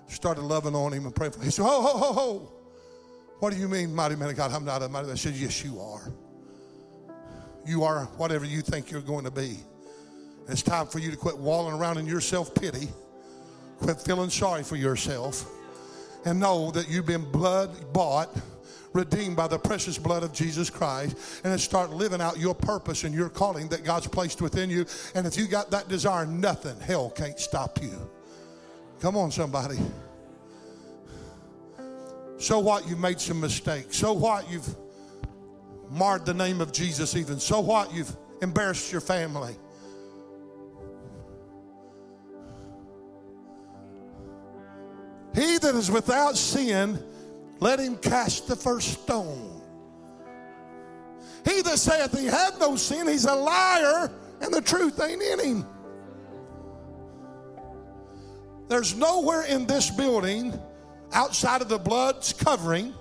started 0.07 0.43
loving 0.43 0.75
on 0.75 0.93
him 0.93 1.05
and 1.05 1.15
praying 1.15 1.33
for 1.33 1.39
him. 1.39 1.47
He 1.47 1.51
said, 1.51 1.65
Ho, 1.65 1.83
ho, 1.83 1.99
ho, 1.99 2.13
ho. 2.13 2.53
What 3.41 3.53
do 3.53 3.59
you 3.59 3.69
mean, 3.69 3.95
mighty 3.95 4.17
man 4.17 4.31
of 4.31 4.37
God? 4.37 4.53
I'm 4.53 4.65
not 4.65 4.83
a 4.83 4.89
mighty 4.89 5.07
man. 5.07 5.15
I 5.15 5.19
said, 5.19 5.35
Yes, 5.35 5.65
you 5.65 5.81
are. 5.81 6.13
You 7.67 7.85
are 7.85 8.05
whatever 8.17 8.45
you 8.45 8.63
think 8.63 8.91
you're 8.91 9.01
going 9.01 9.25
to 9.25 9.31
be. 9.31 9.59
It's 10.49 10.63
time 10.63 10.87
for 10.87 10.99
you 10.99 11.11
to 11.11 11.17
quit 11.17 11.37
walling 11.37 11.75
around 11.75 11.99
in 11.99 12.07
your 12.07 12.21
self 12.21 12.55
pity, 12.55 12.89
quit 13.81 14.01
feeling 14.01 14.31
sorry 14.31 14.63
for 14.63 14.77
yourself, 14.77 15.51
and 16.25 16.41
know 16.41 16.71
that 16.73 16.89
you've 16.89 17.07
been 17.07 17.31
blood 17.31 17.93
bought 17.93 18.35
redeemed 18.93 19.37
by 19.37 19.47
the 19.47 19.59
precious 19.59 19.99
blood 19.99 20.23
of 20.23 20.33
Jesus 20.33 20.71
Christ, 20.71 21.17
and 21.45 21.61
start 21.61 21.91
living 21.91 22.21
out 22.21 22.39
your 22.39 22.55
purpose 22.55 23.05
and 23.05 23.15
your 23.15 23.29
calling 23.29 23.69
that 23.69 23.85
God's 23.85 24.07
placed 24.07 24.41
within 24.43 24.71
you. 24.71 24.87
And 25.15 25.27
if 25.27 25.37
you 25.37 25.47
got 25.47 25.71
that 25.71 25.89
desire, 25.89 26.27
nothing, 26.27 26.79
hell 26.81 27.11
can't 27.11 27.39
stop 27.39 27.81
you. 27.83 28.11
Come 29.01 29.17
on, 29.17 29.31
somebody. 29.31 29.79
So 32.39 32.59
what? 32.59 32.89
You've 32.89 33.01
made 33.01 33.21
some 33.21 33.41
mistakes. 33.41 33.97
So 33.97 34.13
what? 34.13 34.51
You've 34.51 34.69
marred 35.91 36.25
the 36.25 36.35
name 36.35 36.61
of 36.61 36.73
Jesus, 36.73 37.17
even. 37.17 37.39
So 37.39 37.61
what? 37.61 37.93
You've 37.93 38.15
embarrassed 38.43 38.91
your 38.91 39.01
family. 39.01 39.57
He 45.35 45.59
that 45.59 45.75
is 45.75 45.91
without 45.91 46.37
sin 46.37 47.03
let 47.61 47.81
him 47.81 47.97
cast 47.97 48.47
the 48.47 48.57
first 48.57 49.03
stone. 49.03 49.61
He 51.45 51.63
that 51.63 51.79
saith 51.79 52.17
he 52.19 52.27
had 52.27 52.59
no 52.59 52.77
sin, 52.77 53.09
he's 53.09 53.25
a 53.25 53.35
liar, 53.35 54.11
and 54.41 54.53
the 54.53 54.61
truth 54.61 55.01
ain't 55.01 55.23
in 55.23 55.41
him. 55.41 55.67
There's 58.69 58.95
nowhere 58.95 59.45
in 59.45 59.67
this 59.67 59.91
building 59.91 60.59
outside 61.13 61.63
of 61.63 61.69
the 61.69 61.79
blood's 61.79 62.33
covering 62.33 62.93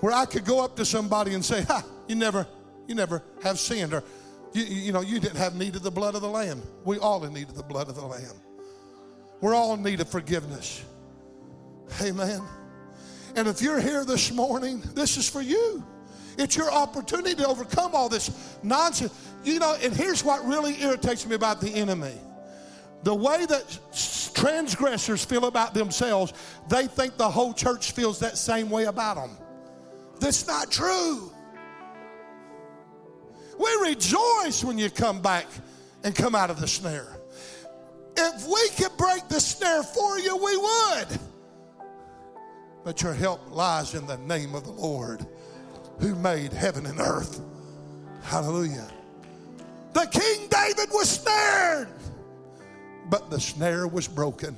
where 0.00 0.12
I 0.12 0.26
could 0.26 0.44
go 0.44 0.62
up 0.62 0.76
to 0.76 0.84
somebody 0.84 1.34
and 1.34 1.44
say, 1.44 1.62
Ha, 1.62 1.82
you 2.06 2.14
never, 2.14 2.46
you 2.86 2.94
never 2.94 3.22
have 3.42 3.58
sinned, 3.58 3.94
or 3.94 4.04
you, 4.52 4.64
you 4.64 4.92
know, 4.92 5.00
you 5.00 5.18
didn't 5.18 5.38
have 5.38 5.56
need 5.56 5.76
of 5.76 5.82
the 5.82 5.90
blood 5.90 6.14
of 6.14 6.20
the 6.20 6.28
Lamb. 6.28 6.62
We 6.84 6.98
all 6.98 7.24
in 7.24 7.32
need 7.32 7.48
of 7.48 7.56
the 7.56 7.62
blood 7.62 7.88
of 7.88 7.94
the 7.94 8.04
Lamb. 8.04 8.34
We're 9.40 9.54
all 9.54 9.74
in 9.74 9.82
need 9.82 10.00
of 10.00 10.08
forgiveness. 10.08 10.84
Amen. 12.00 12.42
And 13.34 13.48
if 13.48 13.60
you're 13.60 13.80
here 13.80 14.04
this 14.04 14.32
morning, 14.32 14.82
this 14.94 15.16
is 15.16 15.28
for 15.28 15.42
you. 15.42 15.84
It's 16.38 16.56
your 16.56 16.70
opportunity 16.70 17.34
to 17.36 17.46
overcome 17.46 17.94
all 17.94 18.08
this 18.08 18.58
nonsense. 18.62 19.12
You 19.44 19.58
know, 19.58 19.76
and 19.82 19.94
here's 19.94 20.24
what 20.24 20.44
really 20.44 20.80
irritates 20.82 21.26
me 21.26 21.34
about 21.34 21.60
the 21.60 21.70
enemy 21.70 22.14
the 23.02 23.14
way 23.14 23.46
that 23.46 23.78
transgressors 24.34 25.24
feel 25.24 25.44
about 25.44 25.74
themselves, 25.74 26.32
they 26.68 26.88
think 26.88 27.16
the 27.16 27.30
whole 27.30 27.52
church 27.52 27.92
feels 27.92 28.18
that 28.18 28.36
same 28.36 28.68
way 28.68 28.84
about 28.84 29.14
them. 29.14 29.30
That's 30.18 30.46
not 30.46 30.72
true. 30.72 31.32
We 33.58 33.78
rejoice 33.82 34.64
when 34.64 34.76
you 34.76 34.90
come 34.90 35.22
back 35.22 35.46
and 36.02 36.14
come 36.14 36.34
out 36.34 36.50
of 36.50 36.60
the 36.60 36.66
snare. 36.66 37.16
If 38.16 38.46
we 38.46 38.68
could 38.76 38.96
break 38.96 39.28
the 39.28 39.40
snare 39.40 39.82
for 39.82 40.18
you, 40.18 40.36
we 40.36 40.56
would. 40.56 41.20
But 42.86 43.02
your 43.02 43.14
help 43.14 43.50
lies 43.50 43.96
in 43.96 44.06
the 44.06 44.16
name 44.18 44.54
of 44.54 44.62
the 44.62 44.70
Lord 44.70 45.26
who 45.98 46.14
made 46.14 46.52
heaven 46.52 46.86
and 46.86 47.00
earth. 47.00 47.40
Hallelujah. 48.22 48.88
The 49.92 50.06
King 50.06 50.46
David 50.48 50.90
was 50.92 51.10
snared, 51.10 51.88
but 53.10 53.28
the 53.28 53.40
snare 53.40 53.88
was 53.88 54.06
broken. 54.06 54.54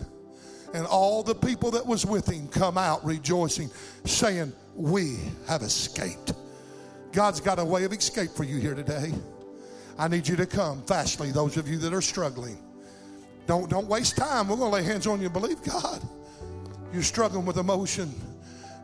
And 0.74 0.86
all 0.86 1.22
the 1.22 1.34
people 1.34 1.70
that 1.70 1.86
was 1.86 2.04
with 2.04 2.28
him 2.28 2.48
come 2.48 2.76
out 2.76 3.02
rejoicing, 3.02 3.70
saying, 4.04 4.52
We 4.74 5.16
have 5.46 5.62
escaped. 5.62 6.34
God's 7.12 7.40
got 7.40 7.58
a 7.58 7.64
way 7.64 7.84
of 7.84 7.94
escape 7.94 8.32
for 8.32 8.44
you 8.44 8.58
here 8.58 8.74
today. 8.74 9.10
I 9.98 10.06
need 10.06 10.28
you 10.28 10.36
to 10.36 10.44
come 10.44 10.82
fastly, 10.82 11.30
those 11.32 11.56
of 11.56 11.66
you 11.66 11.78
that 11.78 11.94
are 11.94 12.02
struggling. 12.02 12.58
Don't, 13.46 13.70
don't 13.70 13.88
waste 13.88 14.18
time. 14.18 14.48
We're 14.48 14.56
going 14.56 14.70
to 14.70 14.76
lay 14.76 14.82
hands 14.82 15.06
on 15.06 15.18
you 15.18 15.28
and 15.28 15.32
believe 15.32 15.62
God. 15.62 16.02
You're 16.92 17.02
struggling 17.02 17.44
with 17.44 17.56
emotion. 17.56 18.12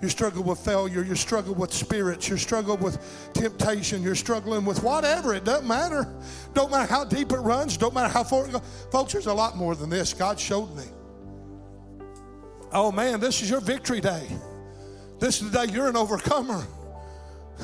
You're 0.00 0.10
struggling 0.10 0.44
with 0.44 0.58
failure. 0.58 1.02
You're 1.02 1.16
struggling 1.16 1.58
with 1.58 1.72
spirits. 1.72 2.28
You're 2.28 2.38
struggling 2.38 2.80
with 2.80 2.98
temptation. 3.32 4.02
You're 4.02 4.14
struggling 4.14 4.64
with 4.64 4.82
whatever. 4.82 5.34
It 5.34 5.44
doesn't 5.44 5.66
matter. 5.66 6.06
Don't 6.52 6.70
matter 6.70 6.92
how 6.92 7.04
deep 7.04 7.32
it 7.32 7.38
runs. 7.38 7.76
Don't 7.76 7.94
matter 7.94 8.12
how 8.12 8.24
far 8.24 8.46
it 8.46 8.52
goes. 8.52 8.62
Folks, 8.92 9.12
there's 9.12 9.26
a 9.26 9.34
lot 9.34 9.56
more 9.56 9.74
than 9.74 9.88
this. 9.88 10.12
God 10.12 10.38
showed 10.38 10.76
me. 10.76 10.84
Oh 12.72 12.90
man, 12.90 13.20
this 13.20 13.40
is 13.40 13.48
your 13.48 13.60
victory 13.60 14.00
day. 14.00 14.26
This 15.20 15.40
is 15.40 15.50
the 15.50 15.66
day 15.66 15.72
you're 15.72 15.88
an 15.88 15.96
overcomer. 15.96 16.66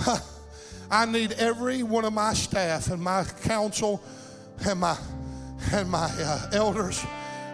I 0.90 1.04
need 1.04 1.32
every 1.32 1.82
one 1.82 2.04
of 2.04 2.12
my 2.12 2.32
staff 2.32 2.90
and 2.90 3.02
my 3.02 3.24
council 3.42 4.02
and 4.66 4.80
my 4.80 4.96
and 5.72 5.90
my 5.90 6.10
uh, 6.18 6.50
elders. 6.52 7.04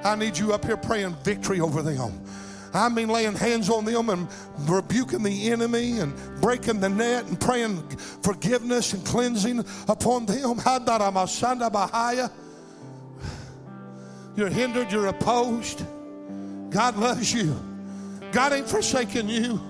I 0.05 0.14
need 0.14 0.39
you 0.39 0.53
up 0.53 0.64
here 0.64 0.76
praying 0.76 1.16
victory 1.24 1.61
over 1.61 1.82
them. 1.82 2.24
I 2.75 2.89
mean, 2.89 3.09
laying 3.09 3.35
hands 3.35 3.71
on 3.71 3.85
them 3.85 4.11
and 4.11 4.29
rebuking 4.69 5.23
the 5.23 5.51
enemy 5.51 5.99
and 5.99 6.14
breaking 6.41 6.81
the 6.81 6.89
net 6.89 7.27
and 7.27 7.41
praying 7.41 7.89
forgiveness 8.23 8.93
and 8.93 9.05
cleansing 9.05 9.64
upon 9.89 10.27
them. 10.27 10.59
You're 14.37 14.51
hindered, 14.51 14.93
you're 14.93 15.07
opposed. 15.07 15.85
God 16.71 16.97
loves 16.99 17.33
you. 17.33 17.57
God 18.33 18.53
ain't 18.53 18.69
forsaken 18.69 19.29
you. 19.29 19.61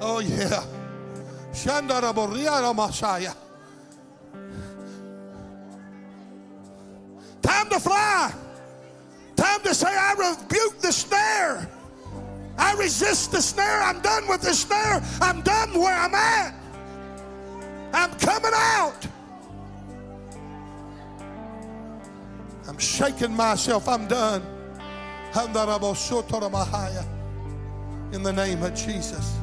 Oh, 0.00 0.20
yeah. 0.20 0.62
Time 7.42 7.68
to 7.70 7.80
fly. 7.80 8.32
Time 9.34 9.60
to 9.62 9.74
say, 9.74 9.88
I 9.88 10.12
rebuke 10.12 10.78
the 10.80 10.92
snare. 10.92 11.68
I 12.58 12.74
resist 12.74 13.32
the 13.32 13.40
snare. 13.40 13.82
I'm 13.82 14.00
done 14.00 14.26
with 14.28 14.42
the 14.42 14.54
snare. 14.54 15.02
I'm 15.20 15.42
done 15.42 15.78
where 15.78 15.94
I'm 15.94 16.14
at. 16.14 16.54
I'm 17.92 18.12
coming 18.18 18.52
out. 18.54 19.06
I'm 22.68 22.78
shaking 22.78 23.34
myself. 23.34 23.88
I'm 23.88 24.06
done. 24.08 24.42
In 28.12 28.22
the 28.22 28.32
name 28.32 28.62
of 28.62 28.74
Jesus. 28.74 29.36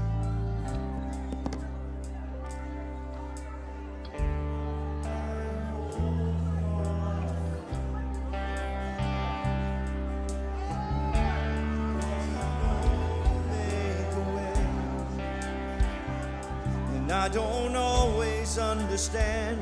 Understand, 18.57 19.59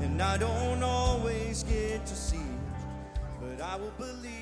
and 0.00 0.20
I 0.20 0.36
don't 0.36 0.82
always 0.82 1.62
get 1.62 2.04
to 2.06 2.14
see, 2.14 2.50
but 3.40 3.60
I 3.60 3.76
will 3.76 3.92
believe. 3.98 4.37